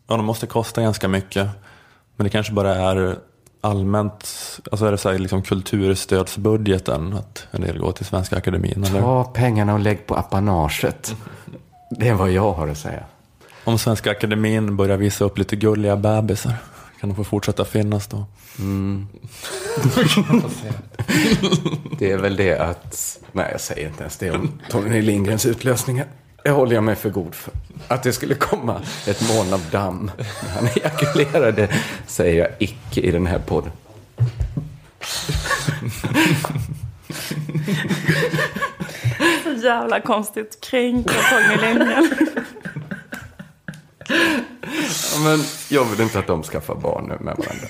ja, 0.08 0.16
de 0.16 0.26
måste 0.26 0.48
kosta 0.48 0.82
ganska 0.82 1.08
mycket, 1.08 1.48
men 2.16 2.24
det 2.24 2.30
kanske 2.30 2.54
bara 2.54 2.76
är 2.76 3.20
allmänt, 3.62 4.28
alltså 4.72 4.86
är 4.86 4.92
det 4.92 4.98
så 4.98 5.12
här, 5.12 5.20
liksom 5.20 5.42
kulturstödsbudgeten, 5.42 7.14
att 7.14 7.48
en 7.52 7.62
del 7.62 7.80
går 7.80 7.92
till 7.92 8.06
Svenska 8.06 8.38
Akademin? 8.38 8.84
Eller? 8.84 9.02
Ta 9.02 9.24
pengarna 9.24 9.74
och 9.74 9.80
lägg 9.80 10.08
på 10.08 10.16
apanaget. 10.16 11.16
Det 11.90 12.08
är 12.08 12.14
vad 12.14 12.32
jag 12.32 12.54
har 12.54 12.68
att 12.68 12.78
säga. 12.78 13.04
Om 13.64 13.80
Svenska 13.80 14.12
Akademin 14.12 14.78
börjar 14.78 14.98
visa 14.98 15.26
upp 15.26 15.38
lite 15.38 15.56
gulliga 15.56 15.96
bebisar, 15.96 16.54
kan 17.00 17.10
de 17.10 17.16
få 17.16 17.24
fortsätta 17.24 17.66
finnas 17.66 18.08
då? 18.08 18.26
Det 22.00 22.12
är 22.12 22.18
väl 22.18 22.36
det 22.36 22.60
att... 22.60 23.20
Nej, 23.32 23.50
jag 23.52 23.62
säger 23.62 23.88
inte 23.88 24.02
ens 24.02 24.18
det 24.18 24.32
om 24.32 24.60
Tony 24.70 25.02
Lindgrens 25.02 25.46
utlösningar. 25.46 26.08
Det 26.44 26.50
håller 26.50 26.76
jag 26.76 26.84
mig 26.84 26.96
för 26.96 27.10
god 27.10 27.36
för. 27.36 27.54
Att 27.88 28.04
det 28.04 28.14
skulle 28.14 28.36
komma 28.36 28.82
ett 29.08 29.36
moln 29.36 29.54
av 29.54 29.62
damm 29.72 30.12
när 30.18 30.50
han 30.50 30.68
ejakulerade 30.76 31.70
säger 32.08 32.40
jag 32.40 32.50
icke 32.60 33.02
i 33.02 33.12
den 33.12 33.26
här 33.26 33.40
podden. 33.40 33.72
så 39.44 39.52
jävla 39.66 40.02
konstigt. 40.02 40.58
Kränka 40.62 41.14
Torgny 41.14 41.68
Lindgren. 41.68 42.10
Ja, 45.14 45.20
Men 45.24 45.40
jag 45.70 45.86
vill 45.86 46.02
inte 46.02 46.20
att 46.20 46.28
de 46.28 46.44
skaffar 46.44 46.76
barn 46.76 47.04
nu 47.04 47.18
med 47.26 47.38
varandra. 47.38 47.68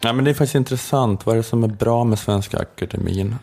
Nej, 0.00 0.12
men 0.12 0.24
det 0.24 0.30
är 0.30 0.34
faktiskt 0.34 0.54
intressant. 0.54 1.26
Vad 1.26 1.32
är 1.32 1.36
det 1.36 1.42
som 1.42 1.64
är 1.64 1.68
bra 1.68 2.04
med 2.04 2.18
Svenska 2.18 2.58
Akademin? 2.58 3.36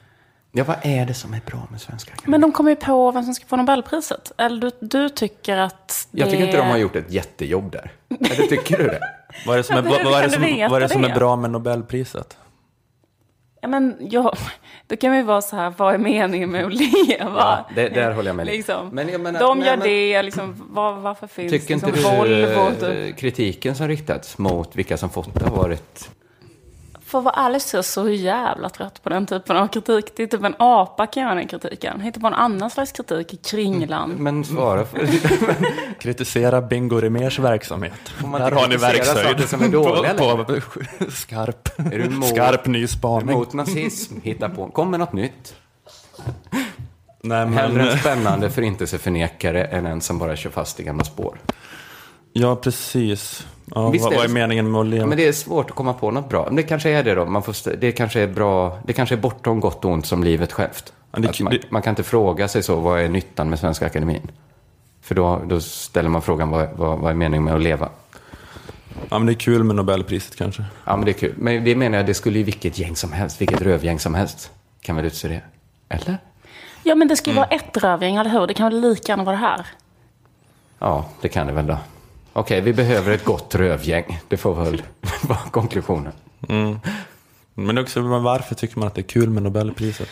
Ja, 0.57 0.63
vad 0.63 0.75
är 0.81 1.05
det 1.05 1.13
som 1.13 1.33
är 1.33 1.41
bra 1.45 1.67
med 1.71 1.81
Svenska 1.81 2.11
Akademin? 2.11 2.31
Men 2.31 2.41
de 2.41 2.51
kommer 2.51 2.69
ju 2.69 2.75
på 2.75 3.11
vem 3.11 3.23
som 3.23 3.33
ska 3.33 3.45
få 3.47 3.55
Nobelpriset. 3.55 4.31
Eller 4.37 4.61
du, 4.61 4.71
du 4.87 5.09
tycker 5.09 5.57
att 5.57 6.07
det 6.11 6.19
Jag 6.19 6.29
tycker 6.29 6.45
inte 6.45 6.57
de 6.57 6.67
har 6.67 6.77
gjort 6.77 6.95
ett 6.95 7.11
jättejobb 7.11 7.71
där. 7.71 7.91
Eller 8.09 8.47
tycker 8.47 8.77
du 8.77 8.83
det? 8.83 8.99
Vad 9.45 9.53
är 9.53 9.57
det 9.57 9.63
som 9.63 9.77
är, 9.77 9.81
vad, 9.81 9.91
är 9.93 10.23
det 10.23 10.29
som, 10.29 10.41
du 10.41 10.67
vad 10.67 10.75
är, 10.77 10.79
det 10.79 10.89
som 10.89 11.03
är 11.03 11.09
det? 11.09 11.15
bra 11.15 11.35
med 11.35 11.51
Nobelpriset? 11.51 12.37
Ja, 13.61 13.67
men 13.67 13.95
ja, 13.99 14.33
då 14.87 14.95
kan 14.95 15.11
vi 15.11 15.21
vara 15.21 15.41
så 15.41 15.55
här, 15.55 15.73
vad 15.77 15.93
är 15.93 15.97
meningen 15.97 16.51
med 16.51 16.65
att 16.65 16.73
leva? 16.73 17.29
Ja, 17.37 17.69
det- 17.75 17.89
där 17.89 18.11
håller 18.11 18.29
jag 18.29 18.35
med. 18.35 18.45
Liksom. 18.45 18.89
Men 18.91 19.09
jag 19.09 19.21
menar- 19.21 19.39
De 19.39 19.57
nej, 19.59 19.67
gör 19.67 19.77
men- 19.77 19.87
det, 19.87 20.21
liksom, 20.23 20.63
var, 20.69 20.93
varför 20.93 21.27
finns 21.27 21.51
Tycker 21.51 21.73
inte 21.73 21.91
liksom 21.91 22.11
du 22.23 22.45
Volvo? 22.45 22.67
eh, 22.67 22.73
Typ. 22.91 23.17
kritiken 23.17 23.75
som 23.75 23.87
riktats 23.87 24.37
mot 24.37 24.75
vilka 24.75 24.97
som 24.97 25.09
fått 25.09 25.33
det 25.33 25.45
har 25.49 25.55
varit... 25.57 26.09
För 27.05 27.17
att 27.17 27.23
vara 27.23 27.35
ärlig 27.35 27.61
så 27.61 27.75
är 27.75 27.77
jag 27.77 27.85
så 27.85 28.09
jävla 28.09 28.69
trött 28.69 29.03
på 29.03 29.09
den 29.09 29.25
typen 29.25 29.57
av 29.57 29.67
kritik. 29.67 30.05
Det 30.15 30.23
är 30.23 30.27
typ 30.27 30.43
en 30.43 30.55
apa 30.59 31.07
kan 31.07 31.23
göra 31.23 31.35
den 31.35 31.47
kritiken. 31.47 32.01
Hitta 32.01 32.19
på 32.19 32.27
en 32.27 32.33
annan 32.33 32.69
slags 32.69 32.91
kritik 32.91 33.33
i 33.33 33.37
Kringlan. 33.37 34.09
Men 34.09 34.45
svara 34.45 34.85
för... 34.85 35.07
Kritisera 35.99 36.61
Bingo 36.61 36.99
Rimérs 36.99 37.39
verksamhet. 37.39 37.93
man 38.23 38.41
Där 38.41 38.51
har 38.51 38.67
ni 38.67 38.77
verkshöjd. 38.77 39.49
som 39.49 39.63
är 39.63 39.69
dåliga 39.69 40.13
på, 40.13 40.45
på, 40.45 40.61
skarp, 41.11 41.79
Är 41.79 41.97
du 41.97 42.03
emot- 42.05 42.29
skarp 42.29 42.65
ny 42.65 42.87
spaning. 42.87 43.37
Mot 43.37 43.53
nazism, 43.53 44.15
hitta 44.23 44.49
på. 44.49 44.67
Kom 44.67 44.91
med 44.91 44.99
något 44.99 45.13
nytt. 45.13 45.55
Nej, 47.21 47.47
Hellre 47.47 47.77
men, 47.77 47.87
en 47.87 47.97
spännande 47.99 48.49
förintelseförnekare 48.49 49.63
än 49.65 49.85
en 49.85 50.01
som 50.01 50.19
bara 50.19 50.35
kör 50.35 50.49
fast 50.49 50.79
i 50.79 50.83
gamla 50.83 51.03
spår. 51.03 51.37
Ja, 52.41 52.55
precis. 52.55 53.47
Ja, 53.75 53.89
Visst 53.89 54.03
vad, 54.03 54.13
är 54.13 54.17
vad 54.17 54.25
är 54.25 54.29
meningen 54.29 54.71
med 54.71 54.81
att 54.81 54.87
leva? 54.87 55.05
Men 55.05 55.17
det 55.17 55.27
är 55.27 55.31
svårt 55.31 55.69
att 55.69 55.75
komma 55.75 55.93
på 55.93 56.11
något 56.11 56.29
bra. 56.29 56.45
Men 56.45 56.55
det 56.55 56.63
kanske 56.63 56.89
är 56.89 57.03
det 57.03 57.15
då. 57.15 57.25
Man 57.25 57.43
får, 57.43 57.75
det 57.77 57.91
kanske 57.91 58.21
är 58.21 58.27
bra. 58.27 58.79
Det 58.85 58.93
kanske 58.93 59.15
är 59.15 59.19
bortom 59.19 59.59
gott 59.59 59.85
och 59.85 59.91
ont 59.91 60.05
som 60.05 60.23
livet 60.23 60.51
självt. 60.53 60.93
Ja, 61.11 61.19
det- 61.19 61.39
man, 61.39 61.53
det- 61.53 61.71
man 61.71 61.81
kan 61.81 61.91
inte 61.91 62.03
fråga 62.03 62.47
sig 62.47 62.63
så, 62.63 62.75
vad 62.75 62.99
är 63.01 63.09
nyttan 63.09 63.49
med 63.49 63.59
Svenska 63.59 63.85
Akademin? 63.85 64.31
För 65.01 65.15
då, 65.15 65.41
då 65.45 65.61
ställer 65.61 66.09
man 66.09 66.21
frågan, 66.21 66.49
vad, 66.49 66.67
vad, 66.75 66.99
vad 66.99 67.11
är 67.11 67.15
meningen 67.15 67.43
med 67.43 67.55
att 67.55 67.61
leva? 67.61 67.89
Ja, 69.09 69.19
men 69.19 69.25
det 69.25 69.31
är 69.31 69.39
kul 69.39 69.63
med 69.63 69.75
Nobelpriset 69.75 70.35
kanske. 70.35 70.63
Ja, 70.85 70.95
men 70.95 71.05
det 71.05 71.11
är 71.11 71.13
kul. 71.13 71.33
Men 71.37 71.63
det 71.63 71.75
menar 71.75 71.97
jag, 71.97 72.05
det 72.05 72.13
skulle 72.13 72.37
ju 72.37 72.43
vilket 72.43 72.79
gäng 72.79 72.95
som 72.95 73.11
helst, 73.11 73.41
vilket 73.41 73.61
rövgäng 73.61 73.99
som 73.99 74.13
helst 74.15 74.51
kan 74.81 74.95
väl 74.95 75.05
utse 75.05 75.27
det? 75.27 75.41
Eller? 75.89 76.17
Ja, 76.83 76.95
men 76.95 77.07
det 77.07 77.15
ska 77.15 77.29
ju 77.29 77.35
vara 77.35 77.45
ett 77.47 77.77
rövgäng, 77.77 78.15
eller 78.15 78.29
hur? 78.29 78.47
Det 78.47 78.53
kan 78.53 78.71
väl 78.71 78.81
lika 78.81 79.11
gärna 79.11 79.23
vara 79.23 79.35
det 79.35 79.41
här? 79.41 79.65
Ja, 80.79 81.05
det 81.21 81.27
kan 81.29 81.47
det 81.47 81.53
väl 81.53 81.67
då. 81.67 81.77
Okej, 82.37 82.61
vi 82.61 82.73
behöver 82.73 83.11
ett 83.11 83.25
gott 83.25 83.55
rövgäng. 83.55 84.19
Det 84.27 84.37
får 84.37 84.55
väl 84.55 84.83
vara 85.27 85.39
konklusionen. 85.51 86.13
Men 87.53 87.77
också, 87.77 88.01
men 88.01 88.23
varför 88.23 88.55
tycker 88.55 88.79
man 88.79 88.87
att 88.87 88.95
det 88.95 89.01
är 89.01 89.07
kul 89.07 89.29
med 89.29 89.43
Nobelpriset? 89.43 90.09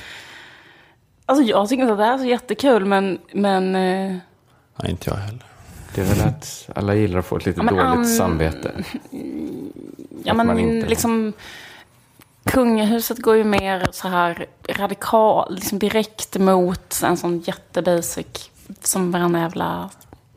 Alltså 1.26 1.43
jag 1.45 1.69
tycker 1.69 1.82
inte 1.82 1.93
att 1.93 1.99
det 1.99 2.05
här 2.05 2.13
är 2.13 2.17
så 2.17 2.26
jättekul, 2.26 2.86
men... 2.86 3.19
men 3.34 3.76
eh, 3.76 4.15
Nej, 4.76 4.91
inte 4.91 5.09
jag 5.09 5.17
heller. 5.17 5.43
Det 5.95 6.01
är 6.01 6.05
väl 6.05 6.28
att 6.28 6.69
alla 6.76 6.95
gillar 6.95 7.19
att 7.19 7.26
få 7.26 7.38
ett 7.38 7.45
lite 7.45 7.59
Ja, 7.59 7.63
men 7.63 7.76
dåligt 7.76 7.88
an- 7.97 8.05
samvete. 8.05 8.71
ja, 10.24 10.32
Att 10.32 10.38
men 10.38 10.59
inte- 10.59 10.88
liksom... 10.89 11.34
Kungahuset 12.45 13.17
går 13.17 13.36
ju 13.36 13.43
mer 13.43 13.88
så 13.91 14.07
här 14.07 14.45
radikal, 14.69 15.55
liksom 15.55 15.80
direkt 15.80 16.38
mot 16.39 17.01
en 17.03 17.17
sån 17.17 17.39
jättebasic 17.39 18.49
som 18.82 19.11
varenda 19.11 19.39
jävla 19.39 19.89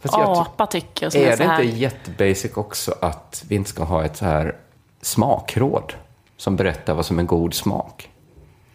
Fast 0.06 0.18
jag 0.18 0.36
ty- 0.36 0.40
apa 0.40 0.66
tycker. 0.66 1.10
Som 1.10 1.20
är, 1.20 1.26
Är 1.26 1.36
så 1.36 1.42
det 1.42 1.48
här, 1.48 1.62
inte 1.62 1.76
jättebasic 1.76 2.56
också 2.56 2.94
att 3.00 3.44
vi 3.48 3.54
inte 3.54 3.70
ska 3.70 3.84
ha 3.84 4.04
ett 4.04 4.16
så 4.16 4.24
här 4.24 4.56
smakråd 5.02 5.92
som 6.36 6.56
berättar 6.56 6.94
vad 6.94 7.06
som 7.06 7.18
är 7.18 7.22
god 7.22 7.54
smak? 7.54 8.10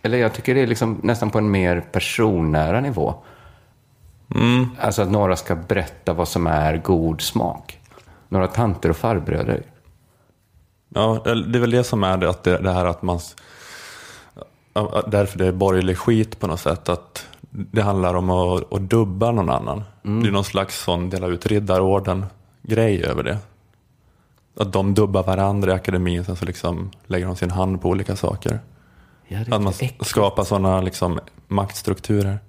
Eller 0.01 0.17
jag 0.17 0.34
tycker 0.34 0.55
det 0.55 0.61
är 0.61 0.67
liksom 0.67 0.99
nästan 1.03 1.29
på 1.29 1.38
en 1.38 1.51
mer 1.51 1.82
personnära 1.91 2.82
nivå. 2.82 3.15
Alltså 4.79 5.01
att 5.01 5.11
några 5.11 5.36
ska 5.36 5.55
berätta 5.55 6.13
vad 6.13 6.27
som 6.27 6.47
är 6.47 6.77
god 6.77 7.21
smak. 7.21 7.79
Några 8.29 8.47
tanter 8.47 8.89
och 8.89 8.97
farbröder. 8.97 9.63
Ja, 10.89 11.21
det 11.23 11.57
är 11.57 11.59
väl 11.59 11.71
det 11.71 11.84
som 11.84 12.03
är 12.03 12.17
det, 12.17 12.29
att 12.29 12.43
det, 12.43 12.57
det 12.57 12.71
här 12.71 12.86
att 12.86 13.01
man... 13.01 13.19
Därför 15.07 15.38
det 15.38 15.47
är 15.47 15.51
borgerlig 15.51 15.97
skit 15.97 16.39
på 16.39 16.47
något 16.47 16.59
sätt. 16.59 16.89
Att 16.89 17.27
det 17.52 17.82
handlar 17.82 18.14
om 18.14 18.30
att, 18.30 18.74
att 18.74 18.82
dubba 18.82 19.32
någon 19.32 19.49
annan. 19.49 19.84
Det 20.02 20.10
är 20.28 20.32
någon 20.32 20.43
slags 20.43 20.84
sån 20.84 21.10
dela 21.10 21.28
ut 21.28 21.45
riddarorden-grej 21.45 23.04
över 23.06 23.24
det. 23.24 23.38
Att 24.60 24.74
de 24.74 24.93
dubbar 24.93 25.24
varandra 25.24 25.72
i 25.72 25.76
akademin, 25.76 26.26
sen 26.26 26.36
så 26.36 26.45
liksom 26.45 26.91
lägger 27.08 27.26
de 27.26 27.36
sin 27.36 27.52
hand 27.52 27.82
på 27.82 27.89
olika 27.89 28.16
saker. 28.16 28.60
Ja, 29.28 29.39
Att 29.41 29.47
man 29.47 29.68
äckligt. 29.68 30.06
skapar 30.06 30.43
sådana 30.43 30.82
liksom 30.82 31.20
maktstrukturer. 31.47 32.39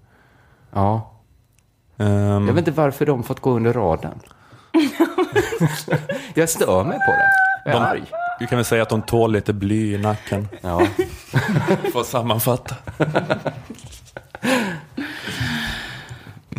Ja. 0.72 1.10
Ehm, 1.96 2.46
Jag 2.46 2.54
vet 2.54 2.58
inte 2.68 2.70
varför 2.80 3.06
de 3.06 3.22
fått 3.22 3.40
gå 3.40 3.50
under 3.50 3.72
radarn. 3.72 4.20
jag 6.34 6.48
stör 6.48 6.84
mig 6.84 6.98
på 6.98 7.12
det. 7.12 7.28
Jag 7.64 7.74
är 7.74 7.80
de, 7.80 7.86
arg. 7.86 8.02
vi 8.40 8.46
kan 8.46 8.58
väl 8.58 8.64
säga 8.64 8.82
att 8.82 8.88
de 8.88 9.02
tål 9.02 9.32
lite 9.32 9.52
bly 9.52 9.94
i 9.94 9.98
nacken. 9.98 10.48
Ja. 10.60 10.86
För 11.92 12.00
att 12.00 12.06
sammanfatta. 12.06 12.74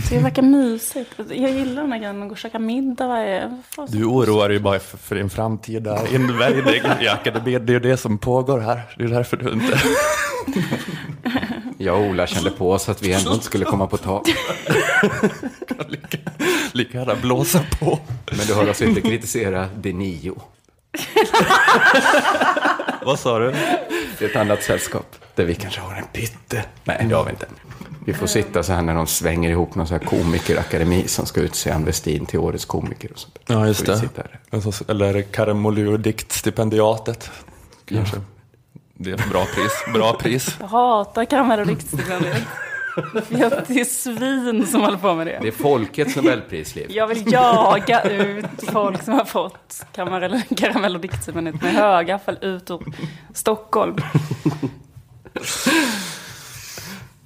Det 0.09 0.19
verkar 0.19 0.41
mysigt. 0.41 1.11
Jag 1.17 1.51
gillar 1.51 1.81
den 1.81 1.91
här 1.91 1.99
grejen 1.99 2.19
med 2.19 2.25
att 2.25 2.29
gå 2.29 2.33
och 2.33 2.37
käka 2.37 2.59
middag 2.59 3.07
varje... 3.07 3.61
Du 3.87 4.05
oroar 4.05 4.49
dig 4.49 4.59
bara 4.59 4.79
för, 4.79 4.97
för 4.97 5.15
din 5.15 5.29
framtida 5.29 6.07
invägning 6.07 6.81
i 7.01 7.07
akademin. 7.07 7.43
Det 7.65 7.71
är 7.71 7.73
ju 7.73 7.79
det 7.79 7.97
som 7.97 8.17
pågår 8.17 8.59
här. 8.59 8.81
Det 8.97 9.03
är 9.03 9.07
därför 9.07 9.37
du 9.37 9.51
inte... 9.51 9.79
Jag 11.77 11.99
och 11.99 12.05
Ola 12.07 12.27
kände 12.27 12.51
på 12.51 12.71
oss 12.71 12.89
att 12.89 13.01
vi 13.01 13.13
ändå 13.13 13.33
inte 13.33 13.45
skulle 13.45 13.65
komma 13.65 13.87
på 13.87 13.97
tal. 13.97 14.23
lika, 15.87 16.17
lika 16.73 16.97
gärna 16.97 17.15
blåsa 17.15 17.59
på. 17.79 17.99
Men 18.31 18.47
du 18.47 18.53
hör 18.53 18.69
oss 18.69 18.81
inte 18.81 19.01
kritisera 19.01 19.67
de 19.75 19.93
nio. 19.93 20.35
Vad 23.05 23.19
sa 23.19 23.39
du? 23.39 23.51
Det 24.19 24.25
är 24.25 24.29
ett 24.29 24.35
annat 24.35 24.63
sällskap 24.63 25.15
där 25.35 25.45
vi 25.45 25.55
kanske 25.55 25.81
har 25.81 25.95
en 25.95 26.05
pytte. 26.13 26.65
Nej, 26.83 27.05
det 27.09 27.15
har 27.15 27.23
vi 27.25 27.29
inte. 27.29 27.45
Vi 28.05 28.13
får 28.13 28.27
sitta 28.27 28.63
så 28.63 28.73
här 28.73 28.81
när 28.81 28.93
de 28.95 29.07
svänger 29.07 29.49
ihop 29.49 29.75
någon 29.75 29.87
så 29.87 29.93
här 29.93 30.01
komikerakademi 30.05 31.07
som 31.07 31.25
ska 31.25 31.41
utse 31.41 31.71
Ann 31.71 31.85
Westin 31.85 32.25
till 32.25 32.39
årets 32.39 32.65
komiker. 32.65 33.11
Och 33.11 33.19
sånt. 33.19 33.39
Ja, 33.45 33.67
just 33.67 33.85
Så 33.85 33.91
det. 33.91 34.09
Alltså, 34.49 34.91
Eller 34.91 35.21
Karamoliodiktstipendiatet. 35.21 37.31
Kanske. 37.85 38.17
Det 38.93 39.11
är 39.11 39.15
ett 39.15 39.29
bra 39.29 39.45
pris. 39.45 39.71
Bra 39.93 40.13
pris. 40.13 40.57
Jag 40.59 40.67
hatar 40.67 41.25
karamell 41.25 41.59
och 41.59 41.67
Det 43.67 43.79
är 43.79 43.85
svin 43.85 44.67
som 44.67 44.81
håller 44.81 44.97
på 44.97 45.13
med 45.13 45.27
det. 45.27 45.39
Det 45.41 45.47
är 45.47 45.51
folkets 45.51 46.15
Nobelprisliv. 46.15 46.85
Jag 46.89 47.07
vill 47.07 47.31
jaga 47.31 48.01
ut 48.01 48.45
folk 48.71 49.03
som 49.03 49.13
har 49.13 49.25
fått 49.25 49.85
karamell, 49.91 50.95
och 50.95 51.01
diktstipendiet 51.01 51.61
med 51.61 51.73
högaffel 51.73 52.37
ut 52.41 52.71
ur 52.71 52.79
Stockholm. 53.33 53.95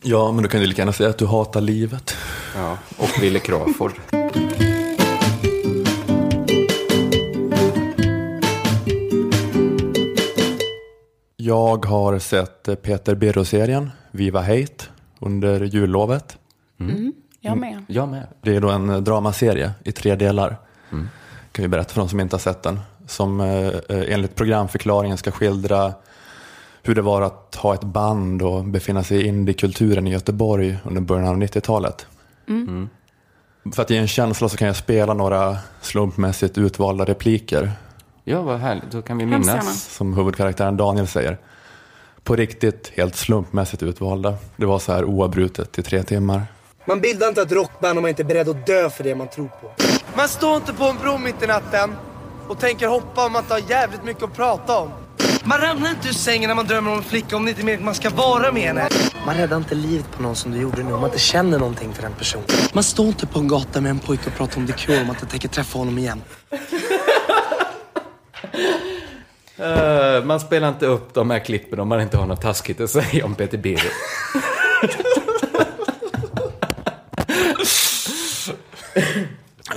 Ja, 0.01 0.31
men 0.31 0.43
du 0.43 0.49
kan 0.49 0.61
ju 0.61 0.67
lika 0.67 0.81
gärna 0.81 0.93
säga 0.93 1.09
att 1.09 1.17
du 1.17 1.25
hatar 1.25 1.61
livet. 1.61 2.15
Ja, 2.55 2.77
och 2.97 3.09
Wille 3.21 3.39
Crawford. 3.39 3.93
Jag 11.35 11.85
har 11.85 12.19
sett 12.19 12.81
Peter 12.81 13.15
Birro-serien 13.15 13.91
Viva 14.11 14.41
Hate 14.41 14.85
under 15.19 15.61
jullovet. 15.63 16.37
Jag 17.41 17.57
med. 17.57 17.85
Jag 17.87 18.09
med. 18.09 18.27
Det 18.41 18.55
är 18.55 18.61
då 18.61 18.69
en 18.69 18.89
eh, 18.89 18.97
dramaserie 18.97 19.71
i 19.83 19.91
tre 19.91 20.15
delar. 20.15 20.57
Kan 21.51 21.63
vi 21.63 21.67
berätta 21.67 21.93
för 21.93 22.01
de 22.01 22.09
som 22.09 22.19
inte 22.19 22.35
har 22.35 22.39
sett 22.39 22.63
den. 22.63 22.79
Som 23.07 23.39
eh, 23.41 23.67
eh, 23.67 24.13
enligt 24.13 24.35
programförklaringen 24.35 25.17
ska 25.17 25.31
skildra 25.31 25.93
hur 26.83 26.95
det 26.95 27.01
var 27.01 27.21
att 27.21 27.55
ha 27.55 27.73
ett 27.73 27.83
band 27.83 28.41
och 28.41 28.63
befinna 28.63 29.03
sig 29.03 29.21
i 29.21 29.27
indiekulturen 29.27 30.07
i 30.07 30.11
Göteborg 30.11 30.77
under 30.83 31.01
början 31.01 31.27
av 31.27 31.37
90-talet. 31.37 32.07
För 33.73 33.81
att 33.81 33.89
ge 33.89 33.97
en 33.97 34.07
känsla 34.07 34.49
så 34.49 34.57
kan 34.57 34.67
jag 34.67 34.75
spela 34.75 35.13
några 35.13 35.57
slumpmässigt 35.81 36.57
utvalda 36.57 37.05
repliker 37.05 37.71
Ja, 38.23 38.41
vad 38.41 38.59
härligt. 38.59 38.91
Då 38.91 39.01
kan 39.01 39.17
vi 39.17 39.25
minnas. 39.25 39.95
som 39.95 40.13
huvudkaraktären 40.13 40.77
Daniel 40.77 41.07
säger. 41.07 41.37
På 42.27 42.35
riktigt 42.35 42.91
helt 42.95 43.15
slumpmässigt 43.15 43.83
utvalda. 43.83 44.37
Det 44.55 44.65
var 44.65 44.79
så 44.79 44.93
här 44.93 45.05
oavbrutet 45.05 45.79
i 45.79 45.83
tre 45.83 46.03
timmar. 46.03 46.41
Man 46.85 47.01
bildar 47.01 47.27
inte 47.27 47.41
ett 47.41 47.51
rockband 47.51 47.97
om 47.97 48.01
man 48.01 48.09
inte 48.09 48.21
är 48.21 48.25
beredd 48.25 48.49
att 48.49 48.67
dö 48.67 48.89
för 48.89 49.03
det 49.03 49.15
man 49.15 49.27
tror 49.27 49.47
på. 49.47 49.71
Man 50.15 50.27
står 50.27 50.55
inte 50.55 50.73
på 50.73 50.83
en 50.83 50.97
bro 50.97 51.17
mitt 51.17 51.43
i 51.43 51.47
natten 51.47 51.95
och 52.47 52.59
tänker 52.59 52.87
hoppa 52.87 53.25
om 53.25 53.31
man 53.31 53.43
inte 53.43 53.53
har 53.53 53.61
jävligt 53.69 54.03
mycket 54.03 54.23
att 54.23 54.35
prata 54.35 54.79
om. 54.79 54.89
Man 55.43 55.61
ramlar 55.61 55.89
inte 55.89 56.07
ur 56.07 56.13
sängen 56.13 56.47
när 56.47 56.55
man 56.55 56.67
drömmer 56.67 56.91
om 56.91 56.97
en 56.97 57.03
flicka 57.03 57.35
om 57.35 57.45
det 57.45 57.49
inte 57.49 57.61
är 57.61 57.65
meningen 57.65 57.81
att 57.81 57.85
man 57.85 57.95
ska 57.95 58.09
vara 58.09 58.51
med 58.51 58.63
henne. 58.63 58.89
Man 59.25 59.35
räddar 59.35 59.57
inte 59.57 59.75
livet 59.75 60.11
på 60.11 60.23
någon 60.23 60.35
som 60.35 60.51
du 60.51 60.61
gjorde 60.61 60.83
nu 60.83 60.93
om 60.93 61.01
man 61.01 61.09
inte 61.09 61.21
känner 61.21 61.59
någonting 61.59 61.93
för 61.93 62.01
den 62.01 62.13
personen. 62.13 62.45
Man 62.73 62.83
står 62.83 63.07
inte 63.07 63.27
på 63.27 63.39
en 63.39 63.47
gata 63.47 63.81
med 63.81 63.89
en 63.89 63.99
pojke 63.99 64.29
och 64.29 64.35
pratar 64.35 64.57
om 64.57 64.67
The 64.67 64.73
Cure 64.73 65.01
om 65.01 65.07
man 65.07 65.15
inte 65.15 65.25
tänker 65.25 65.47
träffa 65.47 65.77
honom 65.77 65.97
igen. 65.97 66.21
Eh, 69.57 70.23
man 70.23 70.39
spelar 70.39 70.69
inte 70.69 70.85
upp 70.85 71.13
de 71.13 71.29
här 71.29 71.39
klippen 71.39 71.79
om 71.79 71.87
man 71.87 72.01
inte 72.01 72.17
har 72.17 72.25
något 72.25 72.41
taskigt 72.41 72.81
att 72.81 72.89
säga 72.89 73.25
om 73.25 73.35
Peter 73.35 73.57
Birro. 73.57 73.89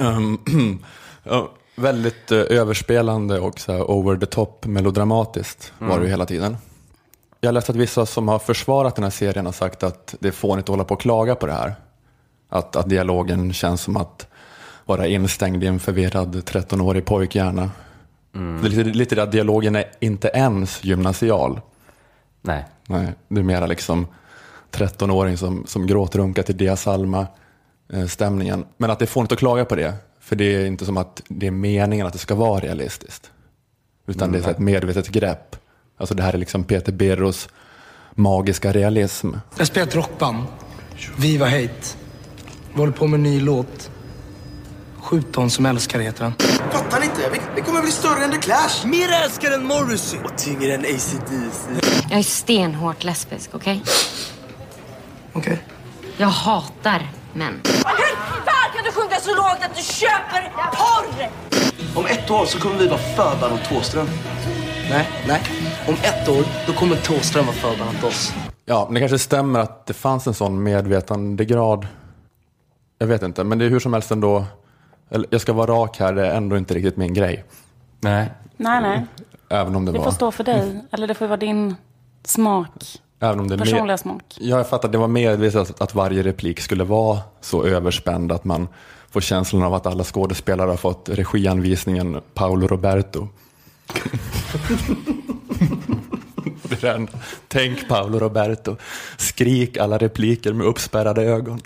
Um, 0.01 0.39
ja, 1.23 1.51
väldigt 1.77 2.33
eh, 2.33 2.39
överspelande 2.39 3.41
och 3.41 3.61
så 3.61 3.73
här 3.73 3.91
over 3.91 4.17
the 4.17 4.27
top 4.27 4.67
melodramatiskt 4.67 5.73
var 5.79 5.99
det 5.99 6.05
ju 6.05 6.11
hela 6.11 6.27
tiden. 6.27 6.57
Jag 7.41 7.49
har 7.49 7.53
läst 7.53 7.71
att 7.71 7.77
vissa 7.77 8.07
som 8.07 8.29
har 8.29 8.39
försvarat 8.39 8.97
den 8.97 9.03
här 9.03 9.11
serien 9.11 9.47
har 9.47 9.53
sagt 9.53 9.83
att 9.83 10.15
det 10.21 10.29
är 10.29 10.33
fånigt 10.33 10.65
att 10.65 10.69
hålla 10.69 10.85
på 10.85 10.95
och 10.95 11.01
klaga 11.01 11.35
på 11.35 11.47
det 11.47 11.53
här. 11.53 11.75
Att, 12.49 12.77
att 12.77 12.89
dialogen 12.89 13.53
känns 13.53 13.83
som 13.83 13.97
att 13.97 14.27
vara 14.85 15.07
instängd 15.07 15.65
i 15.65 15.67
en 15.67 15.81
förvirrad 15.81 16.35
13-årig 16.35 17.05
pojkhjärna. 17.05 17.71
Det 18.33 18.39
är 18.39 18.69
lite, 18.69 18.85
lite 18.85 19.23
att 19.23 19.33
dialogen 19.33 19.77
är 19.77 19.85
inte 20.01 20.29
ens 20.29 20.85
gymnasial. 20.85 21.61
Nej. 22.43 22.65
Nej, 22.87 23.15
det 23.29 23.41
är 23.41 23.45
mera 23.45 23.67
liksom 23.67 24.07
13-åring 24.73 25.37
som, 25.37 25.67
som 25.67 25.87
gråtrunkar 25.87 26.43
till 26.43 26.57
Dia 26.57 26.77
Salma 26.77 27.27
eh, 27.93 28.07
stämningen. 28.07 28.65
Men 28.77 28.91
att 28.91 28.99
det 28.99 29.05
är 29.05 29.07
fånigt 29.07 29.33
att 29.33 29.39
klaga 29.39 29.65
på 29.65 29.75
det. 29.75 29.95
För 30.21 30.37
det 30.37 30.45
är 30.45 30.67
inte 30.67 30.85
som 30.85 30.97
att 30.97 31.23
det 31.29 31.47
är 31.47 31.51
meningen 31.51 32.07
att 32.07 32.13
det 32.13 32.19
ska 32.19 32.35
vara 32.35 32.61
realistiskt. 32.61 33.31
Utan 34.07 34.33
det 34.33 34.39
är 34.39 34.43
så 34.43 34.51
ett 34.51 34.59
medvetet 34.59 35.09
grepp. 35.09 35.57
Alltså 35.97 36.15
det 36.15 36.23
här 36.23 36.33
är 36.33 36.39
liksom 36.39 36.65
Peter 36.65 36.93
Birros 36.93 37.49
magiska 38.15 38.73
realism. 38.73 39.33
Jag 39.59 39.67
spelar 39.67 39.87
ett 39.87 39.95
rockband. 39.95 40.45
Viva 41.19 41.47
Hate. 41.47 41.97
Vi 42.73 42.79
håller 42.79 42.93
på 42.93 43.07
med 43.07 43.19
en 43.19 43.23
ny 43.23 43.41
låt. 43.41 43.91
Skjut 45.03 45.37
som 45.53 45.67
älskar 45.67 46.01
heter 46.01 46.25
han. 46.25 46.33
Fattar 46.71 47.01
ni 47.01 47.07
inte? 47.07 47.31
Vi, 47.33 47.41
vi 47.57 47.63
kommer 47.63 47.83
bli 47.83 47.91
större 47.91 48.25
än 48.25 48.31
The 48.31 48.39
Clash. 48.39 48.85
Mer 48.87 49.09
älskar 49.25 49.51
än 49.51 49.67
Morrissey. 49.67 50.21
Och 50.25 50.39
tyngre 50.39 50.75
än 50.75 50.81
ACDC. 50.81 51.69
Jag 52.11 52.19
är 52.19 52.23
stenhårt 52.23 53.05
lesbisk, 53.05 53.51
okej? 53.53 53.83
Okej. 55.33 55.65
Jag 56.17 56.29
hatar 56.29 57.09
män. 57.33 57.61
Hur 57.65 58.17
fan 58.45 58.71
kan 58.75 58.85
du 58.85 58.93
sjunga 58.93 59.21
så 59.21 59.35
lågt 59.35 59.59
att 59.63 59.77
du 59.77 59.83
köper 59.83 60.53
porr? 60.73 61.31
Om 61.97 62.07
ett 62.07 62.31
år 62.31 62.47
så 62.47 62.59
kommer 62.59 62.77
vi 62.79 62.89
vara 62.89 62.99
förband 62.99 63.53
åt 63.55 63.65
Thåström. 63.69 64.09
Nej, 64.91 65.09
nej. 65.29 65.43
Om 65.89 65.95
ett 65.95 66.29
år, 66.29 66.45
då 66.67 66.73
kommer 66.73 66.97
Thåström 66.97 67.47
vara 67.47 67.57
förbannad 67.57 67.95
åt 67.99 68.05
oss. 68.05 68.33
Ja, 68.65 68.85
men 68.87 68.95
det 68.95 69.01
kanske 69.01 69.19
stämmer 69.19 69.61
att 69.61 69.87
det 69.87 69.95
fanns 69.95 70.27
en 70.27 70.35
sån 70.35 70.63
medvetandegrad. 70.63 71.87
Jag 72.99 73.07
vet 73.07 73.23
inte, 73.23 73.45
men 73.45 73.59
det 73.59 73.65
är 73.65 73.69
hur 73.69 73.81
som 73.81 73.93
helst 73.93 74.11
ändå. 74.11 74.45
Eller, 75.11 75.27
Jag 75.31 75.41
ska 75.41 75.53
vara 75.53 75.73
rak 75.73 75.99
här, 75.99 76.13
det 76.13 76.27
är 76.27 76.37
ändå 76.37 76.57
inte 76.57 76.75
riktigt 76.75 76.97
min 76.97 77.15
grej. 77.15 77.45
Nej. 78.01 78.31
Nej, 78.57 78.83
nej. 78.83 79.07
Även 79.49 79.77
om 79.77 79.85
det, 79.85 79.93
Det 79.93 79.99
var... 79.99 80.05
får 80.05 80.13
stå 80.13 80.31
för 80.31 80.45
dig. 80.45 80.81
Eller 80.91 81.07
det 81.07 81.15
får 81.15 81.27
vara 81.27 81.37
din 81.37 81.75
smak. 82.25 83.01
Även 83.21 83.41
om 83.41 83.49
det 83.49 83.55
är 83.55 83.59
Personliga 83.59 83.85
med... 83.85 84.01
smak. 84.01 84.37
Ja, 84.41 84.57
jag 84.57 84.69
fattar 84.69 84.89
att 84.89 84.93
det 84.93 84.99
var 84.99 85.09
medvetet 85.09 85.61
att, 85.71 85.81
att 85.81 85.95
varje 85.95 86.23
replik 86.23 86.61
skulle 86.61 86.85
vara 86.85 87.19
så 87.41 87.65
överspänd 87.65 88.33
att 88.33 88.45
man 88.45 88.69
får 89.11 89.21
känslan 89.21 89.63
av 89.63 89.75
att 89.75 89.87
alla 89.87 90.05
skådespelare 90.05 90.71
har 90.71 90.77
fått 90.77 91.09
regianvisningen 91.09 92.21
Paolo 92.35 92.67
Roberto. 92.67 93.29
Tänk 97.49 97.89
Paolo 97.89 98.19
Roberto, 98.19 98.77
skrik 99.17 99.77
alla 99.77 99.99
repliker 99.99 100.53
med 100.53 100.67
uppspärrade 100.67 101.23
ögon. 101.23 101.61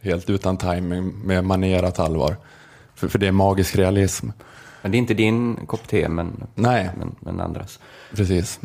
Helt 0.00 0.30
utan 0.30 0.56
timing 0.56 1.12
med 1.24 1.44
manerat 1.44 1.98
allvar. 1.98 2.36
För, 3.02 3.08
för 3.08 3.18
det 3.18 3.26
är 3.26 3.32
magisk 3.32 3.76
realism. 3.76 4.28
Men 4.82 4.90
det 4.90 4.96
är 4.96 4.98
inte 4.98 5.14
din 5.14 5.66
kopp 5.66 5.88
te, 5.88 6.08
men, 6.08 6.46
Nej. 6.54 6.90
men, 6.98 7.14
men 7.20 7.40
andras. 7.40 7.78
Precis. 8.14 8.60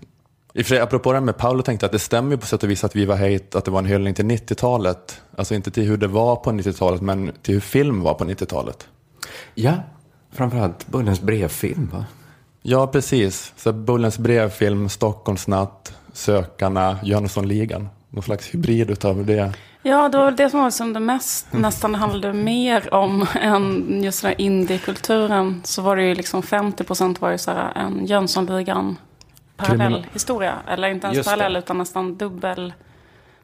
I 0.53 0.63
för 0.63 0.69
sig, 0.69 0.79
apropå 0.79 1.11
det 1.11 1.17
här 1.17 1.25
med 1.25 1.38
Paolo 1.38 1.61
tänkte 1.61 1.83
jag 1.83 1.88
att 1.88 1.91
det 1.91 1.99
stämmer 1.99 2.31
ju 2.31 2.38
på 2.38 2.45
sätt 2.45 2.63
och 2.63 2.69
vis 2.69 2.83
att 2.83 2.95
vi 2.95 3.05
var 3.05 3.15
hate, 3.15 3.57
att 3.57 3.65
det 3.65 3.71
var 3.71 3.79
en 3.79 3.85
hyllning 3.85 4.13
till 4.13 4.25
90-talet. 4.25 5.21
Alltså 5.35 5.55
inte 5.55 5.71
till 5.71 5.83
hur 5.83 5.97
det 5.97 6.07
var 6.07 6.35
på 6.35 6.51
90-talet, 6.51 7.01
men 7.01 7.31
till 7.41 7.53
hur 7.53 7.61
film 7.61 8.01
var 8.01 8.13
på 8.13 8.25
90-talet. 8.25 8.88
Ja, 9.55 9.73
framförallt 10.31 10.88
Bullens 10.88 11.21
brevfilm, 11.21 11.89
va? 11.93 12.05
Ja, 12.61 12.88
precis. 12.88 13.53
Så 13.57 13.73
Bullens 13.73 14.17
brevfilm, 14.17 14.89
Stockholmsnatt, 14.89 15.93
Sökarna, 16.13 16.99
Jönssonligan. 17.03 17.89
Någon 18.09 18.23
slags 18.23 18.53
hybrid 18.53 18.89
utav 18.89 19.25
det. 19.25 19.53
Ja, 19.88 20.09
det 20.09 20.17
var 20.17 20.31
det 20.31 20.49
som 20.49 20.59
var 20.59 20.67
liksom 20.67 20.93
det 20.93 20.99
mest, 20.99 21.53
nästan 21.53 21.91
det 21.91 21.97
handlade 21.97 22.33
mer 22.33 22.93
om 22.93 23.25
än 23.41 24.03
just 24.03 24.21
den 24.21 24.29
här 24.29 24.41
indiekulturen. 24.41 25.61
Så 25.63 25.81
var 25.81 25.95
det 25.95 26.03
ju 26.03 26.15
liksom 26.15 26.41
50% 26.41 27.19
var 27.19 27.31
ju 27.31 27.38
så 27.38 27.51
här 27.51 27.71
en 27.75 28.05
Jönssonligan 28.05 28.97
parallell 29.57 29.93
Kriminal- 29.93 30.13
historia. 30.13 30.55
Eller 30.67 30.88
inte 30.88 31.07
ens 31.07 31.17
Just 31.17 31.29
det. 31.29 31.35
parallell 31.35 31.55
utan 31.55 31.77
nästan 31.77 32.15
dubbel. 32.15 32.73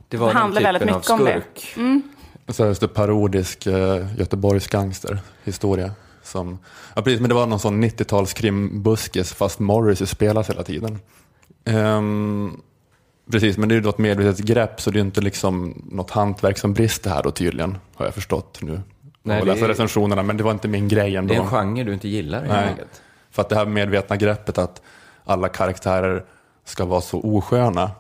Det 0.10 0.18
var 0.18 0.34
den 0.34 0.52
typen 0.56 0.74
mycket 0.96 1.10
av 1.10 1.20
om 1.20 1.26
det. 1.26 1.32
skurk. 1.32 1.74
Mm. 1.78 2.02
Så 2.48 2.66
just 2.66 2.82
det 2.82 2.88
parodisk 2.88 3.66
eh, 3.68 4.18
Göteborgs 4.20 4.68
gangsterhistoria. 4.68 5.92
Som, 6.24 6.60
ja, 6.96 7.02
precis, 7.02 7.20
men 7.20 7.30
det 7.30 7.36
var 7.36 7.46
någon 7.48 7.60
sån 7.60 7.84
90-talskrimbuskis 7.84 9.34
fast 9.36 9.60
Morrissey 9.60 10.08
spelas 10.08 10.50
hela 10.50 10.64
tiden. 10.64 11.00
Ehm, 11.66 12.62
precis, 13.32 13.58
men 13.58 13.70
det 13.70 13.76
är 13.76 13.82
ju 13.82 13.90
ett 13.90 13.98
medvetet 13.98 14.46
grepp 14.46 14.82
så 14.82 14.92
det 14.92 15.00
är 15.00 15.02
inte 15.02 15.22
liksom 15.22 15.84
något 15.92 16.12
hantverk 16.12 16.58
som 16.58 16.74
brister 16.74 17.10
här 17.10 17.24
då 17.24 17.32
tydligen, 17.32 17.78
har 17.96 18.06
jag 18.06 18.14
förstått 18.14 18.60
nu. 18.62 18.82
Nej, 19.24 19.38
jag 19.38 19.48
läser 19.48 19.64
är- 19.64 19.68
recensionerna, 19.68 20.24
men 20.24 20.38
det 20.38 20.44
var 20.44 20.52
inte 20.52 20.68
min 20.68 20.88
grej 20.88 21.16
ändå. 21.16 21.34
Det 21.34 21.40
är 21.40 21.44
en 21.44 21.50
genre 21.50 21.84
du 21.84 21.94
inte 21.94 22.08
gillar 22.08 22.42
helt 22.42 22.70
enkelt. 22.70 23.02
för 23.32 23.42
att 23.42 23.50
det 23.50 23.56
här 23.56 23.66
medvetna 23.66 24.16
greppet 24.16 24.58
att 24.58 24.82
alla 25.24 25.50
karaktärer 25.50 26.24
ska 26.66 26.86
vara 26.86 27.02
så 27.02 27.20
osköna. 27.22 27.92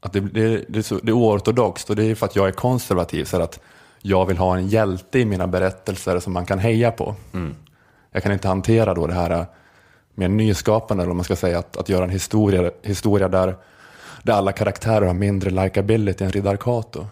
Att 0.00 0.12
det, 0.12 0.20
det, 0.20 0.64
det, 0.68 0.78
är 0.78 0.82
så, 0.82 0.98
det 1.02 1.10
är 1.10 1.12
oortodoxt 1.12 1.90
och 1.90 1.96
det 1.96 2.04
är 2.04 2.14
för 2.14 2.26
att 2.26 2.36
jag 2.36 2.48
är 2.48 2.52
konservativ. 2.52 3.24
Så 3.24 3.42
att 3.42 3.60
jag 4.00 4.26
vill 4.26 4.38
ha 4.38 4.56
en 4.56 4.68
hjälte 4.68 5.18
i 5.18 5.24
mina 5.24 5.46
berättelser 5.46 6.20
som 6.20 6.32
man 6.32 6.46
kan 6.46 6.58
heja 6.58 6.90
på. 6.90 7.14
Jag 8.12 8.22
kan 8.22 8.32
inte 8.32 8.48
hantera 8.48 8.94
då 8.94 9.06
det 9.06 9.14
här 9.14 9.46
mer 10.14 10.28
nyskapande, 10.28 11.02
eller 11.02 11.10
om 11.10 11.16
man 11.16 11.24
ska 11.24 11.36
säga, 11.36 11.58
att, 11.58 11.76
att 11.76 11.88
göra 11.88 12.04
en 12.04 12.10
historia, 12.10 12.70
historia 12.82 13.28
där, 13.28 13.56
där 14.24 14.34
alla 14.34 14.52
karaktärer 14.52 15.06
har 15.06 15.14
mindre 15.14 15.50
likability 15.50 16.24
än 16.24 16.30
Riddar 16.30 16.56
Kato. 16.56 17.06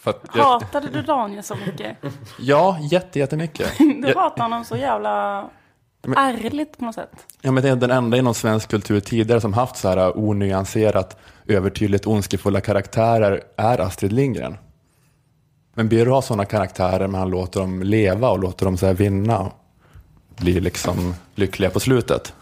För 0.00 0.10
att 0.10 0.24
jag, 0.34 0.44
Hatade 0.44 0.88
du 0.92 1.02
Daniel 1.02 1.42
så 1.42 1.54
mycket? 1.66 1.96
ja, 2.38 2.78
jätte, 2.90 3.18
jättemycket. 3.18 3.72
Du 3.78 4.14
hatar 4.14 4.42
honom 4.42 4.64
så 4.64 4.76
jävla 4.76 5.44
ärligt 6.16 6.78
på 6.78 6.84
något 6.84 6.94
sätt. 6.94 7.10
Ja, 7.40 7.52
men 7.52 7.62
det 7.62 7.68
är 7.68 7.76
den 7.76 7.90
enda 7.90 8.16
inom 8.16 8.34
svensk 8.34 8.70
kultur 8.70 9.00
tidigare 9.00 9.40
som 9.40 9.52
haft 9.52 9.76
så 9.76 9.88
här 9.88 10.18
onyanserat, 10.18 11.16
övertydligt 11.46 12.06
ondskefulla 12.06 12.60
karaktärer 12.60 13.42
är 13.56 13.78
Astrid 13.80 14.12
Lindgren. 14.12 14.56
Men 15.74 15.88
Birro 15.88 16.12
har 16.12 16.22
sådana 16.22 16.44
karaktärer, 16.44 17.06
men 17.06 17.20
han 17.20 17.30
låter 17.30 17.60
dem 17.60 17.82
leva 17.82 18.30
och 18.30 18.38
låter 18.38 18.64
dem 18.64 18.76
så 18.76 18.86
här 18.86 18.94
vinna 18.94 19.38
och 19.38 19.52
bli 20.36 20.60
liksom 20.60 21.14
lyckliga 21.34 21.70
på 21.70 21.80
slutet. 21.80 22.34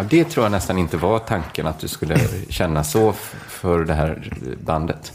Ja, 0.00 0.06
det 0.10 0.24
tror 0.24 0.44
jag 0.44 0.52
nästan 0.52 0.78
inte 0.78 0.96
var 0.96 1.18
tanken 1.18 1.66
att 1.66 1.78
du 1.78 1.88
skulle 1.88 2.18
känna 2.48 2.84
så 2.84 3.12
för 3.48 3.84
det 3.84 3.94
här 3.94 4.32
bandet. 4.64 5.12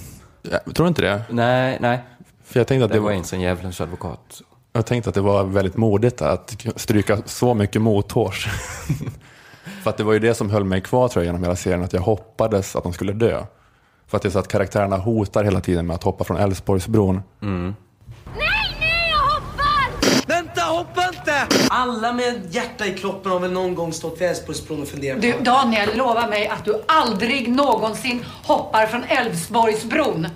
Jag 0.65 0.75
tror 0.75 0.87
inte 0.87 1.01
det. 1.01 1.21
Nej, 1.29 1.77
nej. 1.81 2.03
För 2.43 2.59
jag 2.59 2.67
tänkte 2.67 2.85
att 2.85 2.91
Det 2.91 2.97
det 2.97 3.01
var 3.01 3.11
en 3.33 3.41
djävulens 3.41 3.81
advokat. 3.81 4.41
jag 4.73 4.85
tänkte 4.85 5.09
att 5.09 5.13
det 5.15 5.21
var 5.21 5.43
väldigt 5.43 5.77
modigt 5.77 6.21
att 6.21 6.65
stryka 6.75 7.17
så 7.25 7.53
mycket 7.53 7.81
mothårs. 7.81 8.47
För 9.83 9.89
att 9.89 9.97
det 9.97 10.03
var 10.03 10.13
ju 10.13 10.19
det 10.19 10.33
som 10.33 10.49
höll 10.49 10.63
mig 10.63 10.81
kvar 10.81 11.07
tror 11.07 11.23
jag 11.23 11.27
genom 11.29 11.43
hela 11.43 11.55
serien, 11.55 11.83
att 11.83 11.93
jag 11.93 12.01
hoppades 12.01 12.75
att 12.75 12.83
de 12.83 12.93
skulle 12.93 13.13
dö. 13.13 13.45
För 14.07 14.17
att 14.17 14.21
det 14.23 14.29
är 14.29 14.31
så 14.31 14.39
att 14.39 14.47
karaktärerna 14.47 14.97
hotar 14.97 15.43
hela 15.43 15.61
tiden 15.61 15.87
med 15.87 15.95
att 15.95 16.03
hoppa 16.03 16.23
från 16.23 16.37
Älvsborgsbron. 16.37 17.21
Vänta, 20.27 20.61
hoppa 20.61 21.01
inte! 21.07 21.54
Alla 21.69 22.13
med 22.13 22.41
hjärta 22.49 22.85
i 22.85 22.97
kroppen 22.97 23.31
har 23.31 23.39
väl 23.39 23.51
någon 23.51 23.75
gång 23.75 23.93
stått 23.93 24.21
vid 24.21 24.27
Älvsborgsbron 24.27 24.81
och 24.81 24.87
funderat 24.87 25.21
Du, 25.21 25.33
på 25.33 25.43
Daniel, 25.43 25.97
lova 25.97 26.27
mig 26.27 26.47
att 26.47 26.65
du 26.65 26.83
aldrig 26.87 27.49
någonsin 27.55 28.25
hoppar 28.43 28.85
från 28.87 29.03
Älvsborgsbron. 29.03 30.27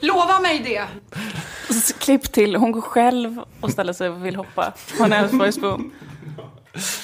Lova 0.00 0.40
mig 0.40 0.58
det! 0.58 0.84
Klipp 1.98 2.32
till, 2.32 2.56
hon 2.56 2.72
går 2.72 2.80
själv 2.80 3.40
och 3.60 3.70
ställer 3.70 3.92
sig 3.92 4.08
och 4.08 4.26
vill 4.26 4.36
hoppa 4.36 4.72
från 4.76 5.12
Älvsborgsbron. 5.12 5.90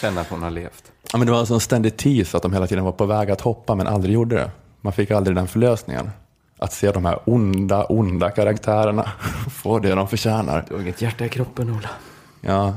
Känna 0.00 0.20
att 0.20 0.28
hon 0.28 0.42
har 0.42 0.50
levt. 0.50 0.92
Ja, 1.12 1.18
men 1.18 1.26
det 1.26 1.32
var 1.32 1.38
alltså 1.38 1.54
en 1.54 1.60
ständig 1.60 1.96
tease 1.96 2.36
att 2.36 2.42
de 2.42 2.52
hela 2.52 2.66
tiden 2.66 2.84
var 2.84 2.92
på 2.92 3.06
väg 3.06 3.30
att 3.30 3.40
hoppa 3.40 3.74
men 3.74 3.86
aldrig 3.86 4.14
gjorde 4.14 4.36
det. 4.36 4.50
Man 4.80 4.92
fick 4.92 5.10
aldrig 5.10 5.36
den 5.36 5.48
förlösningen. 5.48 6.10
Att 6.58 6.72
se 6.72 6.92
de 6.92 7.04
här 7.04 7.18
onda, 7.24 7.84
onda 7.84 8.30
karaktärerna 8.30 9.10
få 9.62 9.78
det 9.78 9.94
de 9.94 10.08
förtjänar. 10.08 10.64
Du 10.68 10.74
har 10.74 10.82
inget 10.82 11.02
hjärta 11.02 11.24
i 11.24 11.28
kroppen, 11.28 11.70
Ola. 11.70 11.88
Ja. 12.40 12.76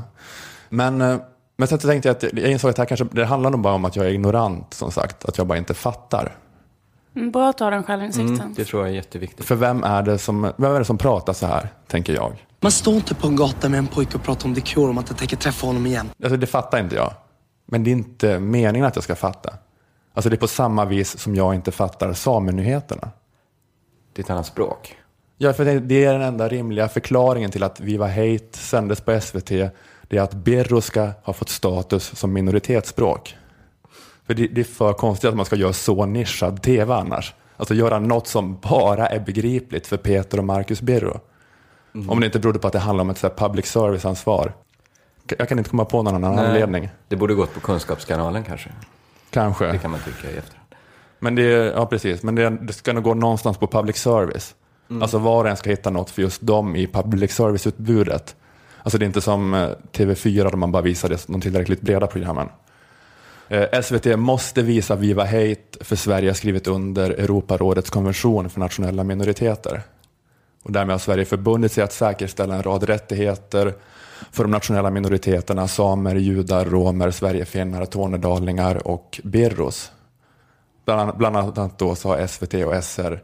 Men, 0.72 1.00
eh, 1.00 1.16
men 1.56 1.68
sen 1.68 1.80
så 1.80 1.88
tänkte 1.88 2.08
jag 2.08 2.16
att 2.16 2.22
jag 2.22 2.50
insåg 2.50 2.70
att 2.70 2.76
det 2.76 2.82
här 2.82 2.86
kanske, 2.86 3.06
det 3.12 3.24
handlar 3.24 3.50
nog 3.50 3.60
bara 3.60 3.74
om 3.74 3.84
att 3.84 3.96
jag 3.96 4.06
är 4.06 4.10
ignorant 4.10 4.74
som 4.74 4.90
sagt. 4.90 5.24
Att 5.24 5.38
jag 5.38 5.46
bara 5.46 5.58
inte 5.58 5.74
fattar. 5.74 6.36
Mm, 7.16 7.30
Bra 7.30 7.48
att 7.48 7.60
ha 7.60 7.70
den 7.70 7.82
självinsikten. 7.82 8.40
Mm, 8.40 8.54
det 8.56 8.64
tror 8.64 8.82
jag 8.82 8.90
är 8.90 8.94
jätteviktigt. 8.94 9.46
För 9.46 9.54
vem 9.54 9.84
är 9.84 10.02
det 10.02 10.18
som, 10.18 10.52
vem 10.56 10.74
är 10.74 10.78
det 10.78 10.84
som 10.84 10.98
pratar 10.98 11.32
så 11.32 11.46
här, 11.46 11.68
tänker 11.86 12.12
jag. 12.14 12.46
Man 12.60 12.72
står 12.72 12.94
inte 12.94 13.14
på 13.14 13.26
en 13.26 13.36
gata 13.36 13.68
med 13.68 13.78
en 13.78 13.86
pojke 13.86 14.16
och 14.16 14.22
pratar 14.22 14.48
om 14.48 14.54
The 14.54 14.60
Cure 14.60 14.90
om 14.90 14.98
att 14.98 15.08
jag 15.08 15.18
tänker 15.18 15.36
träffa 15.36 15.66
honom 15.66 15.86
igen. 15.86 16.10
Alltså 16.22 16.36
det 16.36 16.46
fattar 16.46 16.80
inte 16.80 16.96
jag. 16.96 17.12
Men 17.66 17.84
det 17.84 17.90
är 17.90 17.92
inte 17.92 18.38
meningen 18.38 18.86
att 18.86 18.96
jag 18.96 19.04
ska 19.04 19.14
fatta. 19.14 19.54
Alltså 20.14 20.30
det 20.30 20.36
är 20.36 20.38
på 20.38 20.48
samma 20.48 20.84
vis 20.84 21.18
som 21.18 21.36
jag 21.36 21.54
inte 21.54 21.72
fattar 21.72 22.12
samenyheterna. 22.12 23.10
Det 24.12 24.20
är 24.20 24.24
ett 24.24 24.30
annat 24.30 24.46
språk. 24.46 24.96
Ja, 25.38 25.52
för 25.52 25.64
det, 25.64 25.80
det 25.80 26.04
är 26.04 26.12
den 26.12 26.22
enda 26.22 26.48
rimliga 26.48 26.88
förklaringen 26.88 27.50
till 27.50 27.62
att 27.62 27.80
Viva 27.80 28.08
Hate 28.08 28.58
sändes 28.58 29.00
på 29.00 29.20
SVT. 29.20 29.50
Det 30.12 30.18
är 30.18 30.22
att 30.22 30.34
Birro 30.34 30.80
ska 30.80 31.10
ha 31.22 31.32
fått 31.32 31.48
status 31.48 32.16
som 32.16 32.32
minoritetsspråk. 32.32 33.36
För 34.26 34.34
det, 34.34 34.46
det 34.46 34.60
är 34.60 34.64
för 34.64 34.92
konstigt 34.92 35.28
att 35.30 35.36
man 35.36 35.46
ska 35.46 35.56
göra 35.56 35.72
så 35.72 36.06
nischad 36.06 36.62
tv 36.62 36.94
annars. 36.94 37.34
Alltså 37.56 37.74
göra 37.74 37.98
något 37.98 38.26
som 38.26 38.58
bara 38.62 39.06
är 39.08 39.20
begripligt 39.20 39.86
för 39.86 39.96
Peter 39.96 40.38
och 40.38 40.44
Marcus 40.44 40.80
Birro. 40.80 41.20
Om 42.08 42.20
det 42.20 42.26
inte 42.26 42.38
berodde 42.38 42.58
på 42.58 42.66
att 42.66 42.72
det 42.72 42.78
handlar 42.78 43.02
om 43.02 43.10
ett 43.10 43.18
så 43.18 43.30
public 43.30 43.66
service-ansvar. 43.66 44.52
Jag 45.38 45.48
kan 45.48 45.58
inte 45.58 45.70
komma 45.70 45.84
på 45.84 46.02
någon 46.02 46.14
annan 46.14 46.36
Nej, 46.36 46.46
anledning. 46.46 46.88
Det 47.08 47.16
borde 47.16 47.34
gått 47.34 47.54
på 47.54 47.60
Kunskapskanalen 47.60 48.42
kanske. 48.44 48.70
Kanske. 49.30 49.66
Det 49.66 49.78
kan 49.78 49.90
man 49.90 50.00
tycka 50.00 50.30
i 50.34 50.36
efterhand. 50.36 50.68
Men 51.18 51.34
det, 51.34 51.42
är- 51.42 51.72
ja, 51.72 51.86
precis. 51.86 52.22
Men 52.22 52.34
det, 52.34 52.50
det 52.50 52.72
ska 52.72 52.92
nog 52.92 53.04
gå 53.04 53.14
någonstans 53.14 53.58
på 53.58 53.66
public 53.66 53.96
service. 53.96 54.54
Alltså 55.02 55.18
var 55.18 55.44
och 55.44 55.50
en 55.50 55.56
ska 55.56 55.70
hitta 55.70 55.90
något 55.90 56.10
för 56.10 56.22
just 56.22 56.40
dem 56.40 56.76
i 56.76 56.86
public 56.86 57.32
service-utbudet. 57.32 58.36
Alltså 58.82 58.98
det 58.98 59.04
är 59.04 59.06
inte 59.06 59.20
som 59.20 59.54
eh, 59.54 59.68
TV4 59.92 60.50
där 60.50 60.56
man 60.56 60.72
bara 60.72 60.82
visar 60.82 61.16
de 61.26 61.40
tillräckligt 61.40 61.80
breda 61.80 62.06
programmen. 62.06 62.48
Eh, 63.48 63.80
SVT 63.82 64.18
måste 64.18 64.62
visa 64.62 64.96
Viva 64.96 65.24
Hate 65.24 65.56
för 65.80 65.96
Sverige 65.96 66.28
har 66.28 66.34
skrivit 66.34 66.66
under 66.66 67.10
Europarådets 67.10 67.90
konvention 67.90 68.50
för 68.50 68.60
nationella 68.60 69.04
minoriteter. 69.04 69.82
Och 70.62 70.72
därmed 70.72 70.94
har 70.94 70.98
Sverige 70.98 71.24
förbundit 71.24 71.72
sig 71.72 71.84
att 71.84 71.92
säkerställa 71.92 72.54
en 72.54 72.62
rad 72.62 72.82
rättigheter 72.82 73.74
för 74.30 74.44
de 74.44 74.50
nationella 74.50 74.90
minoriteterna 74.90 75.68
samer, 75.68 76.14
judar, 76.14 76.64
romer, 76.64 77.10
sverigefinnar, 77.10 77.84
tornedalingar 77.84 78.86
och 78.86 79.20
birros. 79.24 79.92
Bland 80.84 81.16
bland 81.16 81.36
annat 81.36 81.78
då 81.78 81.94
så 81.94 82.08
har 82.08 82.26
SVT 82.26 82.54
och 82.54 82.84
SR 82.84 83.22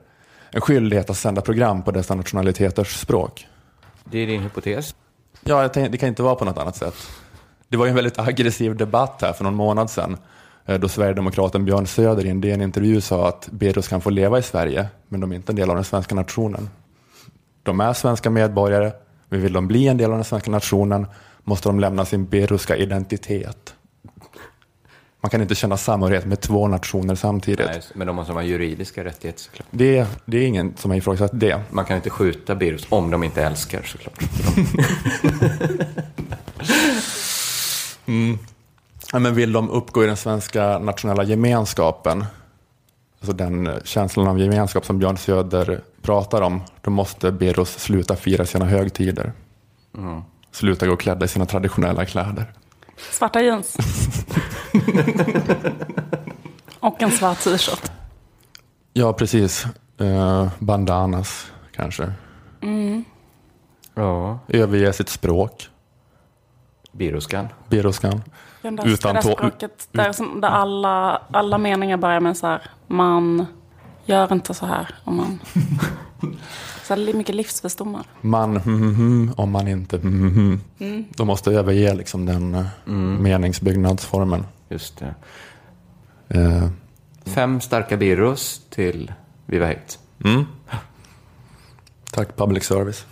en 0.51 0.61
skyldighet 0.61 1.11
att 1.11 1.17
sända 1.17 1.41
program 1.41 1.83
på 1.83 1.91
dessa 1.91 2.15
nationaliteters 2.15 2.97
språk. 2.97 3.47
Det 4.05 4.19
är 4.19 4.27
din 4.27 4.43
hypotes? 4.43 4.95
Ja, 5.49 5.63
jag 5.63 5.73
tänkte, 5.73 5.91
det 5.91 5.99
kan 5.99 6.09
inte 6.09 6.23
vara 6.23 6.35
på 6.35 6.45
något 6.45 6.59
annat 6.59 6.77
sätt. 6.77 6.95
Det 7.69 7.77
var 7.77 7.87
ju 7.87 7.89
en 7.89 7.95
väldigt 7.95 8.19
aggressiv 8.19 8.77
debatt 8.77 9.19
här 9.23 9.33
för 9.33 9.45
någon 9.45 9.55
månad 9.55 9.91
sedan 9.91 10.17
eh, 10.67 10.81
då 10.81 10.89
Sverigedemokraten 10.89 11.65
Björn 11.65 11.87
Söder 11.87 12.27
i 12.27 12.29
en 12.29 12.41
DN-intervju 12.41 13.01
sa 13.01 13.29
att 13.29 13.49
Beros 13.53 13.89
kan 13.89 14.01
få 14.01 14.11
leva 14.11 14.39
i 14.39 14.43
Sverige, 14.43 14.87
men 15.09 15.21
de 15.21 15.33
är 15.33 15.37
inte 15.37 15.53
en 15.53 15.57
del 15.57 15.71
av 15.71 15.75
den 15.75 15.85
svenska 15.85 16.15
nationen. 16.15 16.71
De 17.63 17.81
är 17.81 17.93
svenska 17.93 18.31
medborgare, 18.31 18.93
men 19.29 19.43
vill 19.43 19.53
de 19.53 19.69
bli 19.69 19.89
en 19.89 19.97
del 19.97 20.11
av 20.11 20.17
den 20.17 20.25
svenska 20.25 20.51
nationen 20.51 21.07
måste 21.45 21.69
de 21.69 21.81
lämna 21.81 22.05
sin 22.05 22.27
beruska 22.27 22.77
identitet. 22.77 23.75
Man 25.21 25.31
kan 25.31 25.43
inte 25.43 25.55
känna 25.55 25.77
samhörighet 25.77 26.27
med 26.27 26.41
två 26.41 26.69
nationer 26.69 27.15
samtidigt. 27.15 27.67
Nej, 27.67 27.83
men 27.95 28.07
de 28.07 28.17
måste 28.17 28.33
ha 28.33 28.43
juridiska 28.43 29.05
rättigheter 29.05 29.41
såklart. 29.41 29.67
Det, 29.71 30.07
det 30.25 30.39
är 30.39 30.47
ingen 30.47 30.77
som 30.77 30.91
har 30.91 30.99
ifrågasatt 30.99 31.31
det. 31.35 31.61
Man 31.71 31.85
kan 31.85 31.97
inte 31.97 32.11
skjuta 32.11 32.55
Birus 32.55 32.87
om 32.89 33.11
de 33.11 33.25
inte 33.25 33.43
älskar 33.43 33.83
såklart. 33.83 34.19
Mm. 38.09 38.39
Ja, 39.13 39.19
men 39.19 39.35
vill 39.35 39.53
de 39.53 39.71
uppgå 39.71 40.05
i 40.05 40.07
den 40.07 40.17
svenska 40.17 40.79
nationella 40.79 41.25
gemenskapen, 41.25 42.25
alltså 43.21 43.33
den 43.33 43.81
känslan 43.85 44.29
av 44.29 44.41
gemenskap 44.41 44.87
som 44.87 44.99
Björn 44.99 45.17
Söder 45.17 45.81
pratar 46.03 46.43
om, 46.43 46.63
då 46.81 46.91
måste 46.91 47.33
Beros 47.33 47.79
sluta 47.79 48.17
fira 48.17 48.47
sina 48.47 48.65
högtider. 48.65 49.33
Mm. 49.97 50.23
Sluta 50.53 50.87
gå 50.87 50.97
klädda 50.97 51.25
i 51.25 51.29
sina 51.29 51.47
traditionella 51.47 52.05
kläder. 52.05 52.53
Svarta 53.11 53.43
jeans. 53.43 53.77
Och 56.81 57.03
en 57.03 57.11
svart 57.11 57.39
t-shirt. 57.41 57.91
Ja, 58.93 59.13
precis. 59.13 59.67
Uh, 60.01 60.49
bandanas, 60.59 61.53
kanske. 61.77 62.13
Mm. 62.63 63.05
Ja. 63.95 64.39
Överge 64.49 64.93
sitt 64.93 65.09
språk. 65.09 65.69
Biroskan. 66.93 67.49
Biroskan. 67.69 68.23
Den 68.63 68.77
där, 68.77 68.87
Utan 68.87 69.15
det 69.15 69.21
där 69.21 69.33
språket 69.33 69.89
där, 69.93 70.13
som, 70.13 70.41
där 70.41 70.49
alla, 70.49 71.23
alla 71.31 71.59
meningar 71.59 71.97
börjar 71.97 72.21
med 72.21 72.37
så 72.37 72.47
här, 72.47 72.63
man 72.87 73.47
gör 74.05 74.33
inte 74.33 74.55
så 74.55 74.67
här. 74.67 74.95
Om 75.05 75.17
man, 75.17 75.39
så 76.85 76.95
här, 76.95 77.15
mycket 77.15 77.35
livsvisdomar. 77.35 78.05
Man, 78.21 78.57
mm, 78.57 78.83
mm, 78.83 79.33
om 79.37 79.51
man 79.51 79.69
inte, 79.69 79.97
mm, 79.97 80.29
mm. 80.29 80.61
Mm. 80.79 81.05
De 81.17 81.27
måste 81.27 81.51
överge 81.51 81.95
liksom 81.95 82.27
den 82.27 82.55
eh, 82.55 82.67
Mm. 82.87 83.23
meningsbyggnadsformen. 83.23 84.47
Just 84.69 84.99
det. 84.99 85.15
Eh, 86.29 86.69
Fem 87.25 87.61
starka 87.61 87.97
birros 87.97 88.61
till 88.71 89.13
Viva 89.47 89.67
Hate. 89.67 89.99
Mm. 90.25 90.45
Tack 92.13 92.37
public 92.37 92.65
service. 92.65 93.07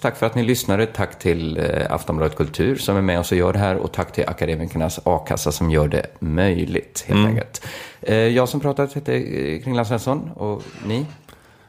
Tack 0.00 0.16
för 0.16 0.26
att 0.26 0.34
ni 0.34 0.42
lyssnade. 0.42 0.86
Tack 0.86 1.18
till 1.18 1.56
eh, 1.56 1.92
Aftonbladet 1.92 2.36
Kultur 2.36 2.76
som 2.76 2.96
är 2.96 3.00
med 3.02 3.20
oss 3.20 3.32
och 3.32 3.38
gör 3.38 3.52
det 3.52 3.58
här. 3.58 3.76
Och 3.76 3.92
tack 3.92 4.12
till 4.12 4.28
Akademikernas 4.28 5.00
A-kassa 5.04 5.52
som 5.52 5.70
gör 5.70 5.88
det 5.88 6.06
möjligt, 6.20 7.04
helt 7.08 7.18
Mm. 7.18 7.30
enkelt. 7.30 7.66
Eh, 8.00 8.14
jag 8.16 8.48
som 8.48 8.60
pratat 8.60 8.92
heter 8.92 9.18
Kringland 9.62 9.86
Svensson 9.88 10.30
och 10.30 10.62
ni. 10.86 11.06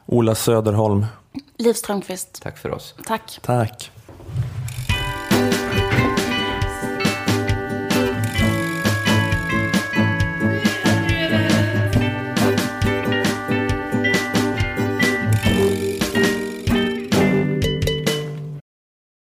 Ola 0.06 0.34
Söderholm. 0.34 1.06
Liv 1.62 1.74
Strömquist. 1.74 2.42
Tack 2.42 2.58
för 2.58 2.70
oss. 2.70 2.94
Tack. 3.04 3.38
Tack. 3.42 3.90